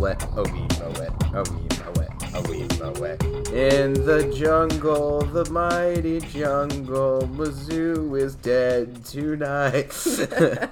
[0.00, 3.48] Oh, wee moet, a oh, wee moet, a oh, wee moet, a wee moet.
[3.52, 9.90] In the jungle, the mighty jungle, Mizzou is dead tonight.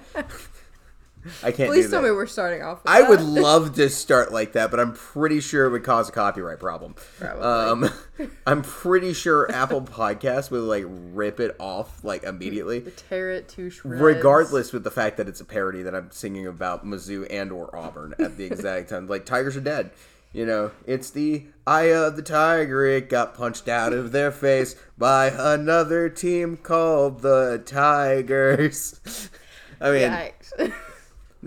[1.42, 2.82] I can't Please tell me we're starting off.
[2.82, 3.10] With I that.
[3.10, 6.58] would love to start like that, but I'm pretty sure it would cause a copyright
[6.58, 6.94] problem.
[7.18, 7.42] Probably.
[7.44, 13.48] Um, I'm pretty sure Apple Podcasts would like rip it off like immediately, tear it
[13.50, 14.00] to shreds.
[14.00, 17.74] regardless with the fact that it's a parody that I'm singing about Mizzou and or
[17.76, 19.06] Auburn at the exact time.
[19.06, 19.90] Like Tigers are dead.
[20.32, 22.84] You know, it's the eye of the tiger.
[22.84, 29.00] It got punched out of their face by another team called the Tigers.
[29.80, 30.72] I mean, Yikes.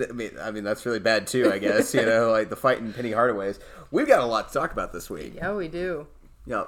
[0.07, 1.51] I mean, I mean that's really bad too.
[1.51, 3.59] I guess you know, like the fighting Penny Hardaways.
[3.91, 5.33] We've got a lot to talk about this week.
[5.35, 6.07] yeah, we do.
[6.45, 6.65] Yeah,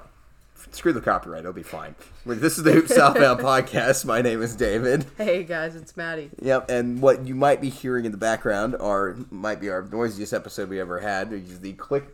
[0.72, 1.96] screw the copyright; it'll be fine.
[2.26, 4.06] This is the Hoop Southbound podcast.
[4.06, 5.06] My name is David.
[5.18, 6.30] Hey guys, it's Maddie.
[6.42, 10.34] Yep, and what you might be hearing in the background are might be our noisiest
[10.34, 11.32] episode we ever had.
[11.32, 12.06] Which is the click,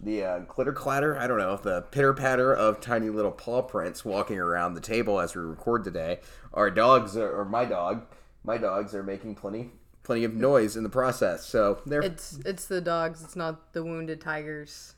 [0.00, 1.18] the uh, clitter clatter.
[1.18, 5.18] I don't know the pitter patter of tiny little paw prints walking around the table
[5.20, 6.20] as we record today.
[6.54, 8.06] Our dogs, are, or my dog,
[8.44, 9.70] my dogs are making plenty,
[10.08, 11.44] plenty of noise in the process.
[11.44, 13.22] So they're It's it's the dogs.
[13.22, 14.94] It's not the wounded tigers.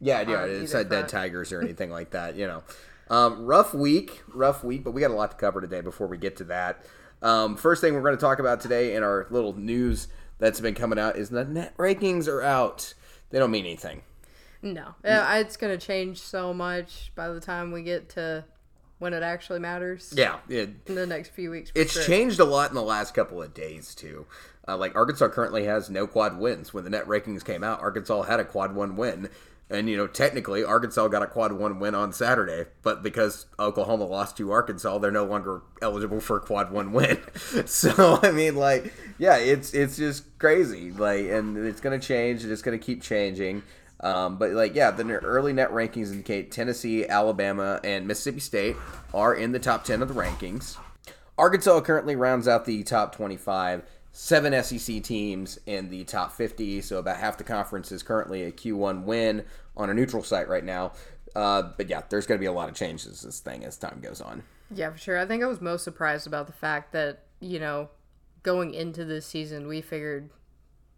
[0.00, 2.34] Yeah, yeah, it's either not dead tigers or anything like that.
[2.34, 2.64] You know,
[3.08, 5.80] um, rough week, rough week, but we got a lot to cover today.
[5.80, 6.84] Before we get to that,
[7.22, 10.08] um, first thing we're going to talk about today in our little news
[10.40, 12.94] that's been coming out is the net rankings are out.
[13.30, 14.02] They don't mean anything.
[14.60, 18.44] No, it's gonna change so much by the time we get to
[18.98, 20.12] when it actually matters.
[20.16, 21.72] Yeah, it, in the next few weeks.
[21.74, 22.02] it's sure.
[22.02, 24.26] changed a lot in the last couple of days too.
[24.66, 26.74] Uh, like Arkansas currently has no quad wins.
[26.74, 29.30] When the net rankings came out, Arkansas had a quad one win.
[29.70, 34.06] And you know, technically, Arkansas got a quad one win on Saturday, but because Oklahoma
[34.06, 37.18] lost to Arkansas, they're no longer eligible for a quad one win.
[37.66, 40.90] so I mean, like, yeah, it's it's just crazy.
[40.90, 43.62] Like, and it's gonna change, and it's gonna keep changing.
[44.00, 48.76] Um, but like, yeah, the early net rankings indicate Tennessee, Alabama, and Mississippi State
[49.12, 50.76] are in the top ten of the rankings.
[51.36, 53.82] Arkansas currently rounds out the top 25,
[54.12, 58.50] seven SEC teams in the top 50, so about half the conference is currently a
[58.50, 59.44] Q1 win
[59.76, 60.92] on a neutral site right now.
[61.36, 64.00] Uh, but yeah, there's going to be a lot of changes this thing as time
[64.02, 64.42] goes on.
[64.74, 65.18] Yeah, for sure.
[65.18, 67.88] I think I was most surprised about the fact that you know,
[68.42, 70.30] going into this season, we figured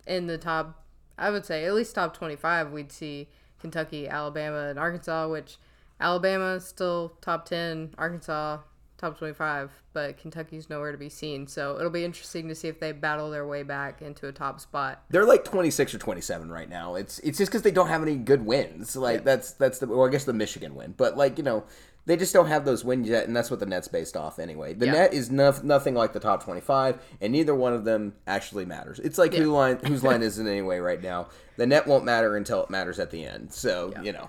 [0.06, 0.79] in the top,
[1.20, 3.28] I would say at least top twenty-five, we'd see
[3.60, 5.28] Kentucky, Alabama, and Arkansas.
[5.28, 5.58] Which
[6.00, 8.58] Alabama is still top ten, Arkansas
[9.00, 11.46] top twenty-five, but Kentucky's nowhere to be seen.
[11.46, 14.60] So it'll be interesting to see if they battle their way back into a top
[14.60, 15.02] spot.
[15.08, 16.94] They're like 26 or 27 right now.
[16.96, 18.94] It's it's just because they don't have any good wins.
[18.96, 21.64] Like that's that's the well, I guess the Michigan win, but like you know.
[22.06, 24.72] They just don't have those wins yet, and that's what the net's based off anyway.
[24.74, 24.92] The Yeah.
[24.92, 28.98] net is nof- nothing like the top twenty-five, and neither one of them actually matters.
[28.98, 31.28] It's like who line whose line is it anyway right now.
[31.56, 33.52] The net won't matter until it matters at the end.
[33.52, 34.28] So you know,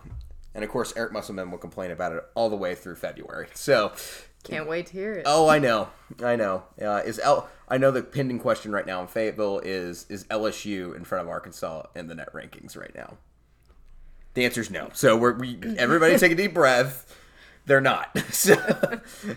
[0.53, 3.47] and of course Eric Musselman will complain about it all the way through February.
[3.53, 3.93] So
[4.43, 5.23] Can't wait to hear it.
[5.25, 5.89] Oh, I know,
[6.23, 6.63] I know.
[6.81, 7.47] Uh, is L?
[7.69, 11.29] I know the pending question right now in Fayetteville is is LSU in front of
[11.29, 13.17] Arkansas in the net rankings right now?
[14.33, 14.89] The answer is no.
[14.93, 17.17] So we're we everybody take a deep breath.
[17.71, 18.13] They're not.
[18.31, 18.55] So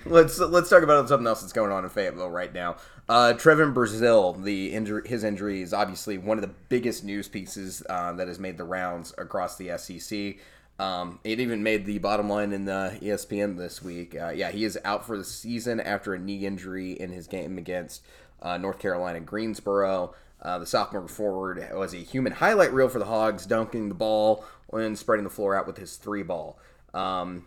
[0.06, 2.76] let's let's talk about something else that's going on in Fayetteville right now.
[3.08, 7.84] Uh, Trevon Brazile, the injury, his injury is obviously one of the biggest news pieces
[7.88, 10.36] uh, that has made the rounds across the SEC.
[10.80, 14.16] Um, it even made the bottom line in the ESPN this week.
[14.20, 17.56] Uh, yeah, he is out for the season after a knee injury in his game
[17.58, 18.02] against
[18.42, 20.14] uh, North Carolina Greensboro.
[20.42, 24.44] Uh, the sophomore forward was a human highlight reel for the Hogs, dunking the ball
[24.72, 26.58] and spreading the floor out with his three ball.
[26.94, 27.44] Um,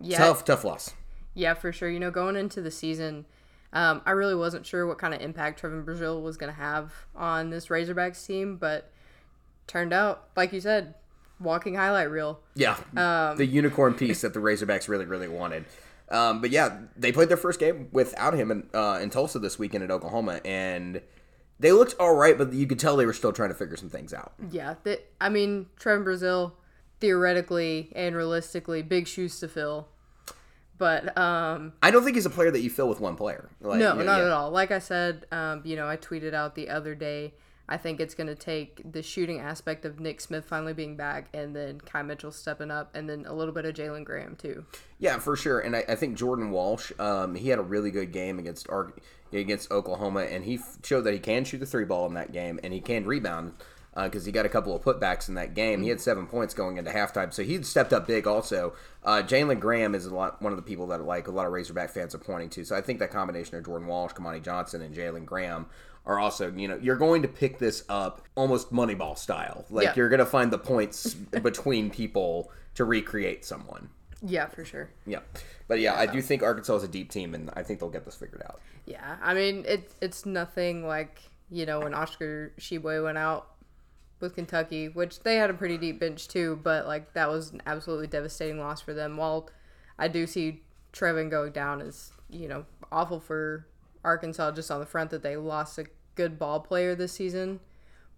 [0.00, 0.94] yeah, Tough, tough loss.
[1.34, 1.88] Yeah, for sure.
[1.90, 3.26] You know, going into the season,
[3.72, 6.92] um, I really wasn't sure what kind of impact Trevon Brazile was going to have
[7.14, 8.90] on this Razorbacks team, but
[9.66, 10.94] turned out, like you said,
[11.40, 12.40] walking highlight reel.
[12.54, 15.66] Yeah, Um, the unicorn piece that the Razorbacks really, really wanted.
[16.08, 19.58] Um, but yeah, they played their first game without him in, uh, in Tulsa this
[19.58, 21.02] weekend at Oklahoma, and
[21.58, 23.90] they looked all right, but you could tell they were still trying to figure some
[23.90, 24.32] things out.
[24.50, 26.52] Yeah, th- I mean, Trevon Brazile,
[27.00, 29.88] theoretically and realistically, big shoes to fill.
[30.78, 33.48] But um, I don't think he's a player that you fill with one player.
[33.60, 34.26] Like, no, not yeah.
[34.26, 34.50] at all.
[34.50, 37.34] Like I said, um, you know, I tweeted out the other day.
[37.68, 41.28] I think it's going to take the shooting aspect of Nick Smith finally being back,
[41.34, 44.64] and then Kai Mitchell stepping up, and then a little bit of Jalen Graham too.
[45.00, 45.58] Yeah, for sure.
[45.58, 48.92] And I, I think Jordan Walsh, um, he had a really good game against Ar-
[49.32, 52.32] against Oklahoma, and he f- showed that he can shoot the three ball in that
[52.32, 53.54] game, and he can rebound.
[54.04, 55.82] Because he got a couple of putbacks in that game.
[55.82, 58.26] He had seven points going into halftime, so he'd stepped up big.
[58.26, 61.46] Also, uh, Jalen Graham is a lot one of the people that like a lot
[61.46, 62.64] of Razorback fans are pointing to.
[62.64, 65.66] So I think that combination of Jordan Walsh, Kamani Johnson, and Jalen Graham
[66.04, 69.64] are also you know you're going to pick this up almost Moneyball style.
[69.70, 69.92] Like Yeah.
[69.96, 73.88] you're going to find the points between people to recreate someone.
[74.22, 74.90] Yeah, for sure.
[75.06, 75.20] Yeah,
[75.68, 78.04] but yeah, I do think Arkansas is a deep team, and I think they'll get
[78.04, 78.60] this figured out.
[78.84, 79.90] Yeah, I mean it.
[80.02, 83.48] It's nothing like you know when Oscar Tshiebwe went out
[84.20, 87.62] with Kentucky, which they had a pretty deep bench too, but like that was an
[87.66, 89.16] absolutely devastating loss for them.
[89.16, 89.50] While
[89.98, 93.66] I do see Trevon going down is you know awful for
[94.04, 97.60] Arkansas just on the front that they lost a good ball player this season,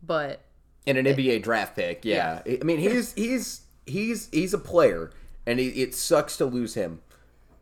[0.02, 0.40] but
[0.86, 2.04] in an NBA draft pick.
[2.04, 5.10] Yeah, I mean he's he's he's he's a player,
[5.46, 7.00] and he, it sucks to lose him.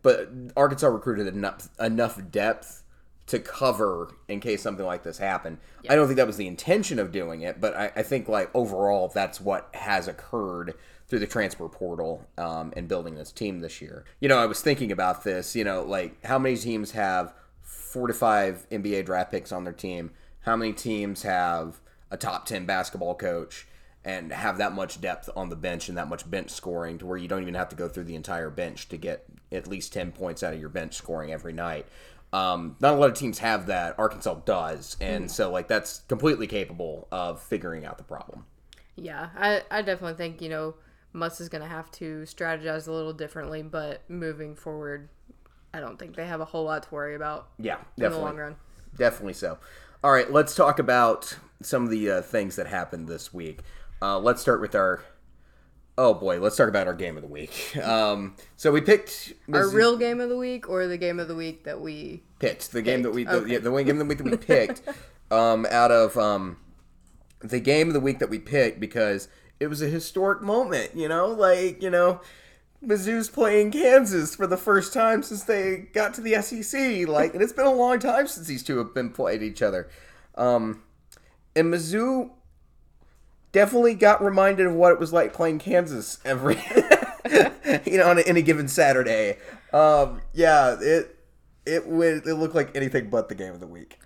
[0.02, 2.82] But Arkansas recruited enough enough depth
[3.26, 5.58] to cover in case something like this happened.
[5.88, 8.50] I don't think that was the intention of doing it, but I, I think like
[8.54, 10.74] overall that's what has occurred
[11.08, 14.04] through the transfer portal um, and building this team this year.
[14.20, 15.56] You know, I was thinking about this.
[15.56, 19.72] You know, like how many teams have four to five NBA draft picks on their
[19.72, 20.12] team?
[20.40, 21.80] How many teams have
[22.10, 23.66] a top 10 basketball coach
[24.04, 27.18] and have that much depth on the bench and that much bench scoring to where
[27.18, 30.12] you don't even have to go through the entire bench to get at least 10
[30.12, 31.86] points out of your bench scoring every night.
[32.36, 33.98] Um, not a lot of teams have that.
[33.98, 34.96] Arkansas does.
[35.00, 38.44] And so, like, that's completely capable of figuring out the problem.
[38.96, 40.74] Yeah, I, I definitely think, you know,
[41.12, 45.08] Muss is going to have to strategize a little differently, but moving forward,
[45.72, 48.24] I don't think they have a whole lot to worry about Yeah, in the definitely.
[48.26, 48.56] long run.
[48.96, 49.58] Definitely so.
[50.04, 53.60] All right, let's talk about some of the uh, things that happened this week.
[54.02, 55.02] Uh, let's start with our.
[55.98, 57.74] Oh boy, let's talk about our game of the week.
[57.82, 61.34] Um, so we picked Our real game of the week or the game of the
[61.34, 62.22] week that we.
[62.38, 63.52] picked the game that we the, Okay.
[63.52, 64.82] yeah, the game of the week that we picked
[65.30, 66.58] um, out of um,
[67.40, 69.28] the game of the week that we picked because
[69.58, 70.90] it was a historic moment.
[70.94, 72.20] You know, like you know.
[72.84, 77.08] Mizzou's playing Kansas for the first time since they got to the SEC.
[77.08, 79.88] Like, and it's been a long time since these two have been played each other.
[80.36, 80.82] Um,
[81.56, 82.30] and Mizzou
[83.56, 86.56] definitely got reminded of what it was like playing Kansas every,
[87.86, 89.38] you know, on any given Saturday.
[89.72, 91.18] Um, yeah, it
[91.64, 93.98] it would it looked like anything but the game of the week.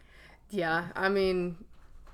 [0.50, 1.56] Yeah, I mean,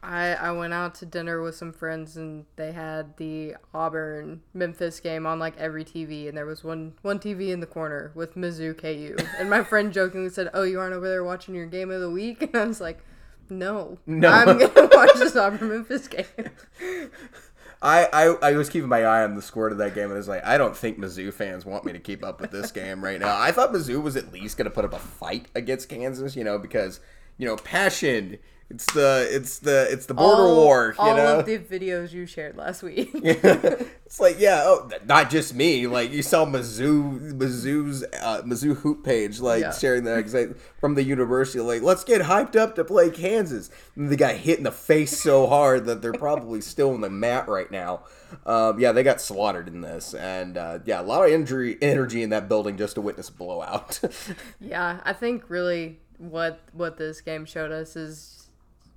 [0.02, 4.98] I I went out to dinner with some friends and they had the Auburn Memphis
[4.98, 8.34] game on like every TV and there was one one TV in the corner with
[8.34, 11.90] Mizzou KU and my friend jokingly said, "Oh, you aren't over there watching your game
[11.90, 13.04] of the week?" And I was like,
[13.50, 14.28] "No, No.
[14.28, 16.24] I'm gonna watch this Auburn Memphis game."
[17.82, 20.16] I, I, I was keeping my eye on the score to that game, and I
[20.16, 23.04] was like, I don't think Mizzou fans want me to keep up with this game
[23.04, 23.38] right now.
[23.38, 26.42] I thought Mizzou was at least going to put up a fight against Kansas, you
[26.42, 27.00] know, because
[27.38, 28.38] you know passion.
[28.68, 31.38] It's the it's the it's the border all, war, you all know.
[31.38, 33.10] of the videos you shared last week.
[33.14, 35.86] it's like yeah, oh, not just me.
[35.86, 39.72] Like you saw Mizzou, Mizzou's uh, Mizzou hoop page, like Yeah.
[39.72, 41.60] sharing that from the university.
[41.60, 43.70] Like let's get hyped up to play Kansas.
[43.94, 47.10] And they got hit in the face so hard that they're probably still in the
[47.10, 48.00] mat right now.
[48.44, 52.24] Um, yeah, they got slaughtered in this, and uh, yeah, a lot of injury energy
[52.24, 54.00] in that building just to witness a blowout.
[54.60, 58.48] Yeah, I think really what what this game showed us is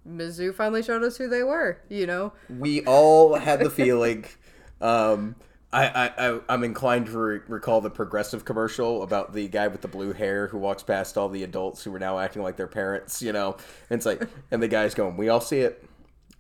[0.08, 1.80] Mizzou finally showed us who they were.
[1.90, 4.26] You know, we all had the feeling.
[4.82, 5.36] Um,
[5.72, 9.88] I, I, I'm inclined to re- recall the progressive commercial about the guy with the
[9.88, 13.22] blue hair who walks past all the adults who are now acting like their parents,
[13.22, 13.56] you know?
[13.90, 15.86] And it's like, and the guy's going, We all see it.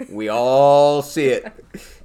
[0.09, 1.53] We all see it.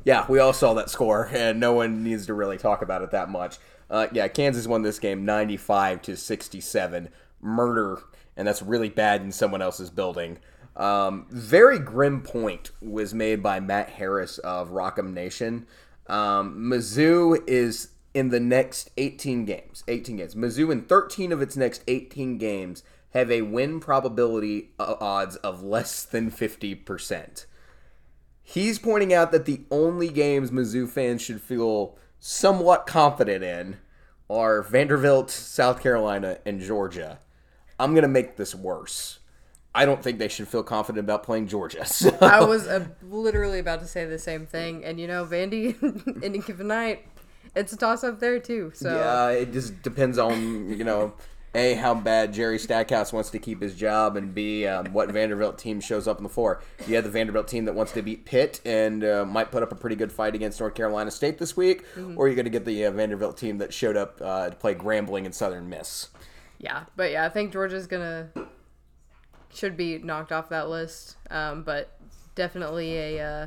[0.04, 3.12] Yeah, we all saw that score, and no one needs to really talk about it
[3.12, 3.58] that much.
[3.88, 7.08] Uh, yeah, Kansas won this game 95 to 67.
[7.40, 8.02] Murder,
[8.36, 10.38] and that's really bad in someone else's building.
[10.76, 15.66] Um, very grim point was made by Matt Harris of Rock M Nation.
[16.06, 19.84] Um, Mizzou is in the next 18 games.
[19.88, 20.34] 18 games.
[20.34, 25.62] Mizzou in 13 of its next 18 games have a win probability uh, odds of
[25.62, 27.46] less than 50%.
[28.42, 33.78] He's pointing out that the only games Mizzou fans should feel somewhat confident in
[34.28, 37.20] are Vanderbilt, South Carolina, and Georgia.
[37.78, 39.18] I'm going to make this worse.
[39.74, 41.84] I don't think they should feel confident about playing Georgia.
[41.94, 42.16] So.
[42.20, 45.74] I was uh, literally about to say the same thing, and you know, Vandy,
[46.24, 47.06] any given night,
[47.54, 48.72] it's a toss up there too.
[48.74, 51.14] So Yeah, it just depends on you know,
[51.54, 55.58] a how bad Jerry Stackhouse wants to keep his job, and b um, what Vanderbilt
[55.58, 56.62] team shows up in the floor.
[56.86, 59.72] You have the Vanderbilt team that wants to beat Pitt and uh, might put up
[59.72, 61.84] a pretty good fight against North Carolina State this week,
[62.16, 64.74] or you're going to get the uh, Vanderbilt team that showed up uh, to play
[64.74, 66.08] Grambling and Southern Miss.
[66.64, 68.30] Yeah, but yeah, I think Georgia's gonna
[69.52, 71.16] should be knocked off that list.
[71.30, 71.90] Um, but
[72.34, 73.46] definitely a uh,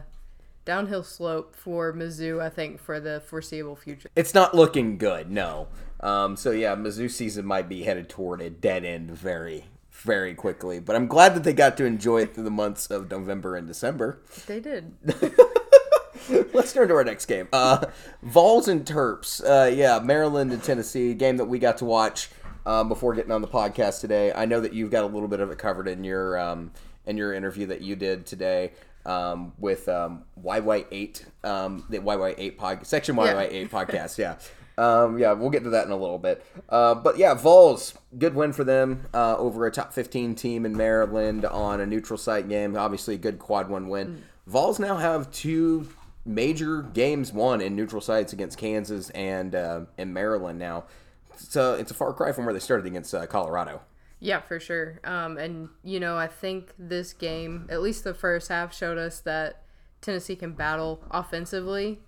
[0.65, 4.12] downhill slope for Mizzou, I think, for the foreseeable future.
[4.15, 5.67] It's not looking good, no.
[6.00, 10.79] Um, so yeah, Mizzou season might be headed toward a dead end very, very quickly.
[10.79, 13.65] But I'm glad that they got to enjoy it through the months of November and
[13.65, 14.21] December.
[14.45, 14.93] They did.
[16.53, 17.47] Let's turn to our next game.
[17.51, 17.86] Uh,
[18.21, 19.41] Vols and Terps.
[19.43, 21.15] Uh, yeah, Maryland and Tennessee.
[21.15, 22.29] Game that we got to watch
[22.67, 24.31] um, before getting on the podcast today.
[24.33, 26.71] I know that you've got a little bit of it covered in your um,
[27.07, 28.74] in your interview that you did today
[29.05, 33.67] um, with um, YY8, um, the YY8 pod, section YY8 yeah.
[33.67, 34.17] podcast.
[34.17, 34.36] Yeah.
[34.79, 36.45] Um, yeah, we'll get to that in a little bit.
[36.69, 40.77] Uh, but yeah, Vols, good win for them uh, over a top 15 team in
[40.77, 42.77] Maryland on a neutral site game.
[42.77, 44.07] Obviously, a good quad one win.
[44.07, 44.17] Mm.
[44.45, 45.88] Vols now have two
[46.25, 50.83] major games won in neutral sites against Kansas and uh, and Maryland now.
[51.39, 53.82] So it's a far cry from where they started against uh, Colorado.
[54.20, 55.00] Yeah, for sure.
[55.03, 59.20] Um, and you know, I think this game, at least the first half, showed us
[59.22, 59.63] that
[60.01, 62.00] Tennessee can battle offensively,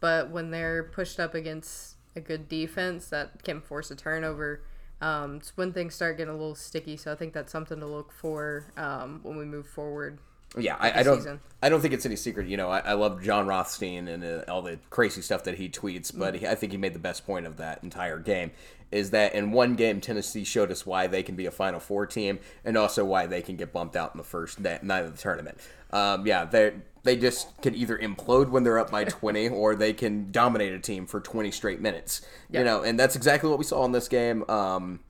[0.00, 4.62] but when they're pushed up against a good defense that can force a turnover,
[5.00, 6.96] um, it's when things start getting a little sticky.
[6.96, 10.18] So I think that's something to look for um, when we move forward
[10.58, 11.18] yeah, I, I, don't.
[11.18, 11.40] Season.
[11.62, 12.46] I don't think it's any secret.
[12.46, 15.68] You know, I, I love Jon Rothstein and uh, all the crazy stuff that he
[15.68, 18.52] tweets, but he, I think he made the best point of that entire game.
[18.90, 22.06] Is that in one game Tennessee showed us why they can be a Final Four
[22.06, 25.20] team, and also why they can get bumped out in the first night of the
[25.20, 25.58] tournament.
[25.90, 29.92] Um, yeah, they they just can either implode when they're up by 20, or they
[29.92, 32.22] can dominate a team for 20 straight minutes.
[32.50, 32.60] Yep.
[32.60, 34.48] You know, and that's exactly what we saw in this game.
[34.48, 35.00] Um,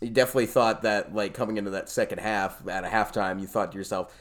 [0.00, 3.72] you definitely thought that, like coming into that second half at a halftime, you thought
[3.72, 4.12] to yourself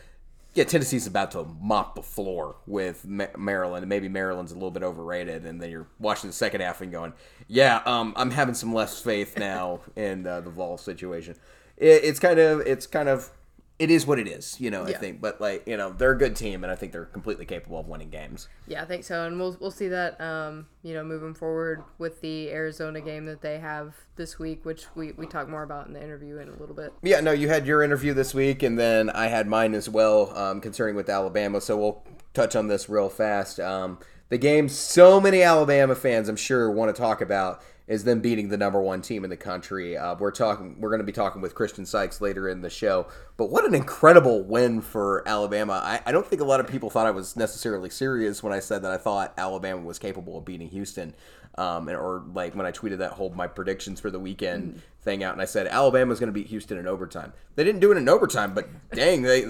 [0.55, 4.83] yeah, Tennessee's about to mop the floor with Maryland, and maybe Maryland's a little bit
[4.83, 5.45] overrated.
[5.45, 7.13] And then you're watching the second half and going,
[7.47, 11.35] "Yeah, um, I'm having some less faith now in uh, the Vol situation."
[11.75, 13.29] It, it's kind of, it's kind of
[13.77, 14.87] it is what it is, you know.
[14.87, 14.95] Yeah.
[14.95, 17.45] I think, but like you know, they're a good team, and I think they're completely
[17.45, 18.47] capable of winning games.
[18.67, 22.21] Yeah, I think so, and we'll we'll see that, um, you know, moving forward with
[22.21, 25.93] the Arizona game that they have this week, which we we talk more about in
[25.93, 26.93] the interview in a little bit.
[27.01, 30.35] Yeah, no, you had your interview this week, and then I had mine as well,
[30.37, 31.59] um, concerning with Alabama.
[31.59, 32.03] So we'll
[32.33, 33.59] touch on this real fast.
[33.59, 38.19] Um, the game, so many Alabama fans, I'm sure, want to talk about is them
[38.19, 39.95] beating the number one team in the country.
[39.95, 40.79] Uh, we're talking.
[40.79, 43.07] We're going to be talking with Christian Sykes later in the show.
[43.37, 45.81] But what an incredible win for Alabama!
[45.83, 48.59] I, I, don't think a lot of people thought I was necessarily serious when I
[48.59, 51.13] said that I thought Alabama was capable of beating Houston,
[51.57, 54.79] um, or like when I tweeted that whole my predictions for the weekend mm.
[55.01, 57.33] thing out, and I said Alabama's going to beat Houston in overtime.
[57.55, 59.45] They didn't do it in overtime, but dang, they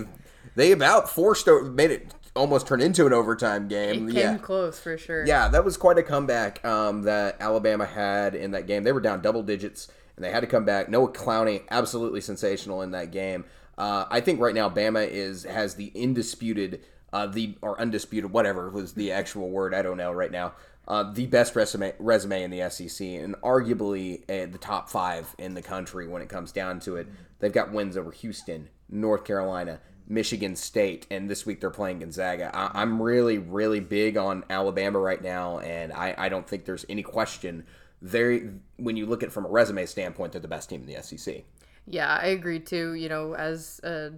[0.55, 4.09] they about forced made it almost turned into an overtime game.
[4.09, 4.37] It came yeah.
[4.37, 5.25] close for sure.
[5.25, 8.83] Yeah, that was quite a comeback um, that Alabama had in that game.
[8.83, 10.89] They were down double digits and they had to come back.
[10.89, 13.45] Noah Clowney, absolutely sensational in that game.
[13.77, 18.69] Uh, I think right now Bama is has the indisputed, uh, the or undisputed, whatever
[18.69, 19.73] was the actual word.
[19.73, 20.53] I don't know right now.
[20.87, 25.55] Uh, the best resume resume in the SEC and arguably uh, the top five in
[25.55, 27.07] the country when it comes down to it.
[27.39, 32.51] They've got wins over Houston, North Carolina, Michigan State, and this week they're playing Gonzaga.
[32.53, 36.85] I, am really, really big on Alabama right now, and I, I don't think there's
[36.89, 37.65] any question.
[38.01, 40.87] They, when you look at it from a resume standpoint, they're the best team in
[40.87, 41.43] the SEC.
[41.87, 42.93] Yeah, I agree too.
[42.93, 44.11] You know, as a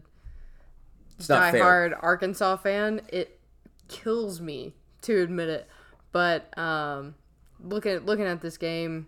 [1.20, 3.40] diehard Arkansas fan, it
[3.88, 5.68] kills me to admit it.
[6.12, 7.16] But um,
[7.62, 9.08] looking looking at this game,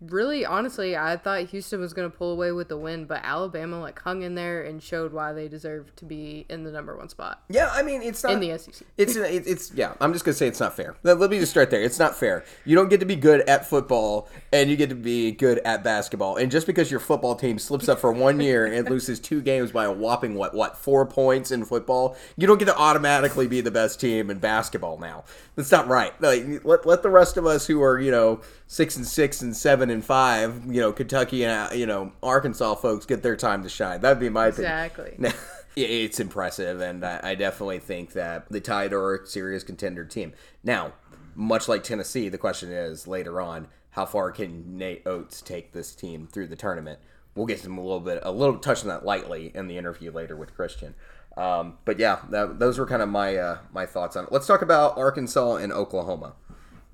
[0.00, 3.80] really honestly i thought houston was going to pull away with the win but alabama
[3.80, 7.08] like hung in there and showed why they deserve to be in the number one
[7.08, 7.42] spot.
[7.48, 10.32] Yeah i mean it's not in the sec it's uh, it's yeah i'm just going
[10.32, 10.96] to say it's not fair.
[11.02, 11.82] Let me just start there.
[11.82, 12.44] It's not fair.
[12.64, 15.82] You don't get to be good at football and you get to be good at
[15.82, 16.36] basketball.
[16.36, 19.72] And just because your football team slips up for one year and loses two games
[19.72, 23.60] by a whopping what what four points in football you don't get to automatically be
[23.60, 25.24] the best team in basketball now.
[25.54, 26.12] That's not right.
[26.20, 29.56] Like let, let the rest of us who are you know six and six and
[29.56, 33.68] seven and five, you know, Kentucky and you know Arkansas folks get their time to
[33.68, 34.00] shine.
[34.00, 35.12] That'd be my exactly.
[35.12, 35.24] opinion.
[35.26, 35.52] Exactly.
[35.76, 40.32] it's impressive, and I, I definitely think that the Tide are a serious contender team.
[40.64, 40.92] Now,
[41.34, 45.94] much like Tennessee, the question is later on, how far can Nate Oats take this
[45.94, 46.98] team through the tournament?
[47.34, 50.10] We'll get some a little bit, a little touch on that lightly in the interview
[50.10, 50.94] later with Christian.
[51.36, 54.32] Um, but yeah, that, those were kind of my uh, my thoughts on it.
[54.32, 56.34] Let's talk about Arkansas and Oklahoma.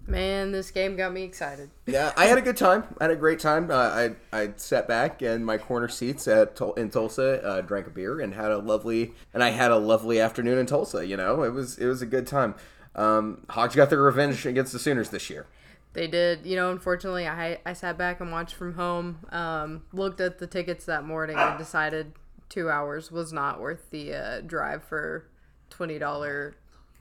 [0.06, 1.70] Man, this game got me excited.
[1.86, 2.84] Yeah, I had a good time.
[3.00, 3.70] I had a great time.
[3.70, 7.90] Uh, I I sat back in my corner seats at in Tulsa, uh, drank a
[7.90, 11.06] beer, and had a lovely and I had a lovely afternoon in Tulsa.
[11.06, 12.54] You know, it was it was a good time.
[12.94, 15.46] Um, Hogs got their revenge against the Sooners this year.
[15.92, 16.46] They did.
[16.46, 19.20] You know, unfortunately, I I sat back and watched from home.
[19.30, 22.12] Um, looked at the tickets that morning and decided
[22.48, 25.26] two hours was not worth the uh, drive for
[25.70, 26.56] twenty dollar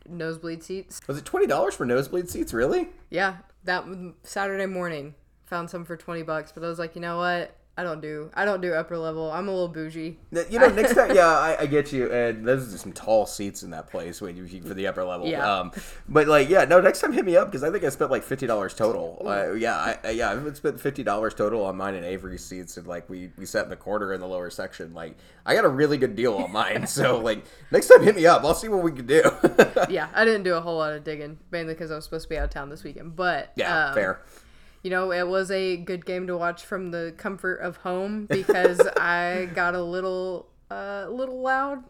[0.07, 1.01] nosebleed seats.
[1.07, 2.53] Was it twenty dollars for nosebleed seats?
[2.53, 2.89] Really?
[3.09, 3.85] Yeah, that
[4.23, 5.15] Saturday morning
[5.45, 7.55] found some for twenty bucks, but I was like, you know what?
[7.81, 9.31] I don't do I don't do upper level.
[9.31, 10.19] I'm a little bougie.
[10.51, 12.11] You know, next time, yeah, I, I get you.
[12.11, 15.27] And there's some tall seats in that place when you for the upper level.
[15.27, 15.51] Yeah.
[15.51, 15.71] Um,
[16.07, 18.21] but like, yeah, no, next time hit me up because I think I spent like
[18.21, 19.23] fifty dollars total.
[19.25, 22.77] Uh, yeah, I, I, yeah, I've spent fifty dollars total on mine and Avery's seats,
[22.77, 24.93] and like we we sat in the corner in the lower section.
[24.93, 26.85] Like, I got a really good deal on mine.
[26.85, 28.43] so like, next time hit me up.
[28.43, 29.23] I'll see what we can do.
[29.89, 32.29] yeah, I didn't do a whole lot of digging, mainly because I was supposed to
[32.29, 33.15] be out of town this weekend.
[33.15, 34.21] But yeah, um, fair.
[34.83, 38.79] You know, it was a good game to watch from the comfort of home because
[38.97, 41.83] I got a little, uh, little loud.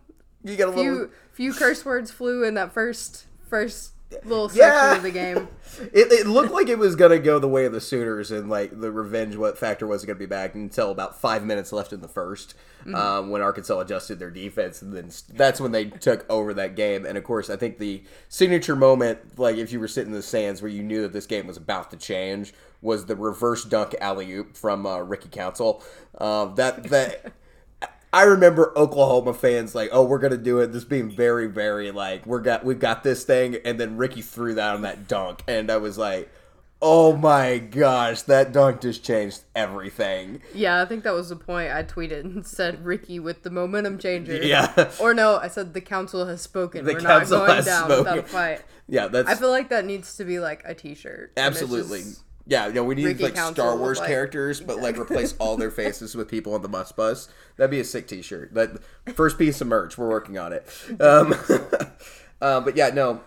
[0.43, 0.83] You got a little.
[0.83, 3.91] Few, few curse words flew in that first, first
[4.25, 4.96] little section Yeah.
[4.96, 5.48] of the game.
[5.94, 8.77] It, it looked like it was gonna go the way of the Sooners, and like
[8.82, 12.10] the revenge what factor wasn't gonna be back until about five minutes left in the
[12.10, 12.53] 1st
[12.94, 17.06] um, when Arkansas adjusted their defense, and then that's when they took over that game.
[17.06, 20.22] And of course, I think the signature moment, like if you were sitting in the
[20.22, 23.96] stands where you knew that this game was about to change, was the reverse dunk
[24.01, 25.82] alley oop from uh, Ricky Council.
[26.18, 27.32] Uh, that that.
[28.13, 32.25] I remember Oklahoma fans like, "Oh, we're gonna do it." This being very, very like,
[32.25, 35.72] "We're got, we've got this thing," and then Ricky threw that on that dunk, and
[35.72, 36.30] I was like,
[36.82, 41.72] "Oh my gosh, that dunk just changed everything." Yeah, I think that was the point.
[41.72, 44.36] I tweeted and said Ricky with the momentum changer.
[44.44, 46.84] Yeah, Or no, I said the council has spoken.
[46.84, 48.03] The We're council not going has down spoken.
[48.03, 48.62] without a fight.
[48.89, 51.32] yeah, that's I feel like that needs to be like a T-shirt.
[51.38, 52.00] Absolutely.
[52.00, 55.34] just- Yeah, know, we need Ricky like Council Star Wars like- characters, but like replace
[55.39, 57.29] all their faces with people on the bus bus.
[57.55, 58.53] That'd be a sick T-shirt.
[58.53, 58.84] That
[59.15, 59.98] first piece of merch.
[59.98, 60.67] We're working on it.
[61.00, 61.34] Um,
[62.41, 63.22] uh, but yeah, no,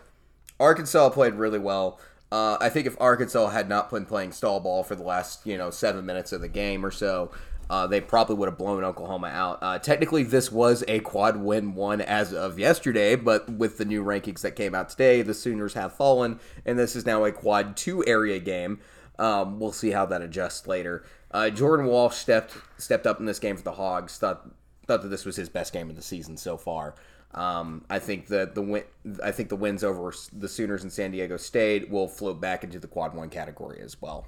[0.61, 1.99] Arkansas played really well.
[2.31, 5.57] Uh, I think if Arkansas had not been playing stall ball for the last you
[5.57, 7.31] know seven minutes of the game or so,
[7.71, 9.59] uh, they probably would have blown Oklahoma out.
[9.63, 14.05] Uh, technically, this was a quad win one as of yesterday, but with the new
[14.05, 17.75] rankings that came out today, the Sooners have fallen, and this is now a quad
[17.75, 18.81] two area game.
[19.19, 21.05] Um, we'll see how that adjusts later.
[21.31, 24.19] Uh, Jordan Walsh stepped stepped up in this game for the Hogs.
[24.19, 24.49] Thought
[24.87, 26.95] thought that this was his best game of the season so far.
[27.33, 28.85] Um, I think that the win,
[29.23, 32.79] I think the wins over the Sooners and San Diego State will float back into
[32.79, 34.27] the quad one category as well.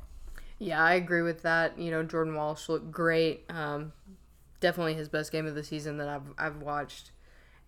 [0.58, 1.78] Yeah, I agree with that.
[1.78, 3.44] You know, Jordan Walsh looked great.
[3.48, 3.92] Um,
[4.60, 7.12] definitely his best game of the season that I've I've watched.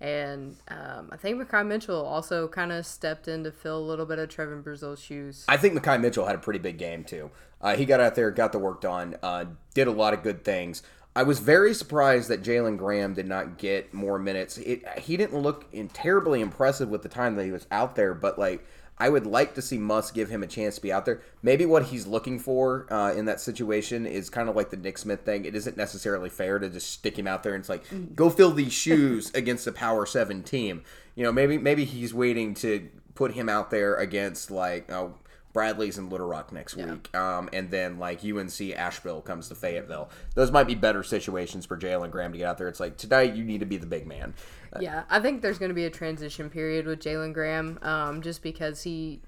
[0.00, 4.06] And um, I think Makhi Mitchell also kind of stepped in to fill a little
[4.06, 5.44] bit of Trevon Brazile's shoes.
[5.48, 7.30] I think Makhi Mitchell had a pretty big game too.
[7.61, 10.44] Uh, he got out there, got the work done, uh, did a lot of good
[10.44, 10.82] things.
[11.16, 14.56] I was very surprised that Jalen Graham did not get more minutes.
[14.58, 18.14] It, he didn't look in, terribly impressive with the time that he was out there,
[18.14, 18.64] but like
[18.98, 21.20] I would like to see Muss give him a chance to be out there.
[21.42, 24.98] Maybe what he's looking for uh, in that situation is kind of like the Nick
[24.98, 25.44] Smith thing.
[25.44, 27.84] It isn't necessarily fair to just stick him out there and it's like,
[28.14, 30.82] go fill these shoes against a Power Seven team.
[31.14, 34.90] You know, maybe maybe he's waiting to put him out there against like.
[34.90, 35.14] Oh,
[35.52, 40.11] Bradley's in Little Rock next week, um, and then like UNC Asheville comes to Fayetteville.
[40.34, 42.68] Those might be better situations for Jalen Graham to get out there.
[42.68, 44.34] It's like tonight you need to be the big man.
[44.78, 48.42] Yeah, I think there's going to be a transition period with Jalen Graham, um, just
[48.42, 49.22] because he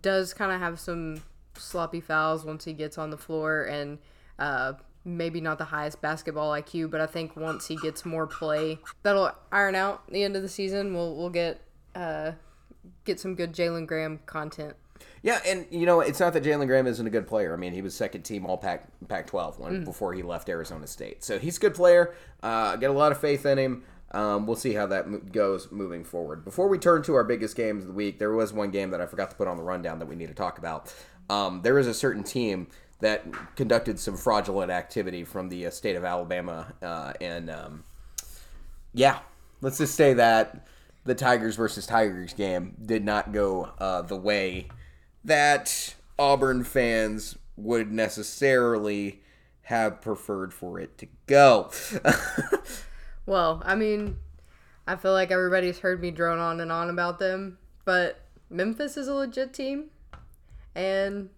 [0.00, 1.22] does kind of have some
[1.54, 3.98] sloppy fouls once he gets on the floor, and
[4.38, 4.72] uh,
[5.04, 9.32] maybe not the highest basketball IQ, but I think once he gets more play, that'll
[9.52, 10.94] iron out the end of the season.
[10.94, 11.60] We'll we'll get
[11.94, 12.32] uh,
[13.04, 14.76] get some good Jalen Graham content.
[15.22, 17.52] Yeah, and you know it's not that Jalen Graham isn't a good player.
[17.52, 21.24] I mean, he was second team All Pac Pac-12 when before he left Arizona State,
[21.24, 22.14] so he's a good player.
[22.42, 23.84] Uh, got a lot of faith in him.
[24.10, 26.44] Um, we'll see how that mo- goes moving forward.
[26.44, 29.00] Before we turn to our biggest games of the week, there was one game that
[29.00, 30.94] I forgot to put on the rundown that we need to talk about.
[31.28, 32.68] Um, there is a certain team
[33.00, 37.84] that conducted some fraudulent activity from the uh, state of Alabama, uh, and um,
[38.94, 39.18] yeah,
[39.60, 40.66] let's just say that
[41.04, 44.68] the Tigers versus Tigers game did not go uh, the way
[45.28, 49.22] that Auburn fans would necessarily
[49.62, 51.70] have preferred for it to go.
[53.28, 54.16] Well, I mean,
[54.86, 59.06] I feel like everybody's heard me drone on and on about them, but Memphis is
[59.06, 59.90] a legit team,
[60.74, 61.28] and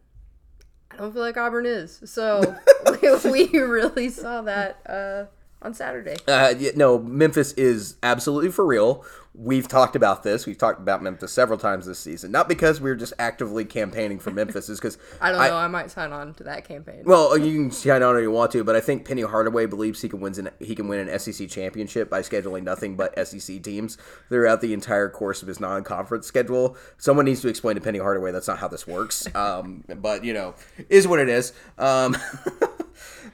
[0.93, 2.01] I don't feel like Auburn is.
[2.05, 2.57] So
[3.25, 5.25] we, really saw that uh,
[5.63, 6.17] on Saturday.
[6.27, 9.05] Uh, no, Memphis is absolutely for real.
[9.33, 10.45] We've talked about this.
[10.45, 12.33] We've talked about Memphis several times this season.
[12.33, 15.57] Not because we're just actively campaigning for Memphis, is because I don't know.
[15.57, 17.05] I might sign on to that campaign.
[17.05, 20.03] Well, you can sign on if you want to, but I think Penny Hardaway believes
[20.03, 23.63] he can win an, he can win an SEC championship by scheduling nothing but SEC
[23.63, 26.77] teams throughout the entire course of his non-conference schedule.
[26.99, 29.33] Someone needs to explain to Penny Hardaway that's not how this works.
[29.35, 30.55] Um, but you know,
[30.89, 31.53] is what it is.
[31.79, 32.17] Um,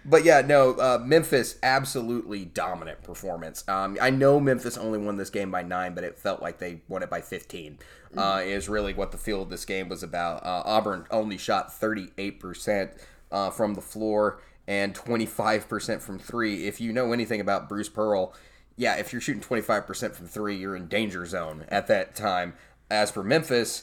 [0.08, 3.64] but yeah, no, uh, Memphis absolutely dominant performance.
[3.68, 6.80] Um, I know Memphis only won this game by nine, but it felt like they
[6.88, 7.78] won it by 15.
[8.16, 10.42] Uh, is really what the feel of this game was about.
[10.42, 12.96] Uh, Auburn only shot 38%
[13.30, 16.66] uh, from the floor and 25% from three.
[16.66, 18.32] If you know anything about Bruce Pearl,
[18.76, 22.54] yeah, if you're shooting 25% from three, you're in danger zone at that time.
[22.90, 23.82] As for Memphis,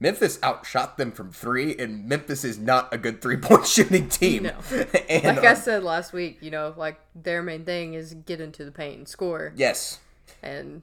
[0.00, 4.44] Memphis outshot them from three, and Memphis is not a good three point shooting team.
[4.44, 4.54] No.
[5.08, 8.40] and, like I um, said last week, you know, like their main thing is get
[8.40, 9.52] into the paint and score.
[9.56, 10.00] yes,
[10.42, 10.82] And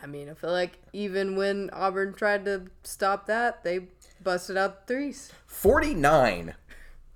[0.00, 3.88] I mean, I feel like even when Auburn tried to stop that, they
[4.22, 5.32] busted out threes.
[5.46, 6.54] 49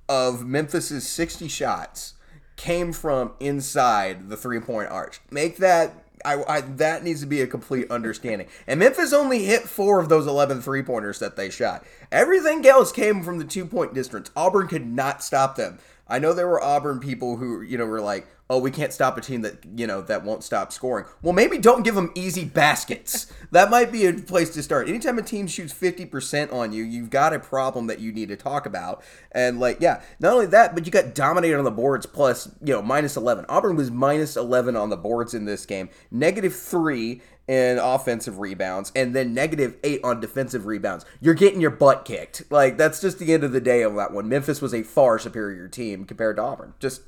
[0.09, 2.15] of Memphis's 60 shots
[2.57, 5.21] came from inside the three point arch.
[5.31, 6.05] Make that.
[6.25, 8.49] I, I, that needs to be a complete understanding.
[8.67, 11.85] And Memphis only hit four of those 11 three pointers that they shot.
[12.11, 14.31] Everything else came from the two point distance.
[14.37, 15.79] Auburn could not stop them.
[16.09, 19.19] I know there were Auburn people who, you know, were like, oh, we can't stop
[19.19, 21.05] a team that, you know, that won't stop scoring.
[21.23, 23.27] Well, maybe don't give them easy baskets.
[23.51, 24.89] that might be a place to start.
[24.89, 28.37] Anytime a team shoots 50% on you, you've got a problem that you need to
[28.37, 29.03] talk about.
[29.33, 32.73] And, like, yeah, not only that, but you got dominated on the boards plus, you
[32.73, 33.45] know, minus 11.
[33.49, 38.93] Auburn was minus 11 on the boards in this game, negative three in offensive rebounds
[38.95, 41.07] and then negative eight on defensive rebounds.
[41.19, 42.43] You're getting your butt kicked.
[42.51, 44.29] Like that's just the end of the day of that one.
[44.29, 46.75] Memphis was a far superior team compared to Auburn.
[46.79, 47.01] Just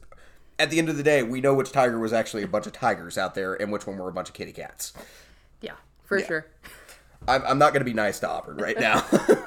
[0.60, 2.72] at the end of the day, we know which tiger was actually a bunch of
[2.72, 4.92] tigers out there and which one were a bunch of kitty cats.
[5.60, 5.72] Yeah,
[6.04, 6.46] for sure.
[7.26, 9.04] I'm, I'm not going to be nice to Auburn right now.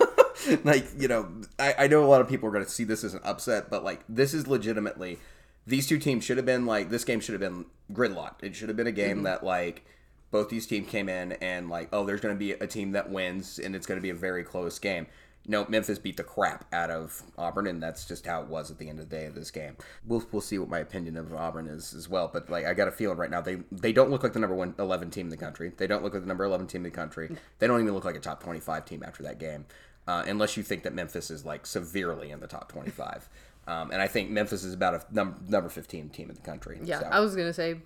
[0.63, 3.03] like, you know, I, I know a lot of people are going to see this
[3.03, 5.19] as an upset, but like, this is legitimately,
[5.67, 8.43] these two teams should have been like, this game should have been gridlocked.
[8.43, 9.25] It should have been a game mm-hmm.
[9.25, 9.85] that like,
[10.31, 13.11] both these teams came in and like, oh, there's going to be a team that
[13.11, 15.05] wins and it's going to be a very close game.
[15.45, 18.77] No, Memphis beat the crap out of Auburn, and that's just how it was at
[18.77, 19.75] the end of the day of this game.
[20.05, 22.29] We'll, we'll see what my opinion of Auburn is as well.
[22.31, 24.55] But like, I got a feeling right now they they don't look like the number
[24.55, 25.71] one 11 team in the country.
[25.75, 27.35] They don't look like the number 11 team in the country.
[27.59, 29.65] They don't even look like a top 25 team after that game,
[30.07, 33.27] uh, unless you think that Memphis is like severely in the top 25.
[33.67, 36.79] Um, and I think Memphis is about a num- number 15 team in the country.
[36.83, 37.79] Yeah, So- I was gonna say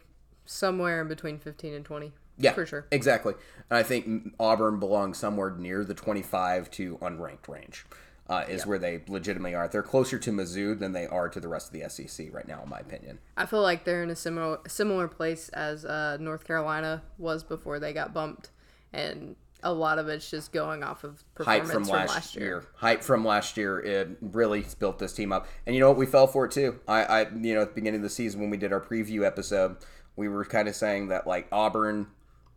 [0.46, 2.14] somewhere in between fifteen and twenty.
[2.38, 2.88] Yeah, for sure.
[2.92, 3.34] Exactly.
[3.70, 7.86] And I think Auburn belongs somewhere near the 25 to unranked range.
[8.30, 9.70] Uh, is where they legitimately are.
[9.70, 12.62] They're closer to Mizzou than they are to the rest of the SEC right now,
[12.62, 13.20] in my opinion.
[13.38, 17.80] I feel like they're in a similar similar place as uh, North Carolina was before
[17.80, 18.50] they got bumped,
[18.92, 22.36] and a lot of it's just going off of Hype performance from from last, last,
[22.36, 22.46] year.
[22.46, 22.64] year.
[22.76, 23.80] Hype from last year.
[23.80, 25.48] It really built this team up.
[25.66, 25.98] And you know what?
[25.98, 26.80] We fell for it too.
[26.88, 29.26] I, I you know, at the beginning of the season when we did our preview
[29.26, 29.78] episode,
[30.16, 32.08] we were kind of saying that like Auburn.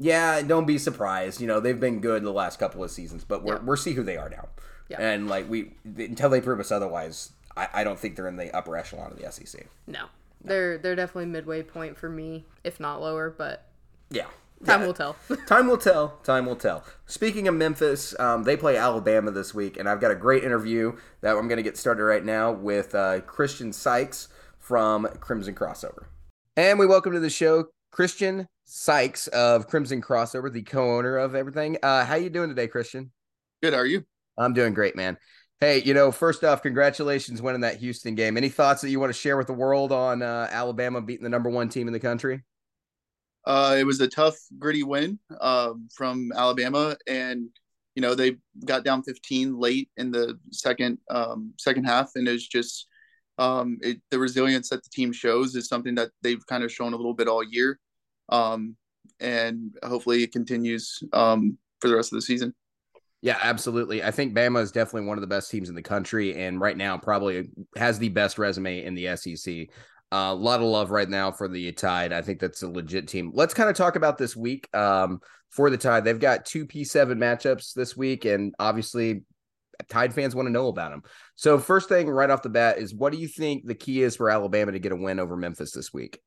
[0.02, 1.40] Yeah, don't be surprised.
[1.42, 3.62] You know they've been good the last couple of seasons, but we're Yeah.
[3.62, 4.48] we're see who they are now.
[4.88, 4.96] Yeah.
[5.00, 8.50] And like we until they prove us otherwise, I, I don't think they're in the
[8.56, 9.66] upper echelon of the SEC.
[9.86, 10.06] No,
[10.42, 13.28] they're they're definitely midway point for me, if not lower.
[13.28, 13.66] But
[14.08, 14.24] Yeah.
[14.64, 14.86] time Yeah.
[14.86, 15.16] will tell.
[15.46, 16.18] Time will tell.
[16.24, 16.82] Time will tell.
[17.04, 20.96] Speaking of Memphis, um, they play Alabama this week, and I've got a great interview
[21.20, 26.04] that I'm going to get started right now with uh, Christian Sykes from Crimson Crossover.
[26.56, 31.76] And we welcome to the show Christian Sykes of Crimson Crossover, the co-owner of everything.
[31.82, 33.10] Uh, how you doing today, Christian?
[33.64, 33.74] Good.
[33.74, 34.04] Are you?
[34.38, 35.18] I'm doing great, man.
[35.58, 38.36] Hey, you know, first off, congratulations winning that Houston game.
[38.36, 41.28] Any thoughts that you want to share with the world on uh, Alabama beating the
[41.28, 42.44] number one team in the country?
[43.44, 47.48] Uh, it was a tough, gritty win um, from Alabama, and
[47.96, 52.46] you know they got down 15 late in the second um, second half, and it's
[52.46, 52.86] just
[53.36, 56.92] um, it, the resilience that the team shows is something that they've kind of shown
[56.92, 57.80] a little bit all year,
[58.30, 58.76] um,
[59.20, 62.54] and hopefully it continues um, for the rest of the season.
[63.22, 64.02] Yeah, absolutely.
[64.02, 66.76] I think Bama is definitely one of the best teams in the country, and right
[66.76, 69.68] now probably has the best resume in the SEC.
[70.12, 72.12] A lot of love right now for the Tide.
[72.12, 73.30] I think that's a legit team.
[73.34, 76.04] Let's kind of talk about this week um, for the Tide.
[76.04, 79.22] They've got two P7 matchups this week, and obviously,
[79.88, 81.02] Tide fans want to know about them.
[81.36, 84.16] So, first thing right off the bat is what do you think the key is
[84.16, 86.20] for Alabama to get a win over Memphis this week?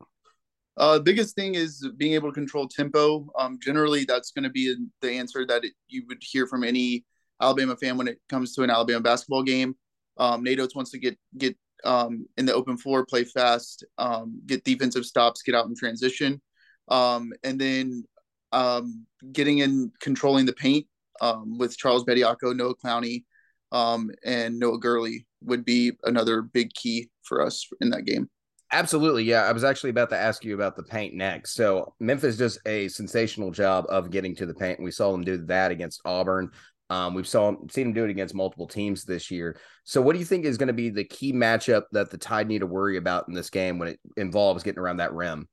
[0.75, 3.27] Uh, biggest thing is being able to control tempo.
[3.37, 7.05] Um, generally, that's going to be the answer that it, you would hear from any
[7.41, 9.75] Alabama fan when it comes to an Alabama basketball game.
[10.17, 10.43] Um,
[10.75, 15.41] wants to get get um, in the open floor, play fast, um, get defensive stops,
[15.41, 16.41] get out in transition,
[16.89, 18.03] um, and then
[18.51, 20.87] um, getting in controlling the paint
[21.21, 23.23] um, with Charles Bediako, Noah Clowney,
[23.71, 28.29] um, and Noah Gurley would be another big key for us in that game.
[28.73, 29.23] Absolutely.
[29.23, 29.43] Yeah.
[29.43, 31.53] I was actually about to ask you about the paint next.
[31.53, 34.81] So Memphis does a sensational job of getting to the paint.
[34.81, 36.49] We saw them do that against Auburn.
[36.89, 39.57] Um, we've saw seen them do it against multiple teams this year.
[39.83, 42.47] So, what do you think is going to be the key matchup that the Tide
[42.47, 45.47] need to worry about in this game when it involves getting around that rim?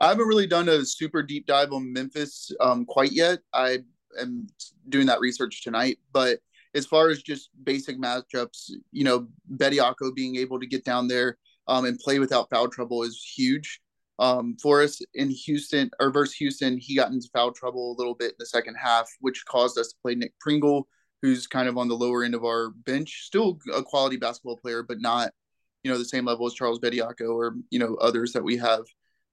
[0.00, 3.40] I haven't really done a super deep dive on Memphis um, quite yet.
[3.52, 3.80] I
[4.18, 4.46] am
[4.88, 6.38] doing that research tonight, but
[6.74, 11.36] as far as just basic matchups, you know, Bediako being able to get down there
[11.68, 13.80] um, and play without foul trouble is huge
[14.18, 16.78] um, for us in Houston or versus Houston.
[16.78, 19.88] He got into foul trouble a little bit in the second half, which caused us
[19.88, 20.88] to play Nick Pringle,
[21.22, 24.82] who's kind of on the lower end of our bench, still a quality basketball player,
[24.82, 25.30] but not
[25.82, 28.82] you know the same level as Charles Bediako or you know others that we have.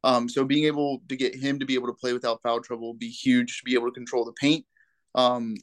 [0.03, 2.87] Um, so being able to get him to be able to play without foul trouble
[2.87, 4.65] will be huge to be able to control the paint.
[5.13, 5.55] Um,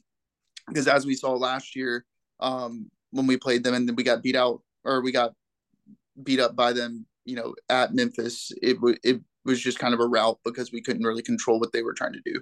[0.67, 2.05] because as we saw last year,
[2.39, 5.33] um, when we played them and then we got beat out or we got
[6.21, 9.99] beat up by them, you know, at Memphis, it w- it was just kind of
[9.99, 12.41] a rout because we couldn't really control what they were trying to do.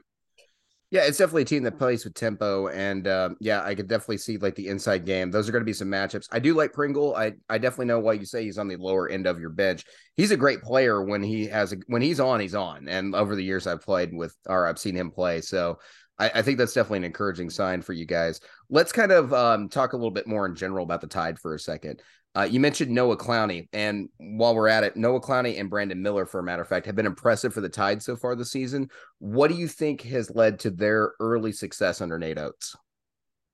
[0.91, 4.19] Yeah, it's definitely a team that plays with tempo, and uh, yeah, I could definitely
[4.19, 5.31] see like the inside game.
[5.31, 6.27] Those are going to be some matchups.
[6.31, 7.15] I do like Pringle.
[7.15, 9.83] I I definitely know why you say he's on the lower end of your bench.
[10.15, 12.87] He's a great player when he has a, when he's on, he's on.
[12.87, 15.79] And over the years I've played with or I've seen him play, so
[16.19, 18.39] I, I think that's definitely an encouraging sign for you guys.
[18.69, 21.55] Let's kind of um, talk a little bit more in general about the Tide for
[21.55, 22.01] a second.
[22.35, 26.25] Uh, you mentioned Noah Clowney, and while we're at it, Noah Clowney and Brandon Miller,
[26.25, 28.89] for a matter of fact, have been impressive for the Tide so far this season.
[29.19, 32.75] What do you think has led to their early success under Nate Oats?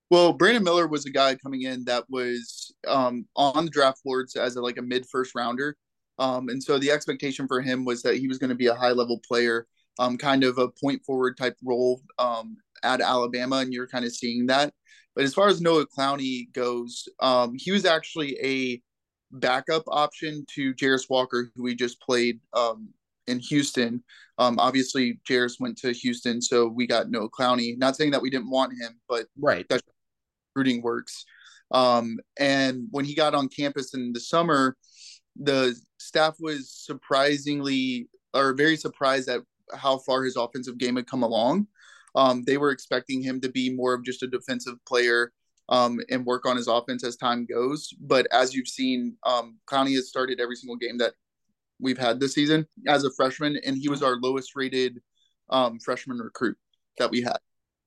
[0.10, 4.36] Well, Brandon Miller was a guy coming in that was um, on the draft boards
[4.36, 5.78] as a, like a mid first rounder,
[6.18, 8.76] um, and so the expectation for him was that he was going to be a
[8.76, 9.68] high level player,
[10.00, 14.16] um, kind of a point forward type role um, at Alabama, and you're kind of
[14.16, 14.74] seeing that.
[15.16, 18.82] But as far as Noah Clowney goes, um, he was actually a
[19.32, 22.90] backup option to Jarace Walker, who we just played um,
[23.28, 24.04] in Houston.
[24.38, 27.78] Um, obviously, Jarace went to Houston, so we got Noah Clowney.
[27.78, 29.84] Not saying that we didn't want him, but right, that's
[30.56, 31.26] recruiting works.
[31.72, 34.76] Um, and when he got on campus in the summer,
[35.38, 39.42] the staff was surprisingly or very surprised at
[39.74, 41.68] how far his offensive game had come along.
[42.16, 45.32] Um, they were expecting him to be more of just a defensive player
[45.70, 47.94] um, and work on his offense as time goes.
[48.00, 51.14] But as you've seen, um, Clowney has started every single game that
[51.80, 55.00] we've had this season as a freshman, and he was our lowest rated
[55.50, 56.58] um, freshman recruit
[56.98, 57.38] that we had.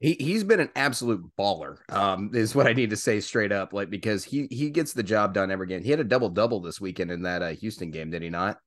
[0.01, 1.79] He he's been an absolute baller.
[1.89, 5.03] Um, is what I need to say straight up, like because he he gets the
[5.03, 5.83] job done every game.
[5.83, 8.59] He had a double double this weekend in that uh, Houston game, did he not?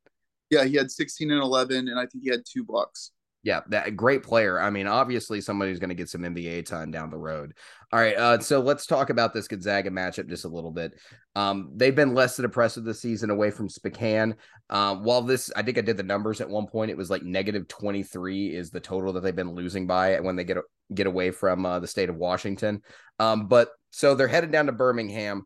[0.50, 3.12] Yeah, he had 16 and 11, and I think he had two blocks.
[3.43, 4.60] Yeah, that great player.
[4.60, 7.54] I mean, obviously somebody who's going to get some NBA time down the road.
[7.93, 11.00] All right, uh, so let's talk about this Gonzaga matchup just a little bit.
[11.36, 14.36] Um, they've been less than impressive this season away from Spokane.
[14.69, 16.91] Um, while this, I think I did the numbers at one point.
[16.91, 20.36] It was like negative twenty three is the total that they've been losing by when
[20.36, 20.58] they get
[20.93, 22.82] get away from uh, the state of Washington.
[23.19, 25.43] Um, but so they're headed down to Birmingham.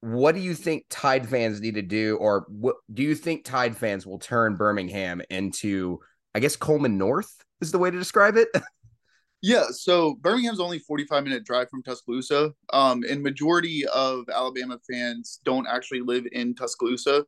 [0.00, 3.76] What do you think Tide fans need to do, or what do you think Tide
[3.76, 6.00] fans will turn Birmingham into?
[6.34, 8.48] I guess Coleman North is the way to describe it.
[9.42, 12.52] yeah, so Birmingham's only 45 minute drive from Tuscaloosa.
[12.72, 17.24] Um, and majority of Alabama fans don't actually live in Tuscaloosa.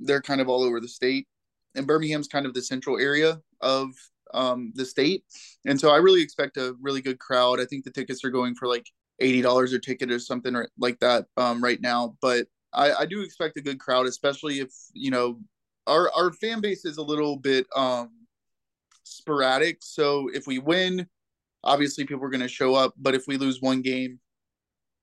[0.00, 1.28] They're kind of all over the state.
[1.74, 3.90] And Birmingham's kind of the central area of
[4.34, 5.24] um, the state.
[5.64, 7.60] And so I really expect a really good crowd.
[7.60, 8.86] I think the tickets are going for like
[9.20, 12.16] $80 a ticket or something like that um, right now.
[12.20, 15.38] But I, I do expect a good crowd, especially if, you know,
[15.86, 18.10] our, our fan base is a little bit um,
[19.08, 19.78] sporadic.
[19.80, 21.06] So if we win,
[21.64, 22.94] obviously people are going to show up.
[22.96, 24.20] But if we lose one game,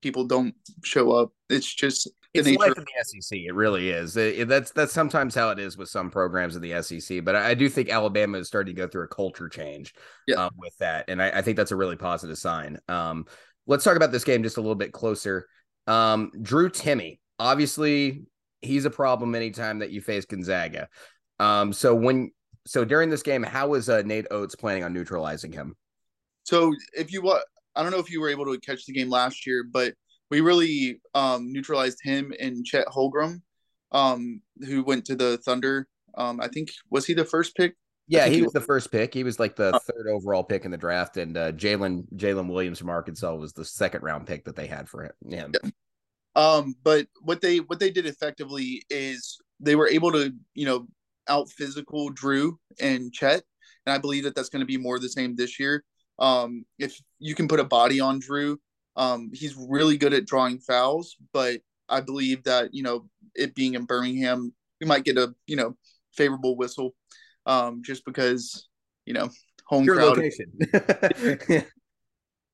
[0.02, 1.30] people don't show up.
[1.48, 2.58] It's just it's nature.
[2.58, 3.38] life in the SEC.
[3.38, 4.16] It really is.
[4.16, 7.24] It, it, that's that's sometimes how it is with some programs in the SEC.
[7.24, 9.94] But I, I do think Alabama is starting to go through a culture change
[10.26, 10.36] yeah.
[10.36, 12.78] uh, with that, and I, I, think that's a really positive sign.
[12.88, 13.26] Um,
[13.66, 15.48] let's talk about this game just a little bit closer.
[15.86, 18.24] Um, Drew Timme, obviously,
[18.60, 20.88] he's a problem anytime that you face Gonzaga.
[21.38, 22.32] Um, so when
[22.66, 25.76] so during this game, how was uh, Nate Oats planning on neutralizing him?
[26.44, 29.10] So if you what I don't know if you were able to catch the game
[29.10, 29.94] last year, but
[30.30, 33.40] we really um, neutralized him and Chet Holmgren,
[33.92, 35.86] um, who went to the Thunder.
[36.16, 37.76] Um, I think was he the first pick?
[38.08, 39.12] Yeah, he was the first pick.
[39.12, 42.48] He was like the uh, third overall pick in the draft, and uh, Jaylin Jaylin
[42.48, 45.12] Williams from Arkansas was the second round pick that they had for him.
[45.26, 45.48] Yeah.
[46.36, 50.86] Um, but what they what they did effectively is they were able to you know
[51.28, 53.42] out physical Drew and Chet,
[53.84, 55.84] and I believe that that's going to be more the same this year.
[56.18, 58.58] Um, if you can put a body on Drew,
[58.96, 63.74] um, he's really good at drawing fouls, but I believe that you know it being
[63.74, 65.76] in Birmingham, we might get a you know
[66.14, 66.94] favorable whistle,
[67.44, 68.68] um, just because
[69.04, 69.28] you know
[69.66, 70.18] home Your crowd.
[70.18, 71.62] location.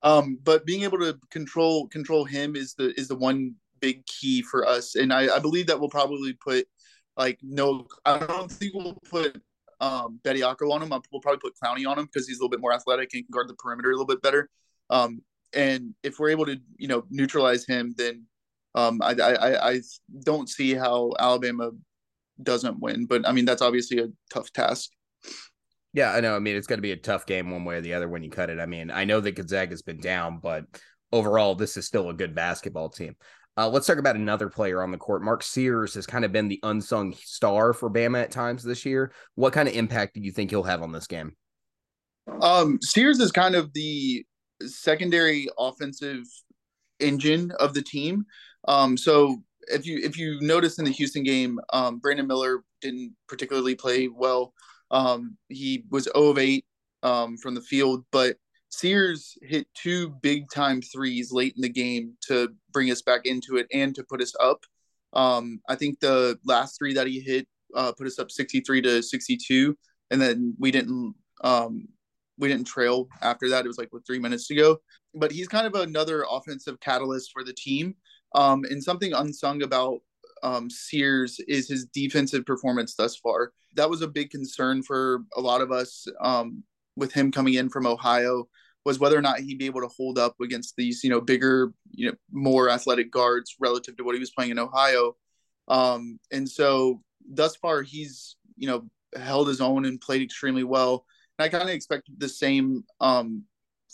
[0.03, 4.41] Um, but being able to control control him is the is the one big key
[4.41, 6.67] for us, and I, I believe that we'll probably put
[7.17, 9.41] like no, I don't think we'll put
[9.79, 10.89] um Bediako on him.
[11.11, 13.31] We'll probably put Clowney on him because he's a little bit more athletic and can
[13.31, 14.49] guard the perimeter a little bit better.
[14.89, 15.21] Um,
[15.53, 18.25] and if we're able to you know neutralize him, then
[18.75, 19.81] um, I, I I
[20.23, 21.71] don't see how Alabama
[22.41, 23.05] doesn't win.
[23.05, 24.91] But I mean that's obviously a tough task.
[25.93, 26.35] Yeah, I know.
[26.35, 28.23] I mean, it's going to be a tough game one way or the other when
[28.23, 28.59] you cut it.
[28.59, 30.65] I mean, I know that Gonzaga's been down, but
[31.11, 33.15] overall, this is still a good basketball team.
[33.55, 35.21] Uh, let's talk about another player on the court.
[35.21, 39.11] Mark Sears has kind of been the unsung star for Bama at times this year.
[39.35, 41.35] What kind of impact do you think he'll have on this game?
[42.41, 44.25] Um, Sears is kind of the
[44.65, 46.23] secondary offensive
[46.99, 48.25] engine of the team.
[48.67, 53.13] Um, so if you if you notice in the Houston game, um, Brandon Miller didn't
[53.27, 54.53] particularly play well.
[54.89, 56.65] Um, he was 0 of 8
[57.03, 58.37] um, from the field, but
[58.73, 63.57] Sears hit two big time threes late in the game to bring us back into
[63.57, 64.61] it and to put us up.
[65.13, 69.03] Um, I think the last three that he hit uh, put us up 63 to
[69.03, 69.77] 62,
[70.09, 71.87] and then we didn't um,
[72.39, 73.63] we didn't trail after that.
[73.63, 74.77] It was like with three minutes to go.
[75.13, 77.95] But he's kind of another offensive catalyst for the team.
[78.33, 79.99] Um, and something unsung about
[80.41, 83.51] um, Sears is his defensive performance thus far.
[83.75, 86.63] That was a big concern for a lot of us um,
[86.95, 88.47] with him coming in from Ohio
[88.85, 91.73] was whether or not he'd be able to hold up against these, you know, bigger,
[91.91, 95.15] you know, more athletic guards relative to what he was playing in Ohio.
[95.67, 101.05] Um, and so thus far, he's, you know, held his own and played extremely well.
[101.37, 103.43] And I kind of expect the same um,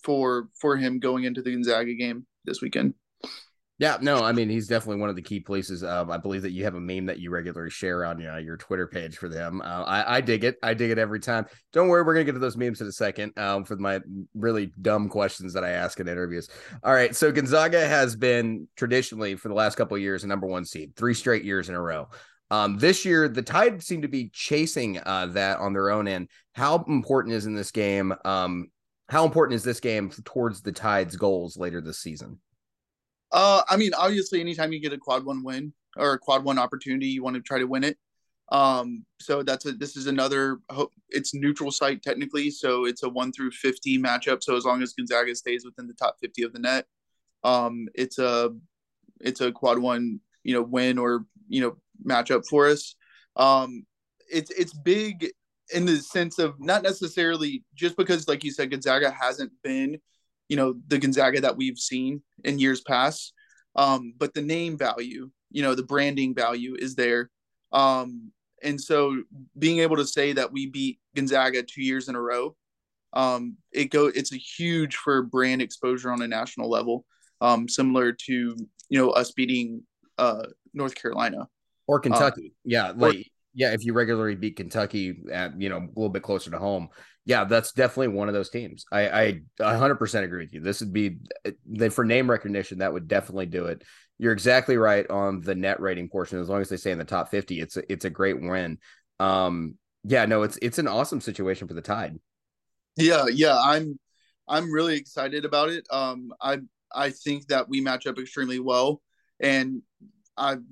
[0.04, 2.96] for for him going into the Gonzaga game this weekend.
[3.80, 5.86] Yeah, no, I mean he's definitely one of the key places.
[5.86, 8.58] Um, I believe that you have a meme that you regularly share on uh, your
[8.58, 9.62] Twitter page for them.
[9.62, 10.58] Uh, I, I, dig it.
[10.62, 11.46] I dig it every time.
[11.72, 13.40] Don't worry, we're gonna get to those memes in a second.
[13.40, 14.02] Um, for my
[14.36, 16.50] really dumb questions that I ask in interviews.
[16.84, 20.46] All right, so Gonzaga has been traditionally for the last couple of years a number
[20.46, 22.10] one seed, three straight years in a row.
[22.52, 26.28] Um, this year the Tide seem to be chasing uh, that on their own end.
[26.54, 28.14] How important is in this game?
[28.26, 28.68] Um,
[29.08, 32.40] how important is this game towards the Tide's goals later this season?
[33.32, 36.60] Uh, I mean, obviously, anytime you get a quad one win or a quad one
[36.60, 37.98] opportunity, you want to try to win it.
[38.52, 40.60] Um, so that's a this is another
[41.10, 44.44] it's neutral site technically, so it's a one through fifty matchup.
[44.44, 46.86] So as long as Gonzaga stays within the top fifty of the net,
[47.44, 48.52] um, it's a
[49.22, 52.96] it's a quad one you know win or you know matchup for us.
[53.36, 53.86] Um,
[54.32, 55.30] it's it's big
[55.74, 60.00] in the sense of not necessarily just because, like you said, Gonzaga hasn't been
[60.50, 63.34] you know the Gonzaga that we've seen in years past.
[63.76, 67.30] Um, but the name value, you know, the branding value is there.
[67.72, 68.32] Um,
[68.62, 69.24] and so
[69.58, 72.56] being able to say that we beat Gonzaga two years in a row,
[73.14, 77.06] um, it go it's a huge for brand exposure on a national level,
[77.42, 79.84] um, similar to you know us beating
[80.18, 81.48] uh, North Carolina
[81.88, 82.54] or Kentucky.
[82.54, 86.24] Uh, yeah, like yeah, if you regularly beat Kentucky at you know a little bit
[86.24, 86.88] closer to home,
[87.26, 88.86] yeah, that's definitely one of those teams.
[88.90, 90.62] I, I 100% agree with you.
[90.62, 91.18] This would be
[91.66, 92.78] then for name recognition.
[92.78, 93.84] That would definitely do it.
[94.18, 96.40] You're exactly right on the net rating portion.
[96.40, 98.78] As long as they stay in the top 50, it's a, it's a great win.
[99.20, 102.18] Um, yeah, no, it's it's an awesome situation for the Tide.
[102.96, 104.00] Yeah, yeah, I'm
[104.48, 105.86] I'm really excited about it.
[105.92, 106.60] Um, I
[106.96, 109.02] I think that we match up extremely well,
[109.42, 109.82] and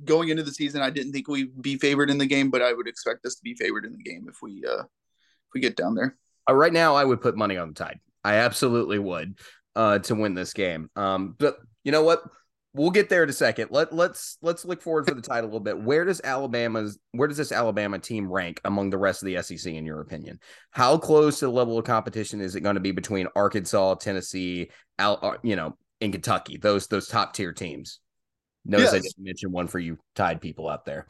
[0.06, 2.73] Going into the season, I didn't think we'd be favored in the game, but I
[2.73, 5.75] would expect us to be favored in the game if we uh if we get
[5.75, 6.17] down there.
[6.49, 7.99] Uh, right now, I would put money on the Tide.
[8.23, 9.38] I absolutely would
[9.75, 10.89] uh, to win this game.
[10.95, 12.23] Um, but you know what?
[12.73, 13.69] We'll get there in a second.
[13.71, 15.80] Let let's let's look forward for the Tide a little bit.
[15.80, 19.71] Where does Alabama's where does this Alabama team rank among the rest of the SEC
[19.73, 20.39] in your opinion?
[20.71, 24.69] How close to the level of competition is it going to be between Arkansas, Tennessee,
[24.99, 26.58] Al, uh, you know, in Kentucky?
[26.58, 27.99] Those those top tier teams.
[28.67, 28.93] Notice yes.
[28.93, 31.08] I didn't mention one for you Tide people out there.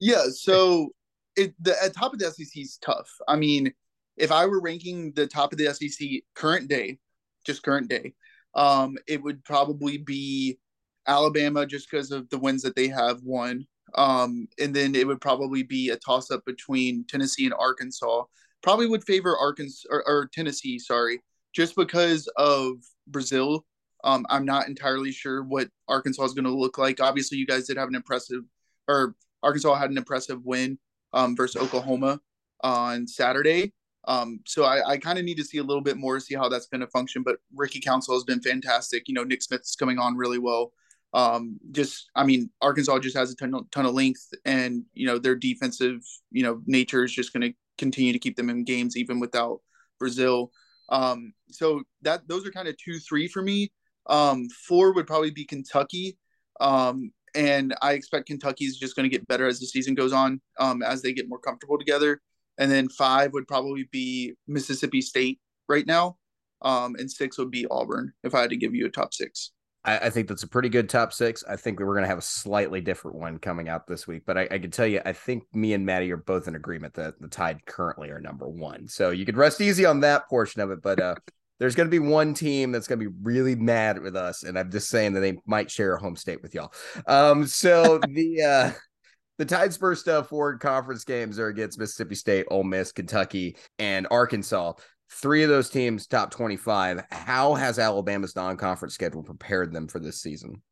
[0.00, 0.90] Yeah, so
[1.36, 3.08] it the at top of the SEC is tough.
[3.28, 3.72] I mean,
[4.16, 6.98] if I were ranking the top of the SEC current day,
[7.44, 8.14] just current day,
[8.54, 10.58] um, it would probably be
[11.06, 13.66] Alabama just because of the wins that they have won.
[13.94, 18.24] Um, and then it would probably be a toss up between Tennessee and Arkansas.
[18.62, 21.20] Probably would favor Arkansas or, or Tennessee, sorry,
[21.52, 22.78] just because of
[23.10, 23.60] Brazile.
[24.04, 27.00] Um, I'm not entirely sure what Arkansas is going to look like.
[27.00, 28.42] Obviously, you guys did have an impressive,
[28.86, 30.78] or Arkansas had an impressive win
[31.12, 32.20] um, versus Oklahoma
[32.62, 33.72] on Saturday.
[34.06, 36.34] Um, so I, I kind of need to see a little bit more, to see
[36.34, 37.22] how that's going to function.
[37.22, 39.08] But Ricky Council has been fantastic.
[39.08, 40.72] You know, Nick Smith's coming on really well.
[41.14, 45.18] Um, just, I mean, Arkansas just has a ton, ton of length, and you know
[45.18, 46.00] their defensive,
[46.30, 49.60] you know, nature is just going to continue to keep them in games even without
[50.02, 50.48] Brazile.
[50.88, 53.72] Um, so that those are kind of two, three for me.
[54.06, 56.18] Um, four would probably be Kentucky.
[56.60, 60.12] Um, and I expect Kentucky is just going to get better as the season goes
[60.12, 62.20] on, um, as they get more comfortable together.
[62.58, 66.16] And then five would probably be Mississippi State right now.
[66.62, 69.50] Um, and six would be Auburn if I had to give you a top six.
[69.84, 71.44] I, I think that's a pretty good top six.
[71.48, 74.22] I think we are going to have a slightly different one coming out this week,
[74.24, 76.94] but I, I can tell you, I think me and Maddie are both in agreement
[76.94, 78.88] that the Tide currently are number one.
[78.88, 80.80] So you could rest easy on that portion of it.
[80.80, 81.16] But uh,
[81.58, 84.58] there's going to be one team that's going to be really mad with us, and
[84.58, 86.72] I'm just saying that they might share a home state with y'all.
[87.06, 88.70] Um, so the uh,
[89.38, 94.06] the Tide's first uh, four conference games are against Mississippi State, Ole Miss, Kentucky, and
[94.10, 94.74] Arkansas.
[95.10, 97.04] Three of those teams top 25.
[97.10, 100.62] How has Alabama's non-conference schedule prepared them for this season?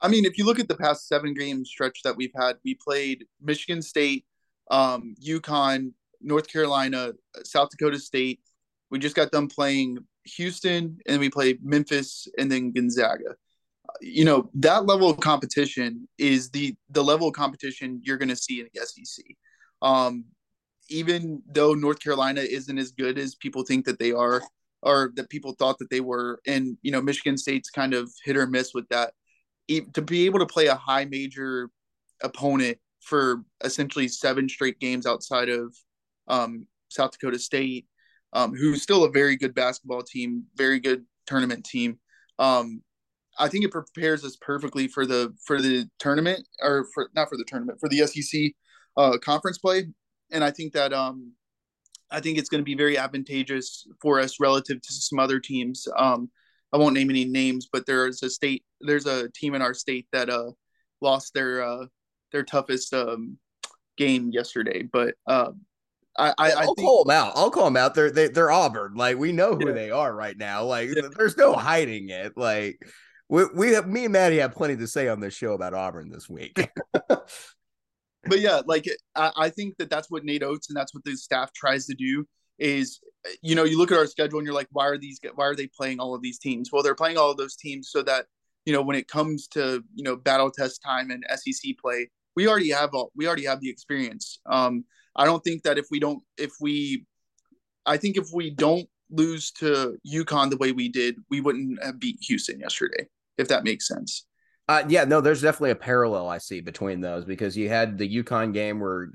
[0.00, 2.74] I mean, if you look at the past seven game stretch that we've had, we
[2.74, 4.24] played Michigan State,
[4.70, 5.92] um, UConn,
[6.22, 7.12] North Carolina,
[7.44, 8.40] South Dakota State.
[8.90, 13.36] We just got done playing Houston, and we played Memphis, and then Gonzaga.
[14.00, 18.36] You know that level of competition is the the level of competition you're going to
[18.36, 19.24] see in the SEC.
[19.82, 20.24] Um,
[20.88, 24.42] even though North Carolina isn't as good as people think that they are,
[24.82, 28.36] or that people thought that they were, and you know Michigan State's kind of hit
[28.36, 29.12] or miss with that.
[29.94, 31.70] To be able to play a high major
[32.22, 35.74] opponent for essentially seven straight games outside of
[36.28, 37.86] um, South Dakota State,
[38.32, 41.98] um, who's still a very good basketball team, very good tournament team.
[42.38, 42.82] Um,
[43.38, 47.36] I think it prepares us perfectly for the for the tournament, or for not for
[47.36, 48.52] the tournament, for the SEC
[48.96, 49.86] uh, conference play
[50.30, 51.32] and I think that um,
[52.10, 55.86] I think it's going to be very advantageous for us relative to some other teams.
[55.96, 56.30] Um,
[56.72, 60.06] I won't name any names, but there's a state, there's a team in our state
[60.12, 60.52] that uh,
[61.00, 61.86] lost their uh,
[62.32, 63.38] their toughest um,
[63.96, 64.82] game yesterday.
[64.82, 65.52] But uh,
[66.18, 67.32] I, I, I will call them out.
[67.36, 67.94] I'll call them out.
[67.94, 68.94] They're they, are they are Auburn.
[68.94, 69.74] Like we know who yeah.
[69.74, 70.64] they are right now.
[70.64, 71.08] Like yeah.
[71.16, 72.36] there's no hiding it.
[72.36, 72.80] Like
[73.28, 76.10] we, we have, me and Maddie have plenty to say on this show about Auburn
[76.10, 76.58] this week.
[77.08, 77.30] but
[78.40, 81.52] yeah, like I, I think that that's what Nate Oats and that's what the staff
[81.52, 82.26] tries to do
[82.60, 83.00] is
[83.42, 85.56] you know you look at our schedule and you're like why are these why are
[85.56, 88.26] they playing all of these teams well they're playing all of those teams so that
[88.64, 92.46] you know when it comes to you know battle test time and sec play we
[92.46, 94.84] already have all we already have the experience um
[95.16, 97.06] i don't think that if we don't if we
[97.86, 101.98] i think if we don't lose to UConn the way we did we wouldn't have
[101.98, 103.08] beat houston yesterday
[103.38, 104.26] if that makes sense
[104.70, 108.22] uh, yeah, no, there's definitely a parallel I see between those because you had the
[108.22, 109.10] UConn game where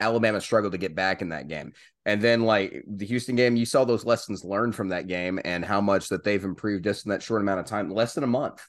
[0.00, 1.72] Alabama struggled to get back in that game.
[2.04, 5.64] And then like the Houston game, you saw those lessons learned from that game and
[5.64, 8.26] how much that they've improved just in that short amount of time, less than a
[8.26, 8.62] month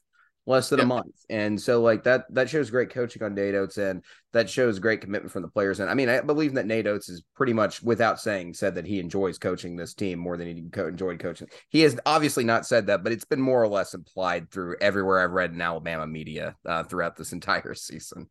[0.45, 0.85] less than yeah.
[0.85, 1.15] a month.
[1.29, 5.01] And so like that that shows great coaching on Nate Oats and that shows great
[5.01, 5.79] commitment from the players.
[5.79, 8.85] And I mean, I believe that Nate Oats is pretty much without saying said that
[8.85, 11.47] he enjoys coaching this team more than he co- enjoyed coaching.
[11.69, 15.19] He has obviously not said that, but it's been more or less implied through everywhere
[15.19, 18.27] I've read in Alabama media uh, throughout this entire season.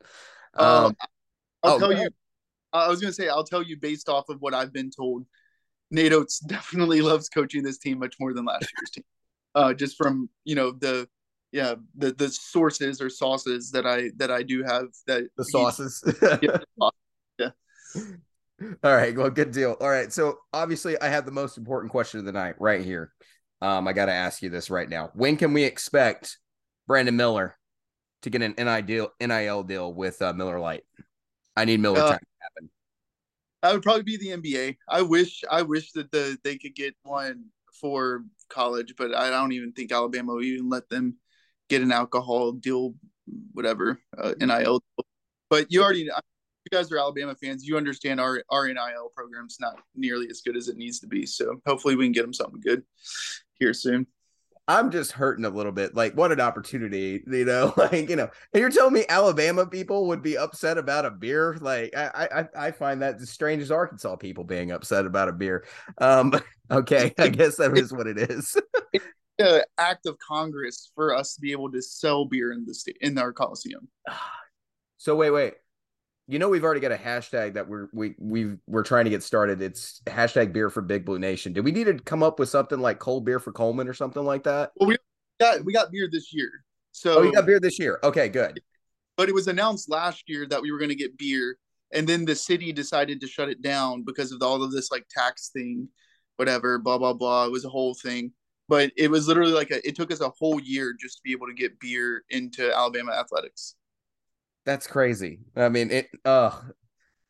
[0.57, 0.97] Uh, um,
[1.63, 2.09] I'll oh, tell you.
[2.73, 5.25] I was going to say I'll tell you based off of what I've been told.
[5.91, 9.05] Nate Oats definitely loves coaching this team much more than last year's team.
[9.55, 11.09] Uh, just from you know the
[11.53, 16.03] yeah the the sources or sauces that i that i do have that the sauces.
[16.43, 16.59] Yeah,
[17.39, 17.51] yeah.
[18.83, 19.77] All right well good deal.
[19.81, 23.13] All right so obviously i have the most important question of the night right here.
[23.63, 25.11] Um i gotta ask you this right now.
[25.15, 26.39] When can we expect
[26.87, 27.55] brandon miller
[28.23, 30.85] to get an nil nil deal with uh, Miller Lite
[31.57, 32.71] i need miller uh, to happen.
[33.63, 36.95] that would probably be the nba i wish i wish that the they could get
[37.03, 37.45] one
[37.81, 41.17] for college but i don't even think alabama will even let them
[41.69, 42.95] get an alcohol deal,
[43.53, 44.83] whatever, uh, NIL.
[45.51, 46.11] But you already, you
[46.71, 47.67] guys are Alabama fans.
[47.67, 51.27] You understand our our NIL program's not nearly as good as it needs to be.
[51.27, 52.83] So hopefully we can get them something good
[53.55, 54.07] here soon.
[54.69, 55.95] I'm just hurting a little bit.
[55.95, 57.73] Like, what an opportunity, you know?
[57.79, 61.57] Like, you know, and you're telling me Alabama people would be upset about a beer?
[61.59, 65.33] Like, I I I find that as strange as Arkansas people being upset about a
[65.33, 65.65] beer.
[65.97, 66.35] Um,
[66.71, 68.57] okay, I guess that is what it is.
[69.41, 72.99] uh, act of Congress for us to be able to sell beer in the state
[73.01, 73.89] in our Coliseum.
[75.01, 75.55] So wait, wait.
[76.27, 79.23] You know we've already got a hashtag that we're we we we're trying to get
[79.23, 79.63] started.
[79.63, 81.53] It's hashtag beer for Big Blue Nation.
[81.53, 84.25] Do we need to come up with something like cold beer for Coleman or something
[84.25, 84.73] like that?
[84.75, 84.97] Well, we
[85.39, 86.51] got we got beer this year.
[86.91, 88.01] So oh, you got beer this year.
[88.03, 88.61] Okay, good.
[89.17, 91.57] But it was announced last year that we were going to get beer,
[91.93, 95.07] and then the city decided to shut it down because of all of this like
[95.09, 95.89] tax thing,
[96.39, 97.47] whatever, blah blah blah.
[97.47, 98.33] It was a whole thing
[98.69, 101.33] but it was literally like a, it took us a whole year just to be
[101.33, 103.75] able to get beer into Alabama athletics.
[104.65, 105.41] That's crazy.
[105.57, 106.09] I mean, it.
[106.25, 106.51] Uh,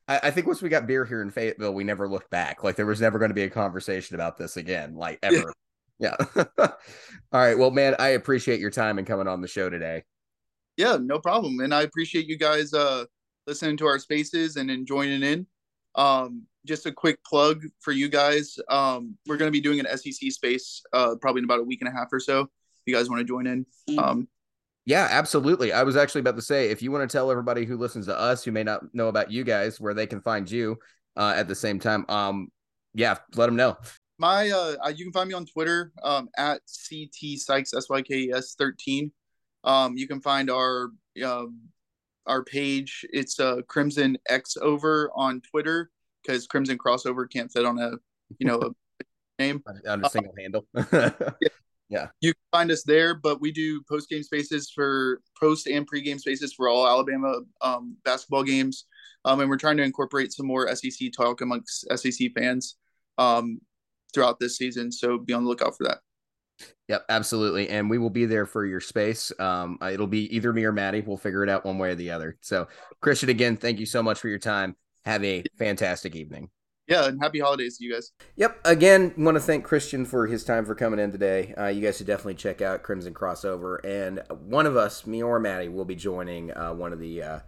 [0.08, 2.64] I, I think once we got beer here in Fayetteville, we never looked back.
[2.64, 5.52] Like there was never going to be a conversation about this again, like ever.
[6.00, 6.14] Yeah.
[6.58, 6.70] All
[7.32, 7.58] right.
[7.58, 10.04] Well, man, I appreciate your time and coming on the show today.
[10.76, 11.60] Yeah, no problem.
[11.60, 13.04] And I appreciate you guys uh
[13.46, 15.46] listening to our spaces and, and joining in.
[15.98, 18.58] Um, just a quick plug for you guys.
[18.68, 21.80] Um, we're going to be doing an SEC space uh, probably in about a week
[21.82, 22.42] and a half or so.
[22.42, 22.48] If
[22.86, 23.66] you guys want to join in.
[23.98, 24.28] Um,
[24.86, 25.72] yeah, absolutely.
[25.72, 28.18] I was actually about to say if you want to tell everybody who listens to
[28.18, 30.78] us who may not know about you guys where they can find you
[31.16, 32.48] uh, at the same time, um,
[32.94, 33.76] yeah, let them know.
[34.18, 38.14] My uh, you can find me on Twitter um, at ct sykes s y k
[38.14, 39.12] e s thirteen.
[39.62, 40.90] Um, you can find our
[41.22, 41.60] um,
[42.28, 43.04] our page.
[43.12, 45.90] It's uh, Crimson X over on Twitter
[46.22, 47.92] because Crimson Crossover can't fit on a
[48.38, 49.04] you know a
[49.38, 50.66] name on a single uh, handle.
[50.92, 51.48] yeah.
[51.88, 53.14] yeah, you can find us there.
[53.14, 57.40] But we do post game spaces for post and pre game spaces for all Alabama
[57.60, 58.86] um, basketball games,
[59.24, 62.76] um, and we're trying to incorporate some more SEC talk amongst SEC fans
[63.16, 63.60] um,
[64.14, 64.92] throughout this season.
[64.92, 65.98] So be on the lookout for that.
[66.88, 67.68] Yep, absolutely.
[67.68, 69.30] And we will be there for your space.
[69.38, 71.02] Um, uh, it'll be either me or Maddie.
[71.02, 72.38] We'll figure it out one way or the other.
[72.40, 72.66] So,
[73.00, 74.74] Christian, again, thank you so much for your time.
[75.04, 76.50] Have a fantastic evening.
[76.88, 78.12] Yeah, and happy holidays to you guys.
[78.36, 78.60] Yep.
[78.64, 81.52] Again, want to thank Christian for his time for coming in today.
[81.58, 83.84] Uh, you guys should definitely check out Crimson Crossover.
[83.84, 87.40] And one of us, me or Maddie, will be joining uh, one of the uh,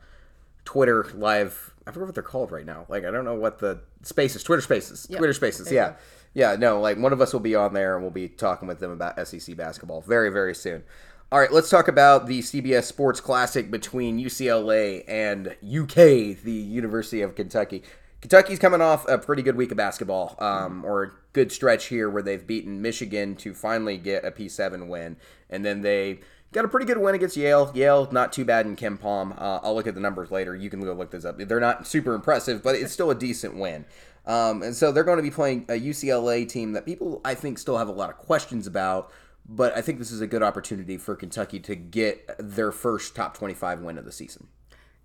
[0.66, 1.72] Twitter live.
[1.86, 2.84] I forget what they're called right now.
[2.90, 5.16] Like, I don't know what the spaces, Twitter spaces, yep.
[5.16, 5.72] Twitter spaces.
[5.72, 5.94] Yeah.
[6.32, 8.78] Yeah, no, like one of us will be on there and we'll be talking with
[8.78, 10.84] them about SEC basketball very, very soon.
[11.32, 17.22] All right, let's talk about the CBS Sports Classic between UCLA and UK, the University
[17.22, 17.84] of Kentucky.
[18.20, 22.10] Kentucky's coming off a pretty good week of basketball, um, or a good stretch here
[22.10, 25.16] where they've beaten Michigan to finally get a P7 win,
[25.48, 26.20] and then they
[26.52, 27.70] got a pretty good win against Yale.
[27.74, 29.40] Yale not too bad in KenPom.
[29.40, 30.54] Uh, I'll look at the numbers later.
[30.54, 31.38] You can go look this up.
[31.38, 33.86] They're not super impressive, but it's still a decent win.
[34.30, 37.58] Um, and so they're going to be playing a UCLA team that people, I think,
[37.58, 39.10] still have a lot of questions about.
[39.44, 43.36] But I think this is a good opportunity for Kentucky to get their first top
[43.36, 44.46] 25 win of the season.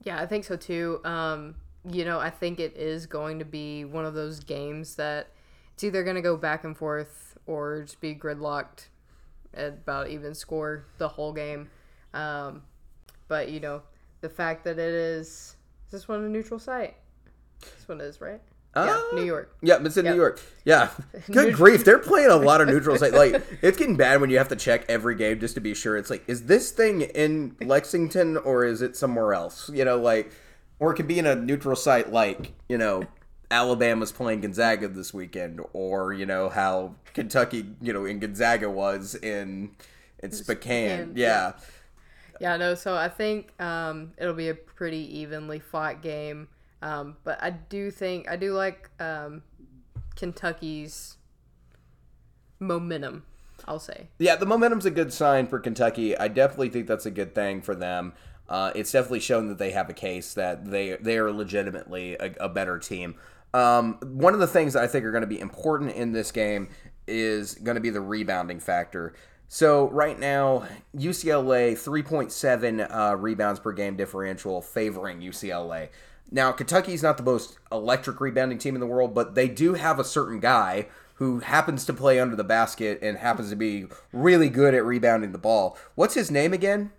[0.03, 1.01] Yeah, I think so too.
[1.03, 1.55] Um,
[1.89, 5.31] you know, I think it is going to be one of those games that
[5.73, 8.89] it's either going to go back and forth or just be gridlocked
[9.55, 11.71] at about even score the whole game.
[12.13, 12.61] Um,
[13.27, 13.81] but, you know,
[14.21, 15.55] the fact that it is,
[15.87, 16.95] is this one a neutral site?
[17.59, 18.41] This one is, right?
[18.75, 19.55] Yeah, New York.
[19.61, 20.13] Yeah, it's in yep.
[20.13, 20.41] New York.
[20.65, 20.89] Yeah.
[21.31, 21.85] Good grief.
[21.85, 24.55] They're playing a lot of neutral Like, like, it's getting bad when you have to
[24.55, 25.95] check every game just to be sure.
[25.95, 29.69] It's like, is this thing in Lexington or is it somewhere else?
[29.69, 30.31] You know, like,
[30.79, 33.03] or it could be in a neutral site like, you know,
[33.49, 39.15] Alabama's playing Gonzaga this weekend, or, you know, how Kentucky, you know, in Gonzaga was
[39.15, 39.71] in
[40.19, 41.13] in Spokane.
[41.15, 41.27] Yeah.
[41.27, 41.51] yeah.
[42.41, 46.49] Yeah, no, so I think um, it'll be a pretty evenly fought game.
[46.85, 49.41] Um, but I do think I do like um,
[50.15, 51.17] Kentucky's
[52.59, 53.23] momentum.
[53.67, 54.09] I'll say.
[54.19, 56.15] Yeah, the momentum's a good sign for Kentucky.
[56.15, 58.13] I definitely think that's a good thing for them.
[58.47, 62.35] Uh, it's definitely shown that they have a case that they they are legitimately a,
[62.39, 63.15] a better team.
[63.55, 66.31] Um, one of the things that I think are going to be important in this
[66.31, 66.69] game
[67.07, 69.15] is going to be the rebounding factor.
[69.47, 75.89] So right now, UCLA 3.7 uh, rebounds per game differential favoring UCLA.
[76.31, 79.99] Now, Kentucky's not the most electric rebounding team in the world, but they do have
[79.99, 84.49] a certain guy who happens to play under the basket and happens to be really
[84.49, 85.77] good at rebounding the ball.
[85.95, 86.91] What's his name again?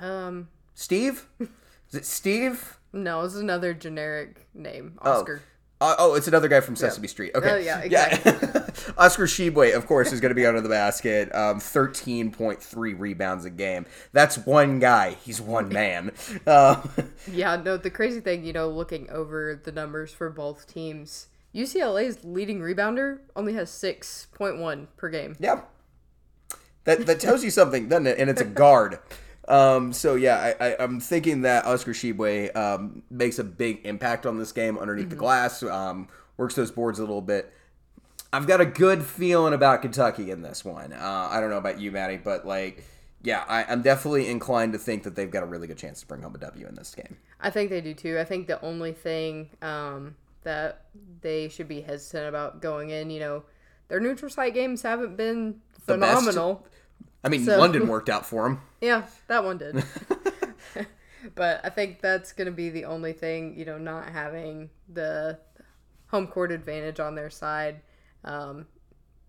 [0.00, 1.26] Um, Steve?
[1.40, 2.78] Is it Steve?
[2.92, 4.98] No, it's another generic name.
[5.02, 5.42] Oscar.
[5.44, 5.48] Oh.
[5.80, 7.08] Uh, oh, it's another guy from Sesame.
[7.08, 7.32] Street.
[7.34, 7.50] Okay.
[7.50, 8.32] Uh, yeah, exactly.
[8.32, 8.66] Yeah.
[8.98, 11.34] Oscar Tshiebwe, of course, is going to be under the basket.
[11.34, 13.86] Um, 13.3 rebounds a game.
[14.12, 15.16] That's one guy.
[15.22, 16.12] He's one man.
[16.46, 16.82] Uh,
[17.32, 22.24] yeah, no, the crazy thing, you know, looking over the numbers for both teams, UCLA's
[22.24, 25.34] leading rebounder only has 6.1 per game.
[25.40, 25.62] Yeah.
[26.84, 28.18] That, that tells you something, doesn't it?
[28.18, 28.98] And it's a guard.
[29.50, 34.24] Um, so yeah, I, I, am thinking that Oscar Tshiebwe um, makes a big impact
[34.24, 35.10] on this game underneath mm-hmm.
[35.10, 35.62] the glass.
[35.64, 37.52] Um, works those boards a little bit.
[38.32, 40.92] I've got a good feeling about Kentucky in this one.
[40.92, 42.84] Uh, I don't know about you, Maddie, but like,
[43.22, 46.06] yeah, I, am definitely inclined to think that they've got a really good chance to
[46.06, 47.16] bring home a W in this game.
[47.40, 48.20] I think they do too.
[48.20, 50.84] I think the only thing um, that
[51.22, 53.42] they should be hesitant about going in, you know,
[53.88, 56.64] their neutral site games haven't been phenomenal.
[57.22, 58.60] I mean, so, London worked out for them.
[58.80, 59.84] Yeah, that one did.
[61.34, 65.38] but I think that's going to be the only thing, you know, not having the
[66.06, 67.82] home court advantage on their side
[68.24, 68.66] um,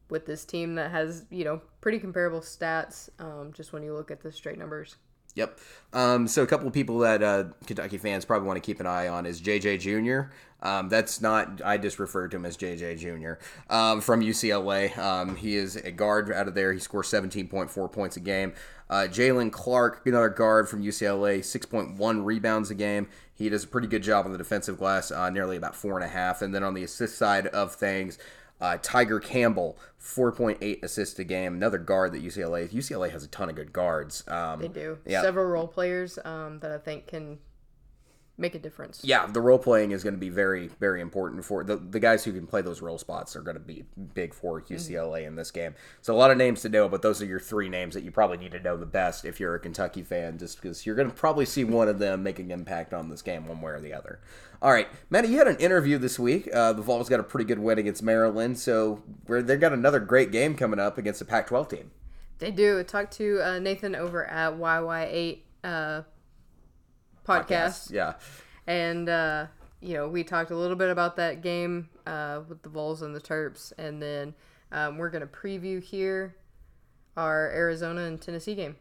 [0.09, 4.09] with this team that has, you know, pretty comparable stats um, just when you look
[4.09, 4.95] at the straight numbers.
[5.35, 5.59] Yep.
[5.93, 8.85] Um, so a couple of people that uh, Kentucky fans probably want to keep an
[8.85, 10.33] eye on is JJ Jr.
[10.63, 11.61] Um, that's not.
[11.63, 13.43] I just referred to him as JJ Jr.
[13.73, 14.95] Um, from UCLA.
[14.97, 16.71] Um, he is a guard out of there.
[16.71, 18.53] He scores 17.4 points a game.
[18.89, 23.07] Uh, Jaylen Clark, another guard from UCLA, 6.1 rebounds a game.
[23.33, 26.03] He does a pretty good job on the defensive glass, uh, nearly about four and
[26.03, 26.41] a half.
[26.41, 28.19] And then on the assist side of things,
[28.61, 31.55] uh, Tiger Campbell, 4.8 assists a game.
[31.55, 34.23] Another guard that UCLA UCLA has a ton of good guards.
[34.27, 34.99] Um, they do.
[35.05, 35.21] Yeah.
[35.21, 37.39] Several role players um, that I think can
[38.37, 39.01] make a difference.
[39.03, 42.23] Yeah, the role playing is going to be very, very important for the, the guys
[42.23, 45.27] who can play those role spots are going to be big for UCLA mm-hmm.
[45.27, 45.75] in this game.
[46.01, 48.11] So a lot of names to know, but those are your three names that you
[48.11, 51.09] probably need to know the best if you're a Kentucky fan, just because you're going
[51.09, 53.93] to probably see one of them making impact on this game one way or the
[53.93, 54.19] other.
[54.61, 56.47] All right, Maddie, you had an interview this week.
[56.53, 60.31] Uh, the Vols got a pretty good win against Maryland, so they've got another great
[60.31, 61.91] game coming up against a Pac-12 team.
[62.37, 62.83] They do.
[62.83, 66.01] Talk to uh, Nathan over at YY8 uh,
[67.27, 67.89] podcast.
[67.89, 67.91] podcast.
[67.91, 68.13] Yeah.
[68.67, 69.47] And, uh,
[69.81, 73.15] you know, we talked a little bit about that game uh, with the Vols and
[73.15, 73.73] the Terps.
[73.77, 74.33] And then
[74.71, 76.35] um, we're going to preview here
[77.17, 78.75] our Arizona and Tennessee game.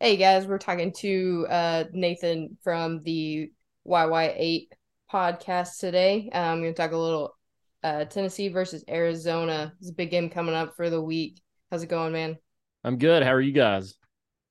[0.00, 3.50] Hey, guys, we're talking to uh, Nathan from the
[3.86, 4.68] YY8
[5.12, 6.30] podcast today.
[6.32, 7.36] Um, I'm going to talk a little
[7.82, 9.72] uh, Tennessee versus Arizona.
[9.80, 11.40] It's a big game coming up for the week.
[11.70, 12.38] How's it going, man?
[12.82, 13.22] I'm good.
[13.22, 13.99] How are you guys?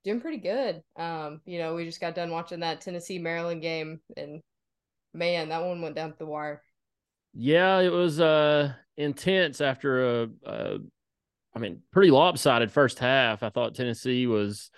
[0.04, 0.82] Doing pretty good.
[0.96, 4.42] Um, you know, we just got done watching that Tennessee Maryland game, and
[5.14, 6.62] man, that one went down the wire.
[7.34, 10.78] Yeah, it was uh intense after a, a
[11.56, 13.44] I mean, pretty lopsided first half.
[13.44, 14.70] I thought Tennessee was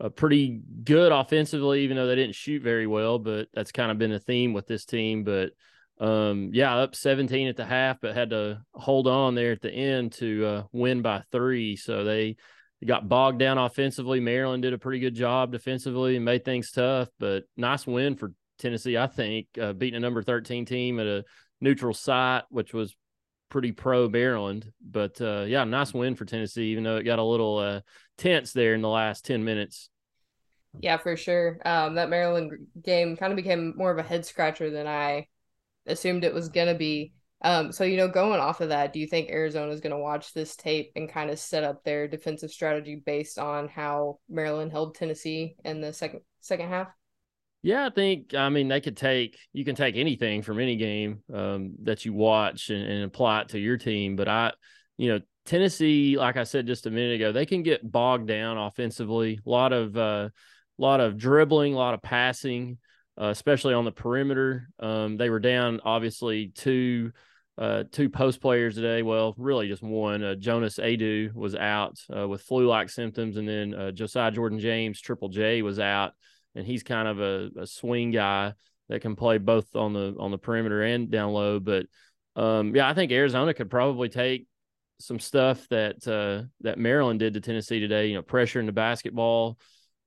[0.00, 3.18] uh, pretty good offensively, even though they didn't shoot very well.
[3.18, 5.24] But that's kind of been the theme with this team.
[5.24, 5.52] But
[5.98, 9.72] um, yeah, up 17 at the half, but had to hold on there at the
[9.72, 11.76] end to uh, win by three.
[11.76, 12.36] So they
[12.84, 14.20] got bogged down offensively.
[14.20, 18.32] Maryland did a pretty good job defensively and made things tough, but nice win for
[18.58, 21.24] Tennessee, I think, uh, beating a number 13 team at a
[21.60, 22.94] neutral site, which was
[23.48, 24.70] pretty pro Maryland.
[24.80, 27.80] But uh, yeah, nice win for Tennessee, even though it got a little uh,
[28.18, 29.88] tense there in the last 10 minutes.
[30.80, 31.58] Yeah, for sure.
[31.64, 32.52] Um, that Maryland
[32.82, 35.28] game kind of became more of a head scratcher than I
[35.86, 37.12] assumed it was going to be.
[37.42, 39.98] Um, so you know, going off of that, do you think Arizona is going to
[39.98, 44.72] watch this tape and kind of set up their defensive strategy based on how Maryland
[44.72, 46.88] held Tennessee in the second second half?
[47.62, 51.22] Yeah, I think I mean they could take you can take anything from any game
[51.32, 54.16] um, that you watch and, and apply it to your team.
[54.16, 54.52] But I,
[54.96, 58.56] you know, Tennessee, like I said just a minute ago, they can get bogged down
[58.56, 59.40] offensively.
[59.44, 60.30] A lot of uh,
[60.78, 62.78] lot of dribbling, a lot of passing
[63.20, 64.68] uh, especially on the perimeter.
[64.78, 67.12] Um, they were down obviously two
[67.58, 69.02] uh, two post players today.
[69.02, 70.22] Well, really just one.
[70.22, 74.58] Uh, Jonas Aidoo was out uh, with flu like symptoms, and then uh, Josiah Jordan
[74.58, 76.12] James, Triple J, was out,
[76.54, 78.52] and he's kind of a, a, swing guy
[78.90, 81.58] that can play both on the on the perimeter and down low.
[81.58, 81.86] But
[82.36, 84.46] um, yeah, I think Arizona could probably take
[84.98, 88.08] some stuff that uh, that Maryland did to Tennessee today.
[88.08, 89.58] You know, pressure in the basketball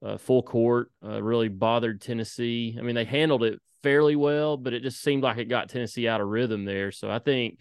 [0.04, 0.92] uh, full court.
[1.04, 2.76] Uh, really bothered Tennessee.
[2.78, 6.08] I mean, they handled it fairly well, but it just seemed like it got Tennessee
[6.08, 6.92] out of rhythm there.
[6.92, 7.60] So I think,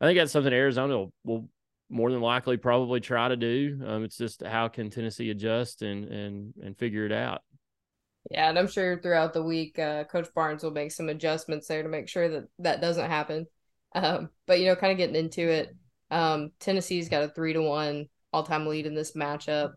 [0.00, 1.48] I think that's something Arizona will, will
[1.88, 3.80] more than likely probably try to do.
[3.86, 7.42] Um, it's just how can Tennessee adjust and and and figure it out.
[8.30, 11.84] Yeah, and I'm sure throughout the week, uh, Coach Barnes will make some adjustments there
[11.84, 13.46] to make sure that that doesn't happen.
[13.94, 15.74] Um, but you know, kind of getting into it,
[16.10, 19.72] um, Tennessee's got a three to one all time lead in this matchup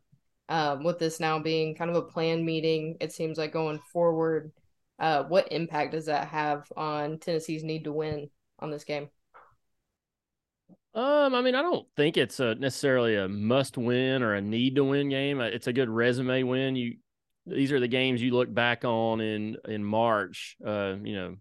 [0.49, 4.51] um, with this now being kind of a planned meeting, it seems like going forward,
[4.97, 8.29] uh, what impact does that have on Tennessee's need to win
[8.59, 9.09] on this game?
[10.95, 14.75] Um, I mean, I don't think it's a necessarily a must win or a need
[14.75, 15.39] to win game.
[15.39, 16.75] Uh, it's a good resume win.
[16.75, 16.95] You
[17.45, 20.57] these are the games you look back on in in March.
[20.65, 21.35] Uh, you know,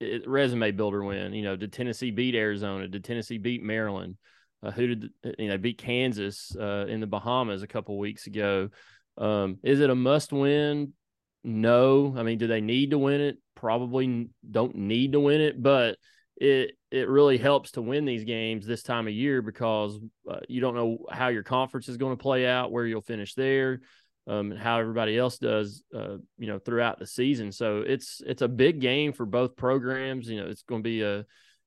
[0.00, 1.34] it, resume builder win.
[1.34, 2.88] You know, did Tennessee beat Arizona?
[2.88, 4.16] Did Tennessee beat Maryland?
[4.64, 8.70] Uh, who did you know beat Kansas uh, in the Bahamas a couple weeks ago?
[9.18, 10.94] Um, is it a must win?
[11.42, 12.14] No.
[12.16, 13.36] I mean, do they need to win it?
[13.54, 15.98] Probably don't need to win it, but
[16.36, 19.98] it it really helps to win these games this time of year because
[20.30, 23.34] uh, you don't know how your conference is going to play out, where you'll finish
[23.34, 23.80] there,
[24.26, 27.52] um, and how everybody else does, uh, you know, throughout the season.
[27.52, 30.28] So it's it's a big game for both programs.
[30.28, 31.26] You know, it's going to be a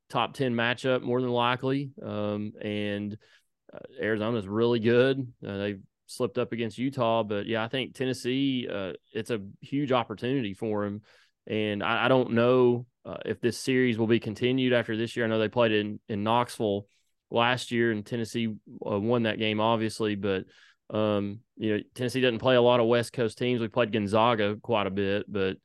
[0.09, 1.91] top 10 matchup more than likely.
[2.01, 3.17] Um, and
[3.73, 5.31] uh, Arizona is really good.
[5.45, 9.91] Uh, they've slipped up against Utah, but yeah, I think Tennessee, uh, it's a huge
[9.91, 11.01] opportunity for them.
[11.45, 15.25] And I, I don't know uh, if this series will be continued after this year.
[15.25, 16.87] I know they played in, in Knoxville
[17.29, 18.47] last year and Tennessee
[18.89, 20.45] uh, won that game, obviously, but
[20.89, 23.59] Um, you know, Tennessee doesn't play a lot of West Coast teams.
[23.59, 25.57] We played Gonzaga quite a bit, but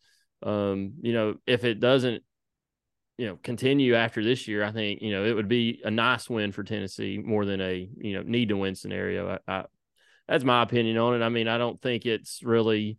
[0.42, 2.24] um, you know, if it doesn't,
[3.18, 6.28] you know, continue after this year, I think you know it would be a nice
[6.30, 9.38] win for Tennessee more than a you know need to win scenario.
[9.46, 9.64] I, I
[10.28, 11.24] that's my opinion on it.
[11.24, 12.98] I mean, I don't think it's really.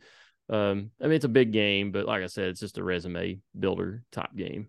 [0.50, 3.40] Um, I mean, it's a big game, but like I said, it's just a resume
[3.58, 4.68] builder type game.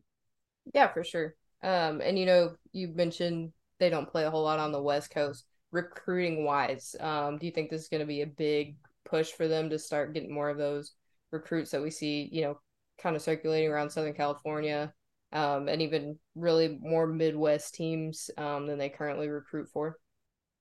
[0.72, 1.34] Yeah, for sure.
[1.62, 5.10] Um, and you know, you mentioned they don't play a whole lot on the West
[5.10, 5.44] Coast.
[5.72, 9.48] Recruiting wise, um, do you think this is going to be a big push for
[9.48, 10.92] them to start getting more of those
[11.32, 12.60] recruits that we see, you know,
[12.98, 14.92] kind of circulating around Southern California,
[15.34, 19.98] um, and even really more Midwest teams um, than they currently recruit for?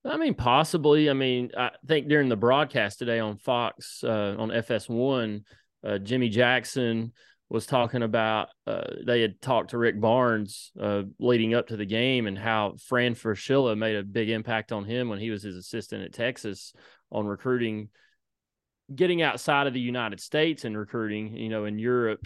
[0.04, 1.10] I mean, possibly.
[1.10, 5.44] I mean, I think during the broadcast today on Fox uh, on FS1,
[5.86, 7.14] uh, Jimmy Jackson
[7.50, 11.86] was talking about uh, they had talked to Rick Barnes uh, leading up to the
[11.86, 15.56] game and how Fran Fraschilla made a big impact on him when he was his
[15.56, 16.74] assistant at Texas
[17.12, 17.90] on recruiting,
[18.94, 22.26] getting outside of the United States and recruiting, you know, in Europe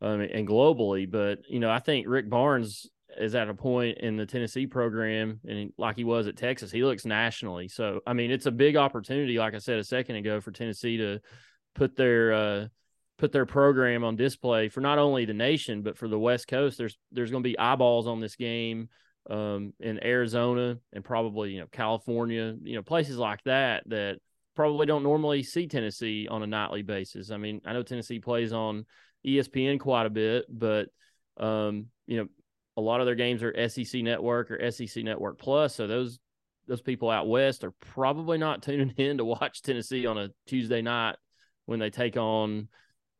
[0.00, 1.10] um, and globally.
[1.10, 2.86] But you know, I think Rick Barnes
[3.18, 6.84] is at a point in the Tennessee program, and like he was at Texas, he
[6.84, 7.68] looks nationally.
[7.68, 10.98] So I mean, it's a big opportunity, like I said a second ago, for Tennessee
[10.98, 11.20] to
[11.74, 12.66] put their uh,
[13.18, 16.78] put their program on display for not only the nation but for the West Coast.
[16.78, 18.88] There's there's going to be eyeballs on this game
[19.30, 24.18] um, in Arizona and probably you know California, you know places like that that
[24.54, 27.30] probably don't normally see Tennessee on a nightly basis.
[27.30, 28.86] I mean, I know Tennessee plays on
[29.26, 30.88] ESPN quite a bit, but
[31.36, 32.28] um, you know
[32.76, 36.18] a lot of their games are SEC Network or SEC Network Plus, so those
[36.68, 40.82] those people out west are probably not tuning in to watch Tennessee on a Tuesday
[40.82, 41.16] night
[41.66, 42.68] when they take on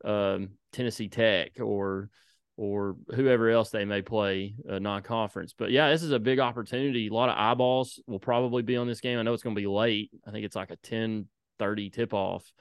[0.05, 2.09] um, Tennessee Tech or
[2.55, 5.53] or whoever else they may play a non-conference.
[5.55, 7.07] But yeah, this is a big opportunity.
[7.07, 9.19] A lot of eyeballs will probably be on this game.
[9.19, 10.09] I know it's going to be late.
[10.27, 11.27] I think it's like a 10
[11.59, 12.51] 30 tip off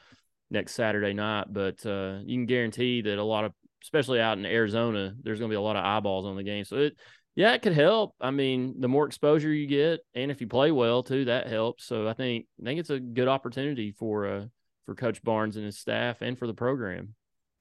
[0.51, 4.47] next Saturday night, but uh, you can guarantee that a lot of, especially out in
[4.47, 6.64] Arizona, there's going to be a lot of eyeballs on the game.
[6.64, 6.97] So it,
[7.34, 8.14] yeah, it could help.
[8.20, 11.84] I mean, the more exposure you get, and if you play well too, that helps.
[11.84, 14.44] So I think I think it's a good opportunity for uh
[14.86, 17.14] for Coach Barnes and his staff, and for the program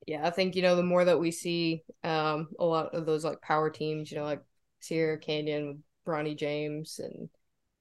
[0.06, 3.26] yeah, I think you know the more that we see um a lot of those
[3.26, 4.42] like power teams, you know, like
[4.80, 7.30] Sierra Canyon, Bronny James, and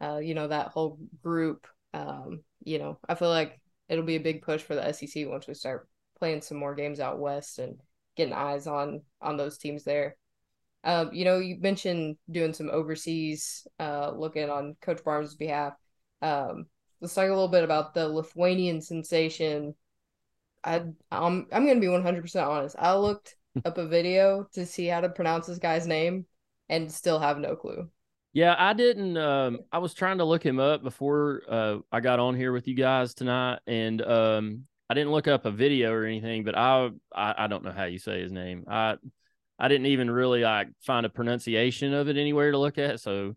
[0.00, 1.66] uh, you know that whole group.
[1.92, 5.46] Um, you know, I feel like it'll be a big push for the SEC once
[5.46, 7.80] we start playing some more games out west and
[8.16, 10.16] getting eyes on on those teams there.
[10.84, 15.74] Um, you know, you mentioned doing some overseas uh, looking on Coach Barnes' behalf.
[16.20, 16.66] Um,
[17.00, 19.74] let's talk a little bit about the Lithuanian sensation
[20.64, 20.76] I
[21.10, 22.76] I'm I'm gonna be one hundred percent honest.
[22.78, 26.26] I looked up a video to see how to pronounce this guy's name,
[26.68, 27.90] and still have no clue.
[28.34, 29.16] Yeah, I didn't.
[29.16, 32.66] Um, I was trying to look him up before uh, I got on here with
[32.66, 36.42] you guys tonight, and um, I didn't look up a video or anything.
[36.42, 38.64] But I, I, I don't know how you say his name.
[38.66, 38.96] I,
[39.56, 42.98] I didn't even really like find a pronunciation of it anywhere to look at.
[42.98, 43.36] So,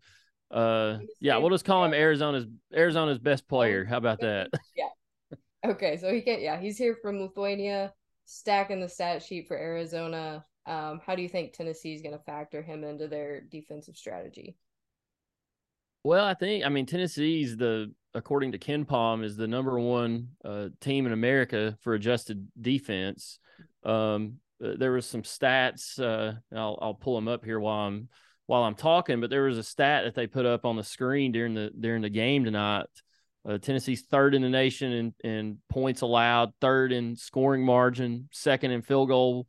[0.49, 3.85] uh, yeah, we'll just call him Arizona's Arizona's best player.
[3.85, 4.49] How about that?
[4.75, 4.87] Yeah,
[5.63, 7.93] Okay, so he can yeah, he's here from Lithuania,
[8.25, 10.43] stacking the stat sheet for Arizona.
[10.65, 14.55] Um, how do you think Tennessee is going to factor him into their defensive strategy?
[16.07, 20.69] Well, I think I mean Tennessee's the according to KenPom is the number one uh,
[20.79, 23.39] team in America for adjusted defense.
[23.83, 25.99] Um, uh, there was some stats.
[25.99, 28.07] Uh, I'll I'll pull them up here while I'm
[28.45, 29.19] while I'm talking.
[29.19, 32.01] But there was a stat that they put up on the screen during the during
[32.01, 32.85] the game tonight
[33.45, 38.71] uh, Tennessee's third in the nation in, in points allowed, third in scoring margin, second
[38.71, 39.45] in field goal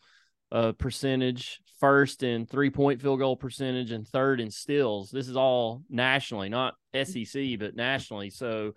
[0.51, 5.11] uh, percentage, first in three point field goal percentage, and third in steals.
[5.11, 8.31] This is all nationally, not SEC, but nationally.
[8.31, 8.73] So,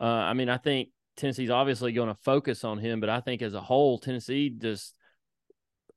[0.00, 3.42] uh, I mean, I think Tennessee's obviously going to focus on him, but I think
[3.42, 4.94] as a whole, Tennessee just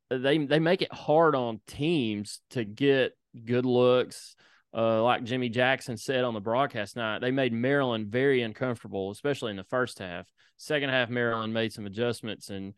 [0.10, 3.14] they they make it hard on teams to get
[3.46, 4.36] good looks
[4.74, 9.52] uh, like Jimmy Jackson said on the broadcast night, they made Maryland very uncomfortable, especially
[9.52, 10.26] in the first half.
[10.58, 12.74] Second half, Maryland made some adjustments and,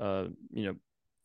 [0.00, 0.74] uh, you know,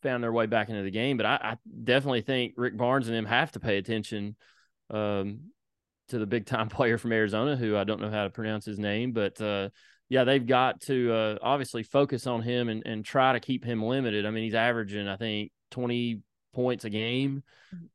[0.02, 1.18] found their way back into the game.
[1.18, 4.36] But I, I, definitely think Rick Barnes and them have to pay attention
[4.90, 5.52] um,
[6.10, 8.80] to the big time player from Arizona, who I don't know how to pronounce his
[8.80, 9.70] name, but uh,
[10.10, 13.84] yeah, they've got to uh, obviously focus on him and, and try to keep him
[13.84, 14.26] limited.
[14.26, 16.22] I mean, he's averaging, I think, 20
[16.54, 17.44] points a game.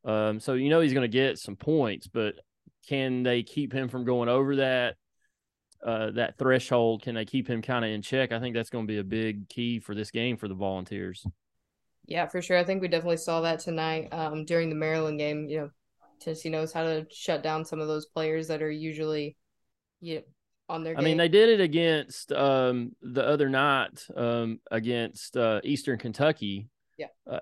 [0.05, 2.35] Um, so you know he's going to get some points, but
[2.87, 4.95] can they keep him from going over that
[5.85, 7.03] uh, that threshold?
[7.03, 8.31] Can they keep him kind of in check?
[8.31, 11.25] I think that's going to be a big key for this game for the Volunteers.
[12.07, 12.57] Yeah, for sure.
[12.57, 15.47] I think we definitely saw that tonight um, during the Maryland game.
[15.49, 15.69] You know,
[16.19, 19.35] Tennessee knows how to shut down some of those players that are usually,
[20.01, 20.21] you know,
[20.69, 20.97] on their.
[20.97, 26.69] I mean, they did it against um, the other night um, against uh, Eastern Kentucky.
[26.97, 27.39] Yeah, uh,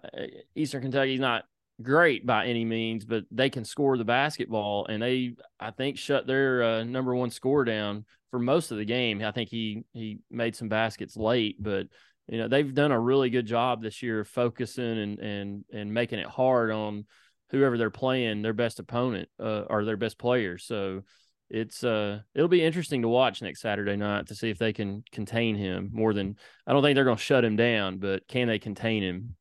[0.55, 1.43] Eastern Kentucky's not
[1.81, 6.27] great by any means, but they can score the basketball, and they I think shut
[6.27, 9.23] their uh, number one score down for most of the game.
[9.23, 11.87] I think he he made some baskets late, but
[12.27, 16.19] you know they've done a really good job this year focusing and and and making
[16.19, 17.05] it hard on
[17.51, 20.57] whoever they're playing, their best opponent uh, or their best player.
[20.57, 21.03] So
[21.49, 25.03] it's uh it'll be interesting to watch next Saturday night to see if they can
[25.11, 28.47] contain him more than I don't think they're going to shut him down, but can
[28.47, 29.35] they contain him?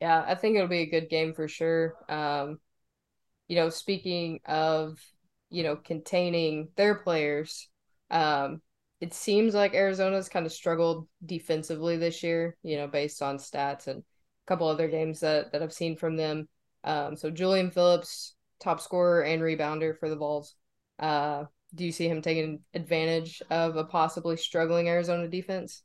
[0.00, 1.94] Yeah, I think it'll be a good game for sure.
[2.08, 2.60] Um,
[3.48, 4.98] you know, speaking of
[5.50, 7.68] you know containing their players,
[8.10, 8.60] um,
[9.00, 12.56] it seems like Arizona's kind of struggled defensively this year.
[12.62, 16.16] You know, based on stats and a couple other games that that I've seen from
[16.16, 16.48] them.
[16.84, 20.54] Um, so Julian Phillips, top scorer and rebounder for the Vols.
[20.98, 21.44] Uh,
[21.74, 25.82] do you see him taking advantage of a possibly struggling Arizona defense?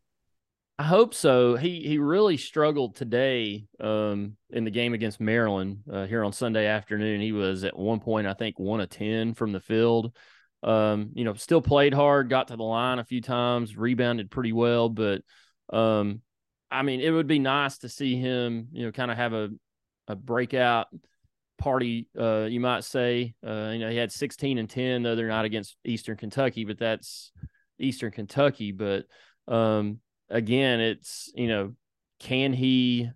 [0.80, 1.56] I hope so.
[1.56, 6.66] He he really struggled today um, in the game against Maryland uh, here on Sunday
[6.66, 7.22] afternoon.
[7.22, 10.16] He was at one point, I think, one of ten from the field.
[10.64, 14.54] Um, you know, still played hard, got to the line a few times, rebounded pretty
[14.54, 14.90] well.
[14.90, 15.24] But
[15.72, 16.22] um,
[16.70, 19.50] I mean, it would be nice to see him, you know, kind of have a
[20.08, 20.88] a breakout
[21.58, 23.34] party, uh, you might say.
[23.46, 26.78] Uh, you know, he had 16 and 10 the other night against Eastern Kentucky, but
[26.78, 27.32] that's
[27.80, 28.72] Eastern Kentucky.
[28.72, 29.06] But
[29.48, 30.00] um,
[30.30, 31.74] again, it's, you know,
[32.20, 33.10] can he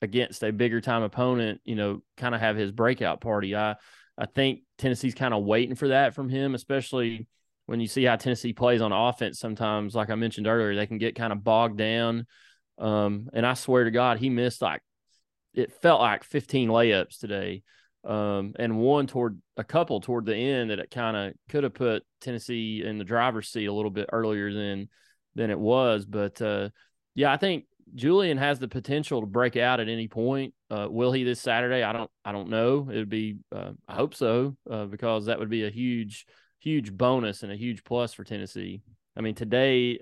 [0.00, 3.56] against a bigger time opponent, you know, kind of have his breakout party?
[3.56, 3.76] I,
[4.18, 7.28] I think Tennessee's kind of waiting for that from him, especially
[7.66, 9.38] when you see how Tennessee plays on offense.
[9.38, 12.26] Sometimes, like I mentioned earlier, they can get kind of bogged down.
[12.78, 14.82] Um, and I swear to God, he missed like
[15.54, 17.62] it felt like 15 layups today
[18.04, 21.74] um, and one toward a couple toward the end that it kind of could have
[21.74, 24.88] put Tennessee in the driver's seat a little bit earlier than
[25.34, 26.06] than it was.
[26.06, 26.70] But uh,
[27.14, 27.64] yeah, I think
[27.94, 30.54] Julian has the potential to break out at any point.
[30.70, 31.82] Uh, will he this Saturday?
[31.82, 32.10] I don't.
[32.24, 32.88] I don't know.
[32.90, 33.38] It would be.
[33.54, 36.26] Uh, I hope so uh, because that would be a huge,
[36.60, 38.82] huge bonus and a huge plus for Tennessee.
[39.16, 39.98] I mean, today,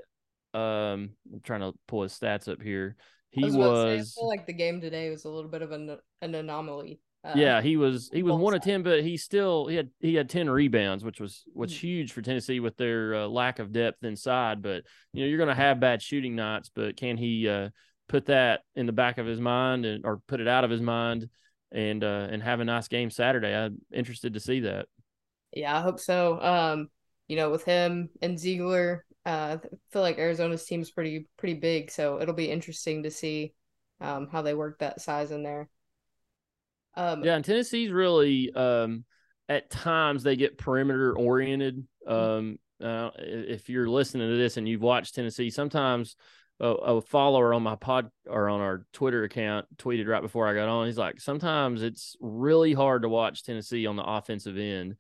[0.55, 2.97] um, I'm trying to pull his stats up here.
[3.31, 3.55] He was.
[3.55, 6.35] was say, I feel like the game today was a little bit of an an
[6.35, 7.01] anomaly.
[7.27, 10.15] Uh, yeah, he was he was one of ten, but he still he had he
[10.15, 11.79] had ten rebounds, which was was mm.
[11.79, 14.63] huge for Tennessee with their uh, lack of depth inside.
[14.63, 17.71] But you know you're going to have bad shooting nights, but can he uh,
[18.09, 20.81] put that in the back of his mind and or put it out of his
[20.81, 21.29] mind
[21.73, 23.53] and uh, and have a nice game Saturday?
[23.53, 24.87] I'm interested to see that.
[25.53, 26.41] Yeah, I hope so.
[26.41, 26.89] Um,
[27.27, 31.91] you know, with him and Zeigler, uh, I feel like Arizona's team's pretty pretty big,
[31.91, 33.53] so it'll be interesting to see
[34.01, 35.69] um, how they work that size in there.
[36.97, 39.05] Um, yeah, and Tennessee's really um,
[39.49, 41.87] at times they get perimeter oriented.
[42.07, 46.17] Um, uh, if you're listening to this and you've watched Tennessee, sometimes
[46.61, 50.55] a, a, follower on my pod or on our Twitter account tweeted right before I
[50.55, 50.87] got on.
[50.87, 54.97] He's like, sometimes it's really hard to watch Tennessee on the offensive end.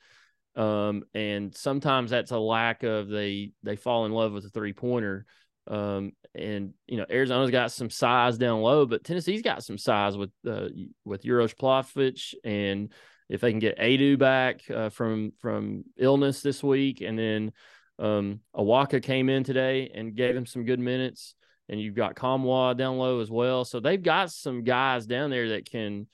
[0.54, 4.72] Um, and sometimes that's a lack of they they fall in love with the three
[4.72, 5.26] pointer.
[5.68, 10.16] Um, and you know Arizona's got some size down low, but Tennessee's got some size
[10.16, 10.68] with uh,
[11.04, 12.92] with Uros Plavsic, and
[13.28, 17.52] if they can get Aidoo back uh, from from illness this week, and then
[17.98, 21.34] um, Awaka came in today and gave him some good minutes,
[21.68, 25.50] and you've got Nkamhoua down low as well, so they've got some guys down there
[25.50, 26.06] that can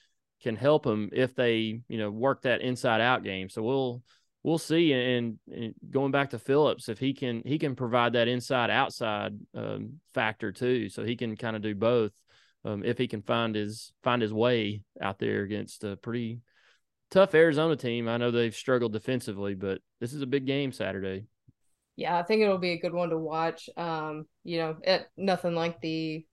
[0.43, 3.49] can help them if they you know work that inside out game.
[3.49, 4.03] So we'll
[4.43, 4.93] we'll see.
[4.93, 9.39] And, and, going back to Phillips, if he can he can provide that inside outside
[9.55, 12.13] um, factor too, so he can kind of do both.
[12.65, 16.41] Um, if he can find his find his way out there against a pretty
[17.11, 18.09] tough Arizona team.
[18.09, 21.27] I know they've struggled defensively, but this is a big game Saturday.
[21.97, 23.69] Yeah, I think it'll be a good one to watch.
[23.77, 26.25] Um, you know, it, nothing like the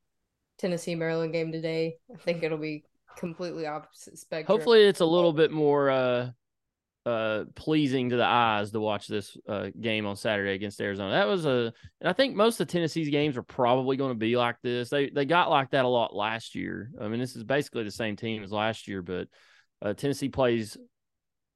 [0.58, 1.98] Tennessee Maryland game today.
[2.14, 2.86] I think it'll be
[3.18, 4.56] completely opposite spectrum.
[4.56, 6.30] Hopefully, it's a little bit more uh,
[7.06, 11.12] uh, pleasing to the eyes to watch this uh, game on Saturday against Arizona.
[11.12, 14.36] That was a, and I think most of Tennessee's games are probably going to be
[14.36, 14.90] like this.
[14.90, 16.92] They they got like that a lot last year.
[17.00, 19.28] I mean, this is basically the same team as last year, but
[19.82, 20.78] uh, Tennessee plays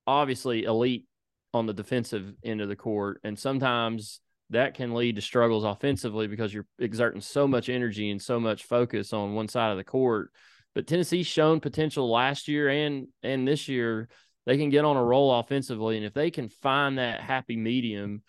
[0.07, 1.05] obviously elite
[1.53, 6.27] on the defensive end of the court, and sometimes that can lead to struggles offensively
[6.27, 9.83] because you're exerting so much energy and so much focus on one side of the
[9.83, 10.31] court.
[10.75, 14.09] But Tennessee's shown potential last year and and this year
[14.45, 18.21] they can get on a roll offensively, and if they can find that happy medium,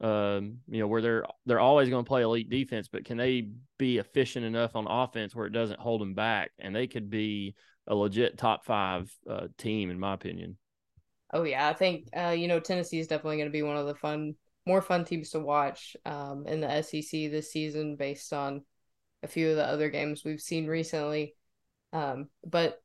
[0.00, 3.48] um, you know, where they're they're always going to play elite defense, but can they
[3.78, 7.54] be efficient enough on offense where it doesn't hold them back, and they could be
[7.86, 10.56] a legit top five uh, team, in my opinion.
[11.32, 13.86] Oh yeah, I think uh, you know Tennessee is definitely going to be one of
[13.86, 14.34] the fun
[14.66, 18.62] more fun teams to watch um, in the SEC this season based on
[19.22, 21.34] a few of the other games we've seen recently.
[21.92, 22.82] Um, but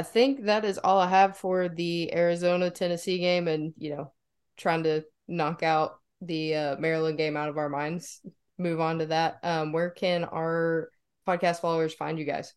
[0.00, 4.14] I think that is all I have for the Arizona Tennessee game, and you know,
[4.56, 8.22] trying to knock out the uh, Maryland game out of our minds.
[8.56, 9.40] Move on to that.
[9.42, 10.88] Um, where can our
[11.28, 12.54] podcast followers find you guys?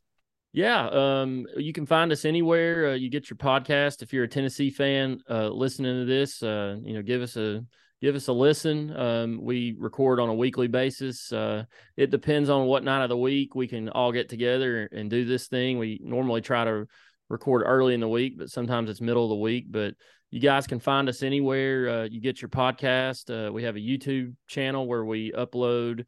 [0.54, 4.02] Yeah, um, you can find us anywhere uh, you get your podcast.
[4.02, 7.66] If you're a Tennessee fan uh, listening to this, uh, you know, give us a
[8.02, 8.96] give us a listen.
[8.96, 11.30] Um, we record on a weekly basis.
[11.34, 11.66] Uh,
[11.98, 15.26] it depends on what night of the week we can all get together and do
[15.26, 15.78] this thing.
[15.78, 16.88] We normally try to
[17.30, 19.66] record early in the week, but sometimes it's middle of the week.
[19.70, 19.96] But
[20.32, 23.30] you guys can find us anywhere uh, you get your podcast.
[23.30, 26.06] Uh, we have a YouTube channel where we upload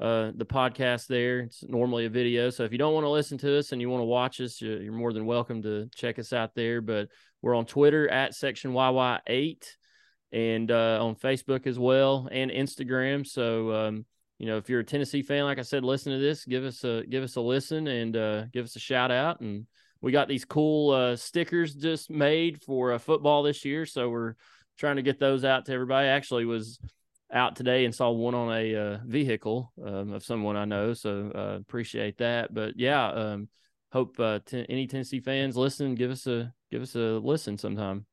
[0.00, 1.40] uh, the podcast there.
[1.40, 2.50] It's normally a video.
[2.50, 4.60] So if you don't want to listen to us and you want to watch us,
[4.60, 6.80] you're more than welcome to check us out there.
[6.80, 7.08] But
[7.42, 9.64] we're on Twitter at Section YY8
[10.32, 13.26] and uh, on Facebook as well and Instagram.
[13.26, 14.04] So, um,
[14.38, 16.84] you know, if you're a Tennessee fan, like I said, listen to this, give us
[16.84, 19.40] a give us a listen and uh, give us a shout out.
[19.40, 19.66] And
[20.06, 24.34] we got these cool uh, stickers just made for uh, football this year, so we're
[24.78, 26.06] trying to get those out to everybody.
[26.06, 26.78] Actually, was
[27.32, 30.94] out today and saw one on a uh, vehicle um, of someone I know.
[30.94, 32.54] So uh, appreciate that.
[32.54, 33.48] But yeah, um,
[33.90, 38.06] hope uh, any Tennessee fans listen, give us a give us a listen sometime.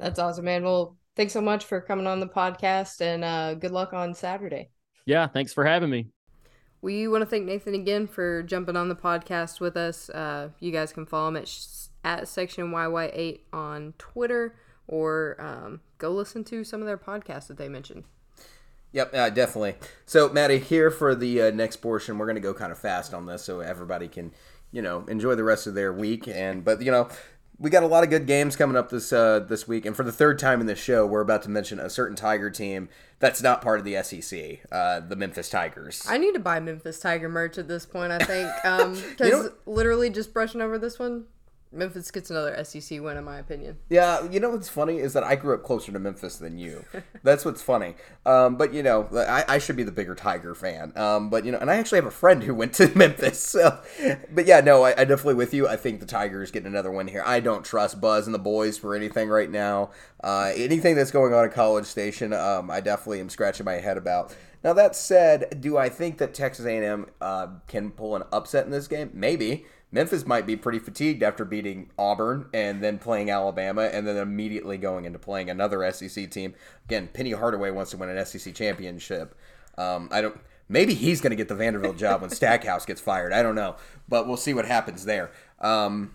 [0.00, 0.64] That's awesome, man.
[0.64, 4.70] Well, thanks so much for coming on the podcast, and uh, good luck on Saturday.
[5.04, 6.08] Yeah, thanks for having me.
[6.82, 10.10] We want to thank Nathan again for jumping on the podcast with us.
[10.10, 11.50] Uh, you guys can follow him at,
[12.04, 14.54] at section YY8 on Twitter
[14.88, 18.04] or um, go listen to some of their podcasts that they mentioned.
[18.92, 19.74] Yep, uh, definitely.
[20.06, 23.12] So, Maddie, here for the uh, next portion, we're going to go kind of fast
[23.12, 24.32] on this so everybody can,
[24.70, 26.28] you know, enjoy the rest of their week.
[26.28, 27.08] And but you know,
[27.58, 29.86] we got a lot of good games coming up this uh, this week.
[29.86, 32.50] And for the third time in this show, we're about to mention a certain Tiger
[32.50, 32.88] team
[33.18, 36.04] that's not part of the SEC, uh, the Memphis Tigers.
[36.08, 38.12] I need to buy Memphis Tiger merch at this point.
[38.12, 41.24] I think because um, you know, literally just brushing over this one,
[41.76, 43.76] Memphis gets another SEC win, in my opinion.
[43.88, 46.84] Yeah, you know what's funny is that I grew up closer to Memphis than you.
[47.22, 47.94] That's what's funny.
[48.24, 50.92] Um, but you know, I, I, should be the bigger Tiger fan.
[50.96, 53.40] Um, but you know, and I actually have a friend who went to Memphis.
[53.40, 53.80] So,
[54.32, 55.68] but yeah, no, I, I definitely with you.
[55.68, 57.22] I think the Tigers getting another win here.
[57.24, 59.90] I don't trust Buzz and the boys for anything right now.
[60.22, 63.96] Uh, anything that's going on at College Station, um, I definitely am scratching my head
[63.96, 64.34] about.
[64.64, 68.72] Now that said, do I think that Texas A&M uh, can pull an upset in
[68.72, 69.10] this game?
[69.14, 69.64] Maybe.
[69.96, 74.76] Memphis might be pretty fatigued after beating Auburn and then playing Alabama and then immediately
[74.76, 76.52] going into playing another SEC team.
[76.84, 79.34] Again, Penny Hardaway wants to win an SEC championship.
[79.78, 80.38] Um, I don't.
[80.68, 83.32] Maybe he's going to get the Vanderbilt job when Stackhouse gets fired.
[83.32, 83.76] I don't know,
[84.06, 85.30] but we'll see what happens there.
[85.60, 86.14] Um,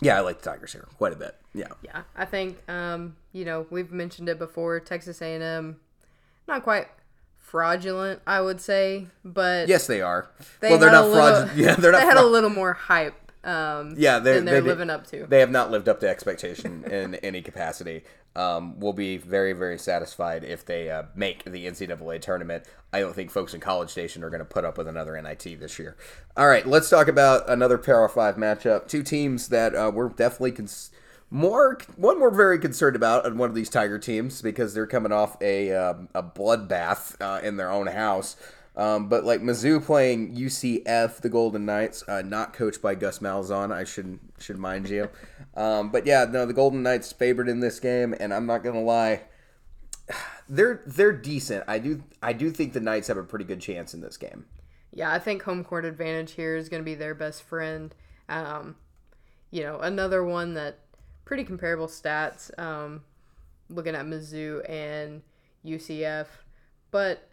[0.00, 1.36] yeah, I like the Tigers here quite a bit.
[1.54, 1.68] Yeah.
[1.82, 4.80] Yeah, I think um, you know we've mentioned it before.
[4.80, 5.78] Texas A&M,
[6.48, 6.88] not quite
[7.50, 10.30] fraudulent, I would say, but yes, they are.
[10.60, 11.56] They well, they're not fraudulent.
[11.56, 12.00] Yeah, they're not.
[12.00, 13.14] They had a little more hype.
[13.44, 15.26] Um, yeah, they're, they're they, living up to.
[15.26, 18.04] They have not lived up to expectation in any capacity.
[18.36, 22.64] Um, we'll be very, very satisfied if they uh, make the NCAA tournament.
[22.92, 25.58] I don't think folks in College Station are going to put up with another NIT
[25.58, 25.96] this year.
[26.36, 28.86] All right, let's talk about another Power Five matchup.
[28.86, 30.52] Two teams that uh, we're definitely.
[30.52, 30.90] Cons-
[31.30, 35.12] more one we're very concerned about on one of these Tiger teams because they're coming
[35.12, 38.36] off a um, a bloodbath uh, in their own house.
[38.76, 43.72] Um, but like Mizzou playing UCF, the Golden Knights, uh, not coached by Gus Malzahn.
[43.72, 45.10] I should should mind you.
[45.56, 48.82] Um, but yeah, no, the Golden Knights favored in this game, and I'm not gonna
[48.82, 49.22] lie,
[50.48, 51.64] they're they're decent.
[51.66, 54.46] I do I do think the Knights have a pretty good chance in this game.
[54.92, 57.94] Yeah, I think home court advantage here is to be their best friend.
[58.28, 58.76] Um,
[59.50, 60.78] you know, another one that
[61.28, 62.50] pretty comparable stats.
[62.58, 63.02] Um,
[63.68, 65.20] looking at Mizzou and
[65.64, 66.26] UCF,
[66.90, 67.28] but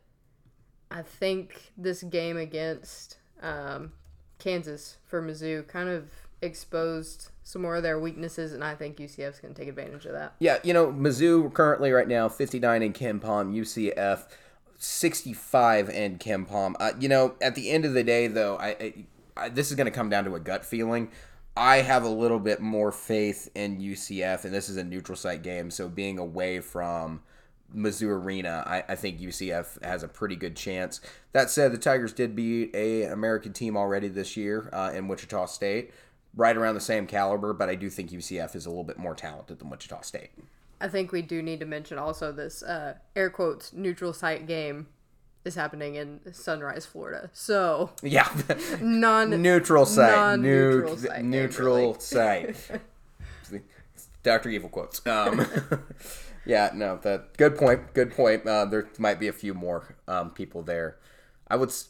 [0.91, 3.93] I think this game against um,
[4.38, 9.39] Kansas for Mizzou kind of exposed some more of their weaknesses, and I think UCF's
[9.39, 10.34] going to take advantage of that.
[10.39, 14.26] Yeah, you know, Mizzou currently right now 59 in KenPom, UCF
[14.78, 16.76] 65 in KenPom.
[16.82, 18.93] Uh, you know, at the end of the day, though, I, I,
[19.38, 21.12] I this is going to come down to a gut feeling.
[21.58, 25.41] I have a little bit more faith in UCF, and this is a neutral site
[25.41, 27.22] game, so being away from
[27.74, 30.99] Mizzou Arena, I, I think UCF has a pretty good chance.
[31.32, 35.45] That said, the Tigers did beat a American team already this year uh, in Wichita
[35.45, 35.93] State,
[36.36, 39.16] right around the same caliber, but I do think UCF is a little bit more
[39.16, 40.32] talented than Wichita State.
[40.82, 44.88] I think we do need to mention also this uh, air quotes neutral site game
[45.46, 47.30] is happening in Sunrise, Florida.
[47.34, 48.28] So yeah,
[48.82, 52.56] non neutral site, non-neutral site, neutral site.
[54.24, 55.06] Doctor Evil quotes.
[55.06, 55.46] Um,
[56.46, 57.93] yeah, no, that good point.
[57.93, 58.46] Good point.
[58.48, 60.98] Uh, there might be a few more um, people there.
[61.48, 61.70] I would.
[61.70, 61.89] s-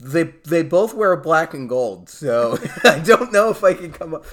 [0.00, 4.14] They they both wear black and gold, so I don't know if I can come
[4.14, 4.24] up.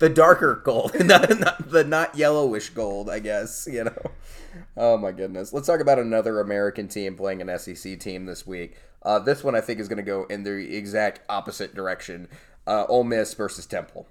[0.00, 3.68] The darker gold, not, not the not yellowish gold, I guess.
[3.70, 4.02] You know.
[4.76, 5.52] Oh my goodness.
[5.52, 8.76] Let's talk about another American team playing an SEC team this week.
[9.02, 12.28] Uh, this one I think is going to go in the exact opposite direction.
[12.66, 14.06] Uh, Ole Miss versus Temple.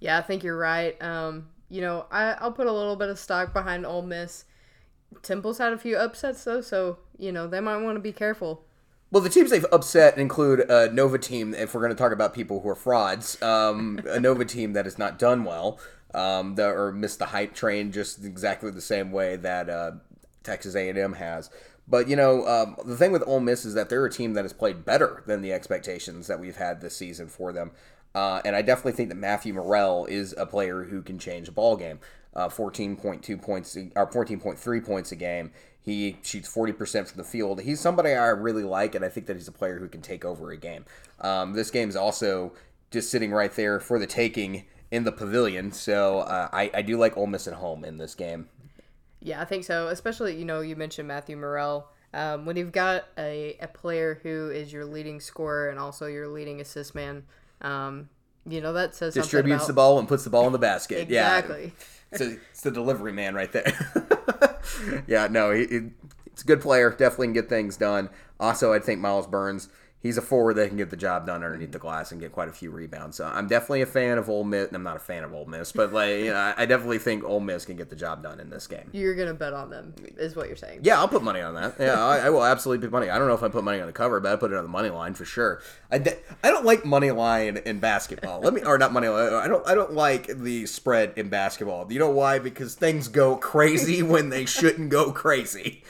[0.00, 1.00] Yeah, I think you're right.
[1.02, 4.44] Um, you know, I, I'll put a little bit of stock behind Ole Miss.
[5.22, 8.64] Temple's had a few upsets though, so you know they might want to be careful.
[9.12, 11.52] Well, the teams they've upset include a Nova team.
[11.52, 14.86] If we're going to talk about people who are frauds, um, a Nova team that
[14.86, 15.78] has not done well,
[16.14, 19.92] um, that, or missed the hype train just exactly the same way that uh,
[20.42, 21.50] Texas A&M has.
[21.86, 24.46] But you know, um, the thing with Ole Miss is that they're a team that
[24.46, 27.72] has played better than the expectations that we've had this season for them.
[28.14, 31.52] Uh, and I definitely think that Matthew Murrell is a player who can change a
[31.52, 32.00] ball game.
[32.34, 35.52] Uh, 14.2 points, or 14.3 points a game.
[35.84, 37.60] He shoots 40% from the field.
[37.60, 40.24] He's somebody I really like, and I think that he's a player who can take
[40.24, 40.84] over a game.
[41.20, 42.52] Um, this game is also
[42.92, 45.72] just sitting right there for the taking in the pavilion.
[45.72, 48.48] So uh, I, I do like Ole Miss at home in this game.
[49.20, 49.88] Yeah, I think so.
[49.88, 51.88] Especially, you know, you mentioned Matthew Murrell.
[52.14, 56.28] Um, when you've got a, a player who is your leading scorer and also your
[56.28, 57.24] leading assist man,
[57.62, 58.10] um,
[58.46, 61.08] you know, that says Distributes the ball and puts the ball in the basket.
[61.08, 61.72] Yeah, Exactly.
[62.12, 64.60] It's, a, it's the delivery man right there.
[65.06, 65.80] yeah, no, he, he,
[66.26, 66.90] it's a good player.
[66.90, 68.10] Definitely can get things done.
[68.38, 69.68] Also, I think Myles Burns,
[70.02, 72.48] he's a forward that can get the job done underneath the glass and get quite
[72.48, 73.16] a few rebounds.
[73.16, 74.70] So I'm definitely a fan of Ole Miss.
[74.72, 77.40] I'm not a fan of Ole Miss, but like, you know, I definitely think Ole
[77.40, 78.88] Miss can get the job done in this game.
[78.92, 80.80] You're gonna bet on them, is what you're saying.
[80.82, 81.76] Yeah, I'll put money on that.
[81.78, 83.10] Yeah, I, I will absolutely put money.
[83.10, 84.64] I don't know if I put money on the cover, but I put it on
[84.64, 85.62] the money line for sure.
[85.90, 88.40] I, de- I don't like money line in basketball.
[88.40, 89.32] Let me or not money line.
[89.32, 91.90] I don't I don't like the spread in basketball.
[91.92, 92.38] You know why?
[92.38, 95.82] Because things go crazy when they shouldn't go crazy.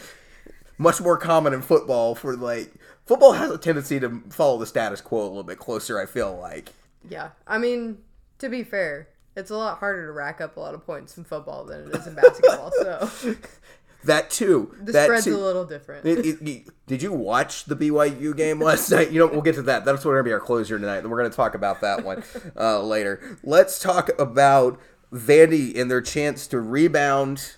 [0.78, 2.72] Much more common in football for like
[3.06, 5.98] football has a tendency to follow the status quo a little bit closer.
[6.00, 6.70] I feel like.
[7.08, 7.30] Yeah.
[7.46, 7.98] I mean,
[8.38, 11.24] to be fair, it's a lot harder to rack up a lot of points in
[11.24, 12.72] football than it is in basketball.
[12.80, 13.36] so
[14.04, 14.74] That too.
[14.82, 15.36] the that spread's too.
[15.36, 16.04] a little different.
[16.06, 19.12] It- it- it- did you watch the BYU game last night?
[19.12, 19.84] You know, we'll get to that.
[19.84, 20.98] That's going to be our closer tonight.
[20.98, 22.24] and We're going to talk about that one
[22.58, 23.38] uh, later.
[23.44, 24.80] Let's talk about
[25.12, 27.56] Vandy and their chance to rebound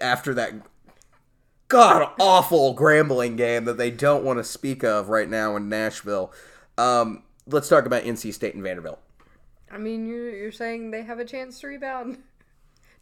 [0.00, 0.54] after that
[1.74, 6.32] god awful Grambling game that they don't want to speak of right now in Nashville.
[6.78, 9.00] Um, let's talk about NC State and Vanderbilt.
[9.70, 12.18] I mean, you're, you're saying they have a chance to rebound?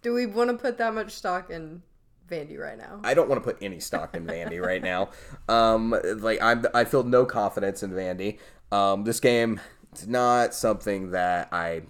[0.01, 1.83] Do we want to put that much stock in
[2.31, 3.01] Vandy right now?
[3.05, 5.11] I don't want to put any stock in Vandy right now.
[5.49, 8.39] Um, like I'm, I feel no confidence in Vandy.
[8.73, 9.61] Um, this game
[9.95, 11.83] is not something that I.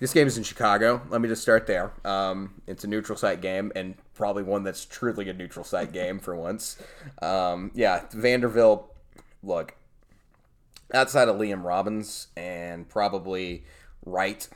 [0.00, 1.02] This game is in Chicago.
[1.08, 1.92] Let me just start there.
[2.04, 6.20] Um, it's a neutral site game, and probably one that's truly a neutral site game
[6.20, 6.80] for once.
[7.20, 8.94] Um, yeah, Vanderbilt.
[9.42, 9.74] Look,
[10.94, 13.64] outside of Liam Robbins and probably
[14.04, 14.48] Wright,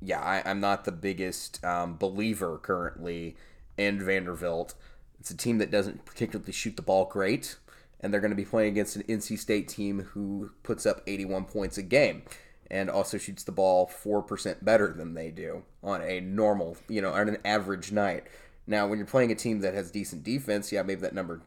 [0.00, 3.36] yeah, I, I'm not the biggest um, believer currently
[3.76, 4.74] in Vanderbilt.
[5.20, 7.56] It's a team that doesn't particularly shoot the ball great,
[8.00, 11.44] and they're going to be playing against an NC State team who puts up 81
[11.44, 12.22] points a game
[12.70, 17.12] and also shoots the ball 4% better than they do on a normal, you know,
[17.12, 18.24] on an average night.
[18.66, 21.40] Now, when you're playing a team that has decent defense, yeah, maybe that number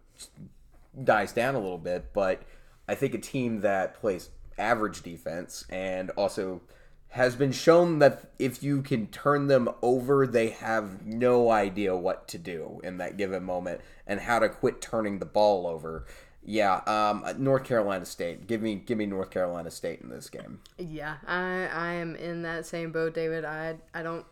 [1.04, 2.42] dies down a little bit, but
[2.88, 6.62] I think a team that plays average defense and also
[7.10, 12.28] has been shown that if you can turn them over, they have no idea what
[12.30, 16.06] to do in that given moment and how to quit turning the ball over.
[16.44, 18.48] Yeah, um, North Carolina State.
[18.48, 20.60] Give me, give me North Carolina State in this game.
[20.78, 23.46] Yeah, I I am in that same boat, David.
[23.46, 24.26] I I don't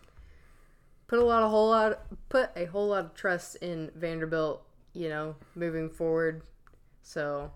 [1.07, 4.63] put a lot of whole lot put a whole lot of trust in Vanderbilt.
[4.93, 6.41] You know, moving forward.
[7.03, 7.51] So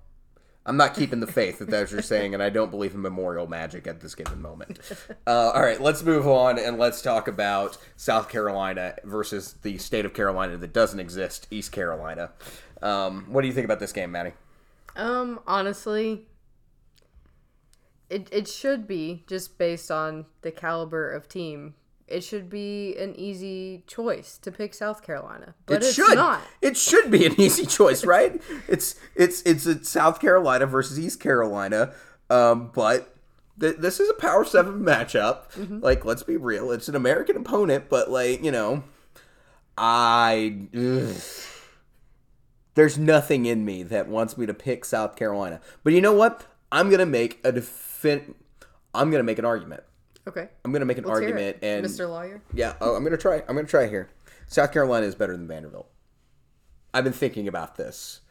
[0.65, 3.47] I'm not keeping the faith that that's you're saying, and I don't believe in memorial
[3.47, 4.80] magic at this given moment.
[5.25, 10.05] Uh, all right, let's move on and let's talk about South Carolina versus the state
[10.05, 12.31] of Carolina that doesn't exist, East Carolina.
[12.84, 14.34] Um, what do you think about this game, Maddie?
[14.95, 16.27] Um, honestly,
[18.10, 21.76] it it should be just based on the caliber of team.
[22.05, 26.15] It should be an easy choice to pick South Carolina, but it it's should.
[26.15, 26.41] not.
[26.61, 28.39] It should be an easy choice, right?
[28.68, 31.93] it's it's it's a South Carolina versus East Carolina,
[32.30, 33.15] um, but
[33.60, 35.49] th- this is a Power Seven matchup.
[35.53, 35.80] Mm-hmm.
[35.80, 36.72] Like, let's be real.
[36.72, 38.84] It's an American opponent, but like you know,
[39.77, 40.68] I.
[40.76, 41.15] ugh.
[42.76, 45.62] There's nothing in me that wants me to pick South Carolina.
[45.84, 46.45] But you know what?
[46.72, 48.34] I'm gonna make a defin-
[48.94, 49.84] I'm gonna make an argument.
[50.28, 50.48] Okay.
[50.64, 52.10] I'm going to make an Let's argument, and Mr.
[52.10, 52.41] Lawyer.
[52.54, 53.44] yeah, oh, I'm going to try.
[53.48, 54.10] I'm to try here.
[54.48, 55.90] South Carolina is better than Vanderbilt.
[56.94, 58.22] I've been thinking about this.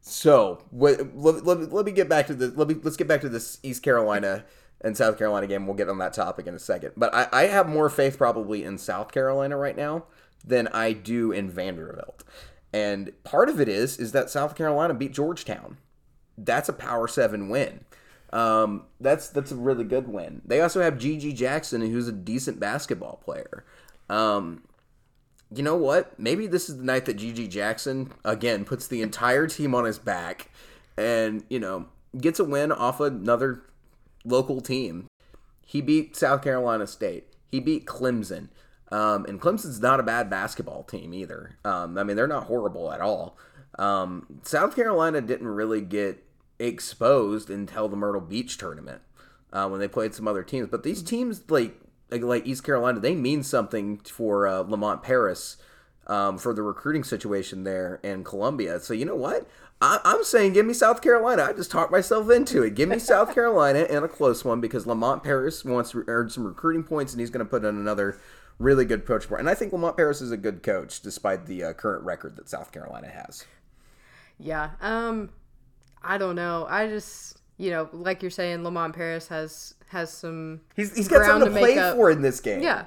[0.00, 3.20] So what, let, let, let me get back to the let me let's get back
[3.22, 4.44] to this East Carolina
[4.80, 5.66] and South Carolina game.
[5.66, 6.92] We'll get on that topic in a second.
[6.96, 10.04] But I, I have more faith probably in South Carolina right now
[10.44, 12.24] than I do in Vanderbilt.
[12.72, 15.78] And part of it is is that South Carolina beat Georgetown.
[16.38, 17.84] That's a Power Seven win.
[18.32, 20.40] Um, that's that's a really good win.
[20.44, 23.64] They also have GG Jackson, who's a decent basketball player.
[24.08, 24.62] Um,
[25.54, 26.18] you know what?
[26.18, 29.98] Maybe this is the night that GG Jackson again puts the entire team on his
[29.98, 30.50] back
[30.96, 31.86] and, you know,
[32.18, 33.62] gets a win off another
[34.24, 35.08] local team.
[35.66, 37.28] He beat South Carolina State.
[37.50, 38.48] He beat Clemson.
[38.92, 41.56] Um, and Clemson's not a bad basketball team either.
[41.64, 43.38] Um, I mean, they're not horrible at all.
[43.78, 46.22] Um, South Carolina didn't really get
[46.58, 49.00] exposed until the Myrtle Beach tournament
[49.50, 50.68] uh, when they played some other teams.
[50.68, 51.74] But these teams, like
[52.10, 55.56] like, East Carolina, they mean something for uh, Lamont Paris
[56.06, 58.80] um, for the recruiting situation there in Columbia.
[58.80, 59.48] So you know what?
[59.80, 61.44] I, I'm saying give me South Carolina.
[61.44, 62.74] I just talked myself into it.
[62.74, 66.44] Give me South Carolina and a close one because Lamont Paris wants to earn some
[66.44, 68.18] recruiting points and he's going to put in another
[68.58, 69.26] really good coach.
[69.26, 69.36] For.
[69.36, 72.48] And I think Lamont Paris is a good coach despite the uh, current record that
[72.48, 73.44] South Carolina has.
[74.38, 74.70] Yeah.
[74.80, 75.30] Um,
[76.02, 76.66] I don't know.
[76.68, 81.24] I just you know, like you're saying, Lamont Paris has has some He's, he's got
[81.24, 81.96] something to, to play up.
[81.96, 82.62] for in this game.
[82.62, 82.86] yeah,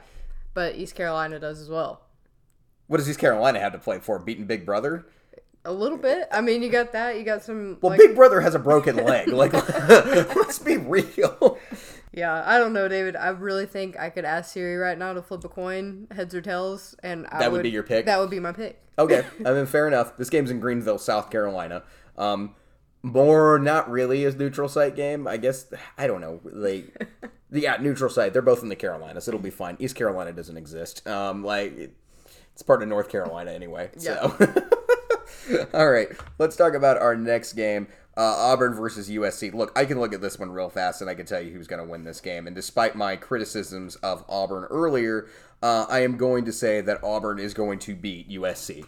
[0.53, 2.01] but East Carolina does as well.
[2.87, 4.19] What does East Carolina have to play for?
[4.19, 5.05] Beating Big Brother?
[5.63, 6.27] A little bit.
[6.31, 7.17] I mean, you got that.
[7.17, 7.77] You got some.
[7.81, 9.29] Well, like, Big Brother has a broken leg.
[9.29, 9.53] Like,
[10.35, 11.57] let's be real.
[12.15, 13.17] Yeah, I don't know, David.
[13.17, 16.41] I really think I could ask Siri right now to flip a coin, heads or
[16.41, 18.05] tails, and I That would be your pick?
[18.05, 18.81] That would be my pick.
[18.97, 20.15] Okay, I mean, fair enough.
[20.15, 21.83] This game's in Greenville, South Carolina.
[22.17, 22.55] Um,
[23.03, 25.27] more not really a neutral site game.
[25.27, 26.39] I guess I don't know.
[26.45, 27.05] Like,
[27.51, 28.31] yeah, neutral site.
[28.31, 29.27] They're both in the Carolinas.
[29.27, 29.75] It'll be fine.
[29.79, 31.05] East Carolina doesn't exist.
[31.05, 31.93] Um, like
[32.53, 33.89] it's part of North Carolina anyway.
[33.97, 34.33] So,
[35.73, 36.07] all right,
[36.39, 37.87] let's talk about our next game.
[38.17, 39.53] Uh, Auburn versus USC.
[39.53, 41.67] Look, I can look at this one real fast, and I can tell you who's
[41.67, 42.47] going to win this game.
[42.47, 45.27] And despite my criticisms of Auburn earlier,
[45.61, 48.85] uh, I am going to say that Auburn is going to beat USC.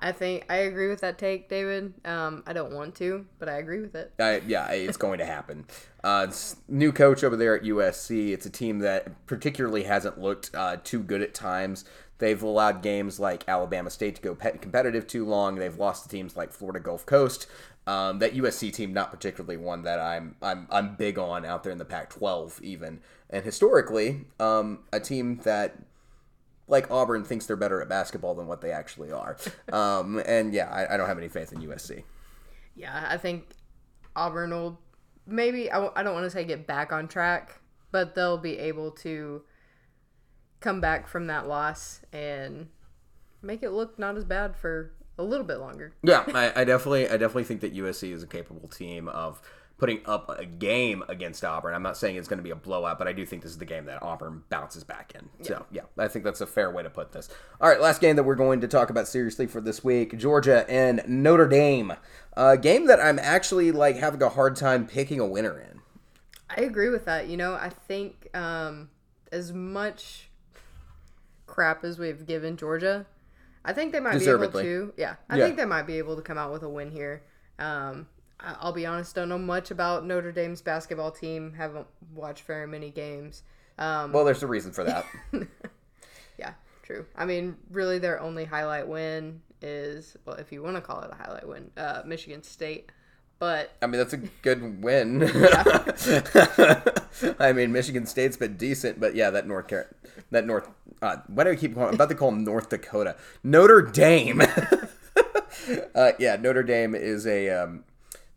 [0.00, 1.92] I think I agree with that take, David.
[2.04, 4.12] Um, I don't want to, but I agree with it.
[4.20, 5.66] I, yeah, it's going to happen.
[6.04, 6.28] Uh,
[6.68, 8.30] new coach over there at USC.
[8.32, 11.84] It's a team that particularly hasn't looked uh, too good at times.
[12.18, 15.56] They've allowed games like Alabama State to go pet competitive too long.
[15.56, 17.46] They've lost to teams like Florida Gulf Coast.
[17.88, 21.72] Um, that USC team, not particularly one that I'm I'm I'm big on out there
[21.72, 23.00] in the Pac-12 even.
[23.30, 25.78] And historically, um, a team that
[26.66, 29.38] like Auburn thinks they're better at basketball than what they actually are.
[29.72, 32.04] Um, and yeah, I, I don't have any faith in USC.
[32.74, 33.54] Yeah, I think
[34.14, 34.78] Auburn will
[35.26, 37.58] maybe I, w- I don't want to say get back on track,
[37.90, 39.42] but they'll be able to
[40.60, 42.68] come back from that loss and
[43.40, 45.92] make it look not as bad for a little bit longer.
[46.02, 49.40] Yeah, I, I definitely, I definitely think that USC is a capable team of
[49.78, 51.72] putting up a game against Auburn.
[51.72, 53.58] I'm not saying it's going to be a blowout, but I do think this is
[53.58, 55.28] the game that Auburn bounces back in.
[55.44, 57.28] So yeah, I think that's a fair way to put this.
[57.60, 60.68] All right, last game that we're going to talk about seriously for this week: Georgia
[60.68, 61.92] and Notre Dame.
[62.36, 65.80] A game that I'm actually like having a hard time picking a winner in.
[66.50, 67.28] I agree with that.
[67.28, 68.90] You know, I think um,
[69.30, 70.28] as much
[71.46, 73.06] crap as we've given Georgia,
[73.64, 74.92] I think they might be able to.
[74.96, 75.44] Yeah, I Yeah.
[75.44, 77.22] think they might be able to come out with a win here.
[77.58, 78.06] Um,
[78.40, 81.54] I'll be honest, don't know much about Notre Dame's basketball team.
[81.54, 83.42] Haven't watched very many games.
[83.78, 85.04] Um, Well, there's a reason for that.
[86.38, 87.06] yeah, true.
[87.16, 91.10] I mean, really, their only highlight win is well, if you want to call it
[91.10, 92.92] a highlight win, uh, Michigan State.
[93.38, 95.22] But I mean, that's a good win.
[97.38, 99.94] I mean, Michigan State's been decent, but yeah, that North Car-
[100.30, 100.68] that North.
[101.00, 101.90] Uh, why do I keep calling?
[101.90, 103.16] I'm about to call them North Dakota.
[103.44, 104.40] Notre Dame.
[105.94, 107.50] uh, yeah, Notre Dame is a.
[107.50, 107.84] Um,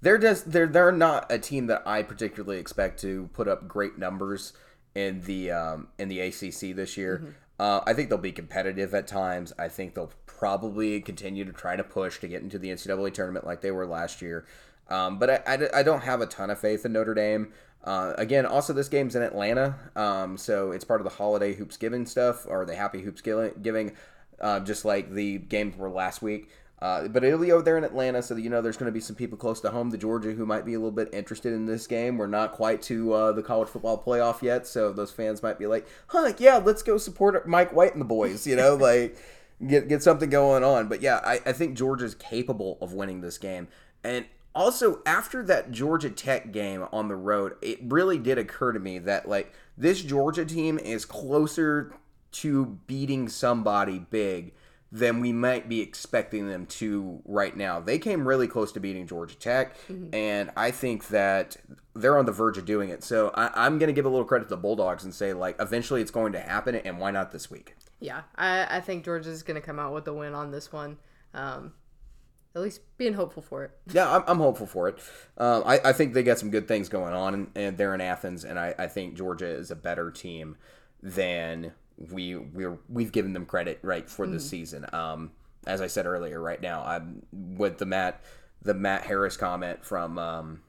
[0.02, 3.98] they're just they're they're not a team that I particularly expect to put up great
[3.98, 4.54] numbers
[4.94, 7.36] in the um, in the ACC this year.
[7.60, 9.54] Uh, I think they'll be competitive at times.
[9.58, 13.46] I think they'll probably continue to try to push to get into the NCAA tournament
[13.46, 14.46] like they were last year.
[14.92, 17.54] Um, but I, I, I don't have a ton of faith in Notre Dame.
[17.84, 21.78] Uh, again, also this game's in Atlanta, um, so it's part of the holiday hoops
[21.78, 23.94] giving stuff or the happy hoops giving,
[24.40, 26.50] uh, just like the games were last week.
[26.82, 29.00] Uh, but it'll be over there in Atlanta, so you know there's going to be
[29.00, 31.68] some people close to home to Georgia who might be a little bit interested in
[31.68, 32.18] this game.
[32.18, 35.68] We're not quite to uh, the college football playoff yet, so those fans might be
[35.68, 39.16] like, "Huh, yeah, let's go support Mike White and the boys," you know, like
[39.66, 40.88] get get something going on.
[40.88, 43.68] But yeah, I, I think Georgia's capable of winning this game,
[44.04, 48.80] and also after that Georgia Tech game on the road, it really did occur to
[48.80, 51.94] me that like this Georgia team is closer
[52.34, 54.54] to beating somebody big
[54.92, 57.80] than we might be expecting them to right now.
[57.80, 59.76] They came really close to beating Georgia Tech,
[60.12, 61.56] and I think that
[61.94, 63.02] they're on the verge of doing it.
[63.02, 65.56] So I, I'm going to give a little credit to the Bulldogs and say, like,
[65.62, 67.76] eventually it's going to happen, and why not this week?
[68.02, 70.98] Yeah, I, I think Georgia's going to come out with a win on this one.
[71.34, 71.72] Um,
[72.56, 73.72] at least being hopeful for it.
[73.92, 75.00] Yeah, I'm, I'm hopeful for it.
[75.38, 78.02] Um, I, I think they got some good things going on, and, and they're in
[78.02, 80.58] Athens, and I, I think Georgia is a better team
[81.02, 84.86] than we we're we've given them credit right for this season.
[84.92, 85.32] Um,
[85.68, 88.24] as I said earlier, right now I'm with the Matt
[88.62, 90.62] the Matt Harris comment from um,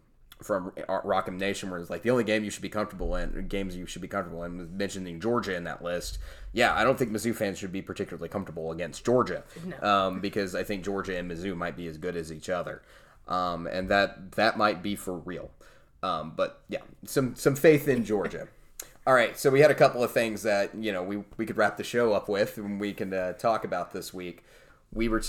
[0.42, 0.72] from
[1.04, 3.76] Rock M Nation, where it's like the only game you should be comfortable in, games
[3.76, 6.18] you should be comfortable in, mentioning Georgia in that list.
[6.52, 9.44] Yeah, I don't think Mizzou fans should be particularly comfortable against Georgia,
[9.80, 12.82] um, because I think Georgia and Mizzou might be as good as each other,
[13.28, 15.50] um, and that that might be for real.
[16.02, 18.48] Um, but yeah, some some faith in Georgia.
[19.06, 21.56] All right, so we had a couple of things that you know we we could
[21.56, 24.44] wrap the show up with, and we can uh, talk about this week.
[24.92, 25.22] We were,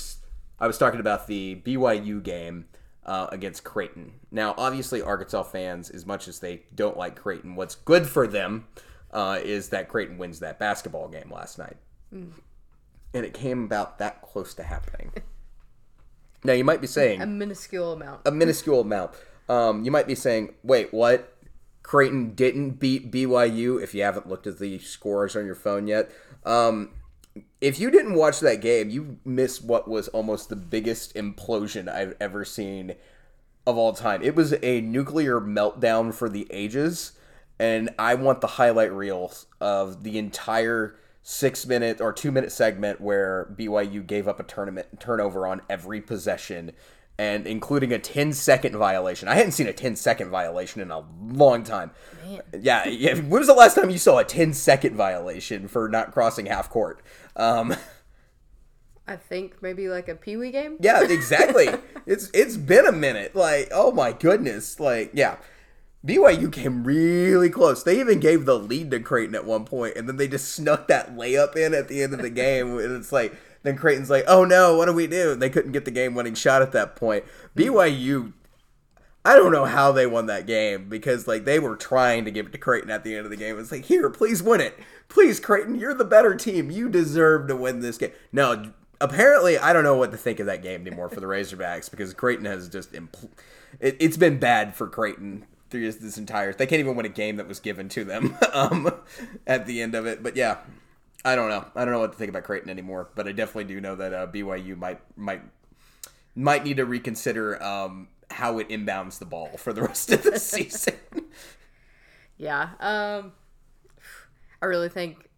[0.60, 2.65] I was talking about the BYU game
[3.05, 4.13] uh, against Creighton.
[4.31, 8.67] Now, obviously, Arkansas fans, as much as they don't like Creighton, what's good for them
[9.11, 11.77] uh, is that Creighton wins that basketball game last night,
[12.11, 12.34] and
[13.25, 15.11] it came about that close to happening.
[16.43, 18.21] now, you might be saying A minuscule amount.
[18.25, 19.11] a minuscule amount.
[19.49, 21.30] Um, you might be saying, wait, what?
[21.84, 26.09] Creighton didn't beat BYU if you haven't looked at the scores on your phone yet.
[26.45, 26.91] Um,
[27.61, 32.15] if you didn't watch that game, you missed what was almost the biggest implosion I've
[32.19, 32.95] ever seen
[33.65, 34.22] of all time.
[34.22, 37.14] It was a nuclear meltdown for the ages,
[37.60, 42.99] and I want the highlight reels of the entire six minute or two minute segment
[42.99, 46.73] where BYU gave up a tournament turnover on every possession
[47.18, 49.27] and including a 10 second violation.
[49.27, 51.91] I hadn't seen a 10 second violation in a long time.
[52.60, 53.14] Yeah, yeah.
[53.22, 56.69] When was the last time you saw a 10 second violation for not crossing half
[56.69, 57.01] court?
[57.35, 57.76] Um,
[59.07, 60.77] I think maybe like a Pee Wee game.
[60.80, 61.68] yeah, exactly.
[62.05, 63.35] it's it's been a minute.
[63.35, 64.80] Like, oh my goodness.
[64.80, 65.38] Like, yeah.
[66.05, 67.81] BYU came really close.
[67.81, 70.89] They even gave the lead to Creighton at one point, and then they just snuck
[70.89, 72.77] that layup in at the end of the game.
[72.77, 73.34] And it's like,
[73.64, 75.31] then Creighton's like, oh no, what do we do?
[75.31, 77.23] And they couldn't get the game winning shot at that point.
[77.55, 78.34] BYU,
[79.25, 82.47] I don't know how they won that game because like they were trying to give
[82.47, 83.57] it to Creighton at the end of the game.
[83.57, 84.77] It's like, here, please win it.
[85.07, 86.69] Please, Creighton, you're the better team.
[86.69, 88.11] You deserve to win this game.
[88.33, 91.89] No, apparently, I don't know what to think of that game anymore for the Razorbacks
[91.89, 93.29] because Creighton has just impl-
[93.79, 96.53] it, it's been bad for Creighton through this, this entire.
[96.53, 98.91] They can't even win a game that was given to them um,
[99.47, 100.21] at the end of it.
[100.21, 100.57] But yeah,
[101.23, 101.65] I don't know.
[101.75, 103.07] I don't know what to think about Creighton anymore.
[103.15, 105.41] But I definitely do know that uh, BYU might might
[106.35, 110.39] might need to reconsider um, how it inbounds the ball for the rest of the
[110.39, 110.95] season.
[112.38, 112.69] Yeah.
[112.80, 113.31] Um,
[114.61, 115.30] I really think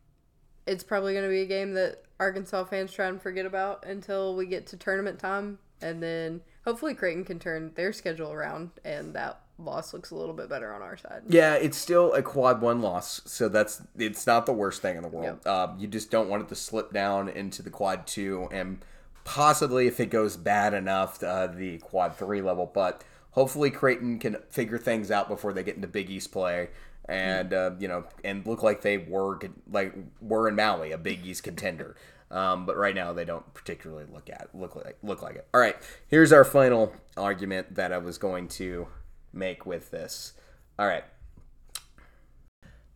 [0.67, 4.35] it's probably going to be a game that Arkansas fans try and forget about until
[4.35, 9.13] we get to tournament time, and then hopefully Creighton can turn their schedule around, and
[9.13, 11.23] that loss looks a little bit better on our side.
[11.27, 15.01] Yeah, it's still a quad one loss, so that's it's not the worst thing in
[15.01, 15.45] the world.
[15.45, 18.83] Um, you just don't want it to slip down into the quad two, and
[19.25, 22.71] possibly if it goes bad enough, uh, the quad three level.
[22.73, 26.69] But hopefully Creighton can figure things out before they get into Big East play,
[27.09, 29.37] and uh, you know, and look like they were
[29.69, 31.97] like were in Maui, a Big East contender.
[32.31, 35.47] Um, but right now they don't particularly look at look like look like it.
[35.53, 35.75] All right,
[36.07, 38.87] here's our final argument that I was going to
[39.33, 40.33] make with this.
[40.79, 41.03] All right.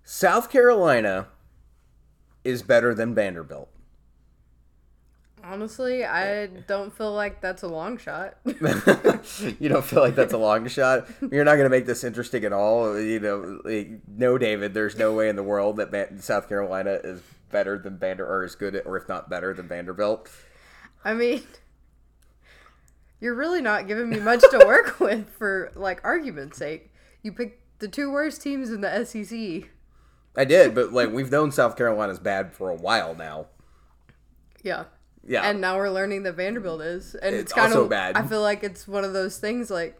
[0.03, 1.27] South Carolina
[2.43, 3.69] is better than Vanderbilt.
[5.43, 8.37] Honestly, I don't feel like that's a long shot.
[8.45, 11.07] you don't feel like that's a long shot.
[11.31, 12.99] You're not going to make this interesting at all.
[12.99, 14.73] You know, like, no, David.
[14.73, 17.21] There's no way in the world that Van- South Carolina is
[17.51, 20.29] better than Vander or as good or if not better than Vanderbilt.
[21.03, 21.43] I mean,
[23.19, 26.91] you're really not giving me much to work with for like argument's sake.
[27.21, 29.69] You picked the two worst teams in the SEC.
[30.37, 33.47] I did, but like we've known South Carolina's bad for a while now.
[34.63, 34.85] Yeah.
[35.29, 35.47] Yeah.
[35.47, 38.17] And now we're learning that Vanderbilt is, and It's it's, kind also of bad.
[38.17, 39.95] I feel like it's one of those things like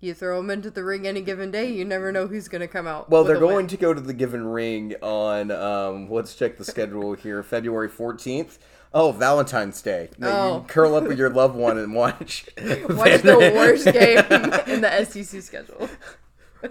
[0.00, 2.66] you throw them into the ring any given day, you never know who's going to
[2.66, 3.08] come out.
[3.08, 3.48] Well, they're a win.
[3.48, 5.52] going to go to the Given Ring on.
[5.52, 7.44] Um, let's check the schedule here.
[7.44, 8.58] February fourteenth.
[8.92, 10.10] Oh, Valentine's Day.
[10.20, 10.58] Oh.
[10.58, 12.46] You curl up with your loved one and watch.
[12.58, 14.18] What's the worst game
[14.72, 15.88] in the SEC schedule?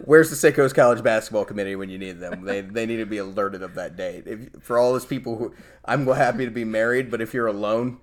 [0.05, 2.43] Where's the Seikos College basketball committee when you need them?
[2.45, 4.23] They they need to be alerted of that date.
[4.25, 5.53] If, for all those people who,
[5.85, 7.99] I'm happy to be married, but if you're alone,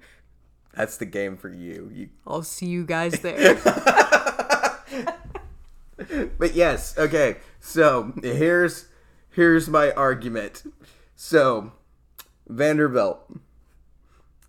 [0.75, 1.91] that's the game for you.
[1.93, 3.59] You I'll see you guys there.
[6.39, 7.37] But yes, okay.
[7.61, 8.87] So here's
[9.31, 10.63] here's my argument.
[11.15, 11.73] So,
[12.49, 13.39] Vanderbilt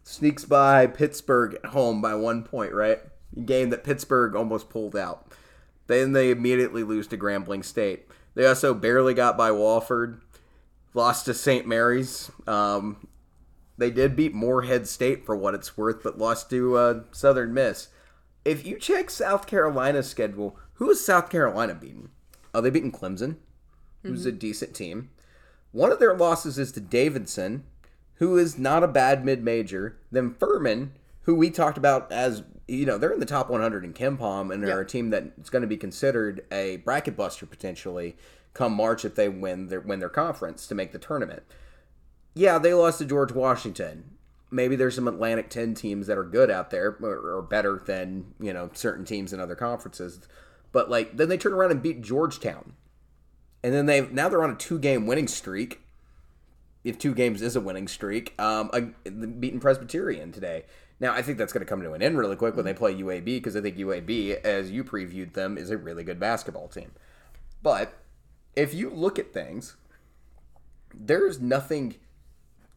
[0.04, 3.00] sneaks by Pittsburgh at home by one point, right?
[3.46, 5.31] Game that Pittsburgh almost pulled out.
[5.92, 8.08] Then they immediately lose to Grambling State.
[8.34, 10.22] They also barely got by Wofford,
[10.94, 11.68] lost to St.
[11.68, 12.32] Mary's.
[12.48, 13.08] Um,
[13.78, 17.90] they did beat Morehead State for what it's worth, but lost to uh, Southern Miss.
[18.46, 22.10] If you check South Carolina's schedule, who is South Carolina beaten?
[22.54, 23.36] Oh, they beaten Clemson,
[24.04, 25.10] who's a decent team.
[25.74, 27.66] One of their losses is to Davidson,
[28.16, 29.98] who is not a bad mid major.
[30.10, 30.94] Then Furman,
[31.24, 34.64] who we talked about as you know, they're in the top 100 in KenPom and
[34.64, 38.16] they're a team that's going to be considered a bracket buster potentially
[38.54, 41.44] come March if they win their win their conference to make the tournament.
[42.34, 44.12] Yeah, they lost to George Washington.
[44.50, 48.34] Maybe there's some Atlantic 10 teams that are good out there or, or better than,
[48.40, 50.20] you know, certain teams in other conferences.
[50.72, 52.74] But like then they turn around and beat Georgetown.
[53.64, 55.82] And then they now they're on a two-game winning streak.
[56.84, 60.64] If two games is a winning streak, um, a, beating Presbyterian today.
[61.02, 62.78] Now, I think that's going to come to an end really quick when they mm-hmm.
[62.78, 66.68] play UAB because I think UAB, as you previewed them, is a really good basketball
[66.68, 66.92] team.
[67.64, 67.98] But
[68.56, 69.76] if you look at things,
[70.94, 71.96] there's nothing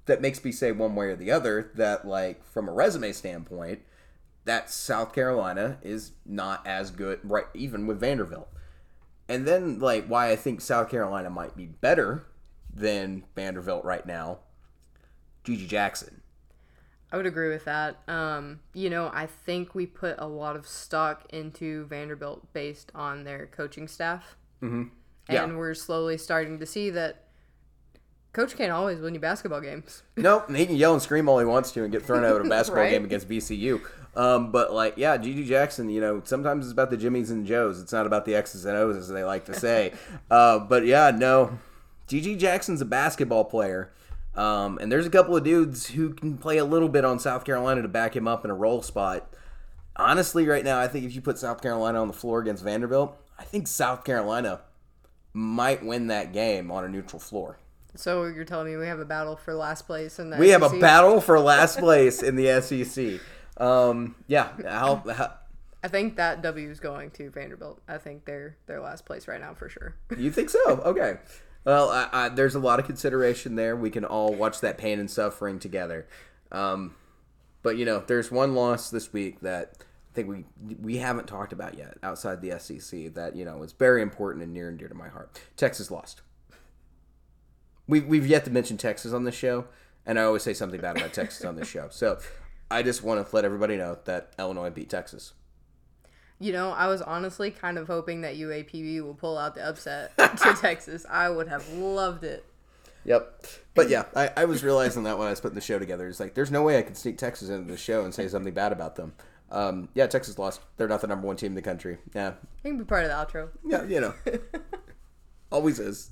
[0.07, 3.81] that makes me say one way or the other that, like, from a resume standpoint,
[4.47, 7.47] that South Carolina is not as good, right?
[7.53, 8.49] Even with Vanderbilt.
[9.29, 12.25] And then, like, why I think South Carolina might be better
[12.73, 14.39] than Vanderbilt right now,
[15.45, 16.23] GG Jackson.
[17.15, 17.99] I would agree with that.
[18.09, 23.23] Um, you know, I think we put a lot of stock into Vanderbilt based on
[23.23, 24.37] their coaching staff.
[24.61, 24.89] Mm-hmm.
[25.31, 25.45] Yeah.
[25.45, 27.29] And we're slowly starting to see that
[28.33, 30.03] coach can't always win you basketball games.
[30.17, 32.35] Nope, And he can yell and scream all he wants to and get thrown out
[32.41, 32.91] of a basketball Right.
[32.91, 33.81] game against VCU.
[34.17, 37.81] Um, but like, yeah, GG Jackson, you know, sometimes it's about the Jimmies and Joes.
[37.81, 39.93] It's not about the X's and O's, as they like to say.
[40.33, 41.61] uh, but yeah, no,
[42.09, 43.93] GG Jackson's a basketball player.
[44.37, 47.45] Um, and there's a couple of dudes who can play a little bit on South
[47.45, 49.33] Carolina to back him up in a role spot.
[49.97, 53.17] Honestly, right now, I think if you put South Carolina on the floor against Vanderbilt,
[53.39, 54.63] I think South Carolina
[55.33, 57.59] might win that game on a neutral floor.
[57.97, 60.65] So you're telling me we have a battle for last place in the We have
[60.65, 63.21] a battle for last place in the SEC.
[63.57, 65.35] Um, yeah, how, how
[65.85, 67.83] I think that W is going to Vanderbilt.
[67.87, 69.95] I think they're their last place right now for sure.
[70.17, 70.81] you think so?
[70.83, 71.19] Okay.
[71.65, 73.75] Well, I, I, there's a lot of consideration there.
[73.75, 76.07] We can all watch that pain and suffering together.
[76.53, 76.95] Um,
[77.63, 80.45] but you know, there's one loss this week that I think we
[80.81, 84.53] we haven't talked about yet outside the SEC that you know is very important and
[84.53, 85.41] near and dear to my heart.
[85.57, 86.21] Texas lost.
[87.89, 89.65] We we've yet to mention Texas on this show,
[90.05, 91.89] and I always say something bad about Texas on this show.
[91.91, 92.19] So
[92.71, 95.33] I just want to let everybody know that Illinois beat Texas.
[96.41, 100.17] You know, I was honestly kind of hoping that UAPB will pull out the upset
[100.19, 101.07] to Texas.
[101.09, 102.45] I would have loved it.
[103.05, 103.47] Yep.
[103.75, 106.09] But yeah, I, I was realizing that when I was putting the show together.
[106.09, 108.55] It's like, there's no way I could sneak Texas into the show and say something
[108.55, 109.13] bad about them.
[109.51, 110.61] Um, yeah, Texas lost.
[110.77, 111.99] They're not the number one team in the country.
[112.15, 112.35] Yeah.
[112.65, 113.51] You can be part of the outro.
[113.65, 114.15] Yeah, you know.
[115.53, 116.11] Always is.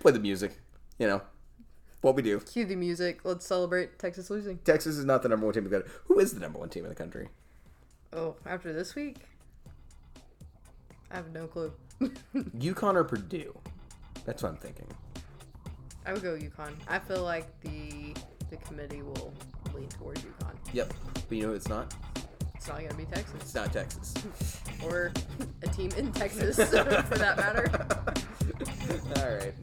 [0.00, 0.60] Play the music.
[0.98, 1.22] You know.
[2.02, 2.40] What we do.
[2.40, 3.20] Cue the music.
[3.24, 4.58] Let's celebrate Texas losing.
[4.58, 5.92] Texas is not the number one team in the country.
[6.06, 7.28] Who is the number one team in the country?
[8.12, 9.18] Oh, after this week?
[11.12, 11.72] I have no clue.
[12.34, 13.56] UConn or Purdue?
[14.24, 14.86] That's what I'm thinking.
[16.06, 16.72] I would go UConn.
[16.88, 18.14] I feel like the
[18.50, 19.32] the committee will
[19.74, 20.54] lean towards UConn.
[20.72, 20.92] Yep.
[21.28, 21.94] But you know it's not?
[22.54, 24.14] It's not gonna be Texas It's not Texas.
[24.84, 25.12] or
[25.62, 27.70] a team in Texas for that matter.
[29.16, 29.54] All right.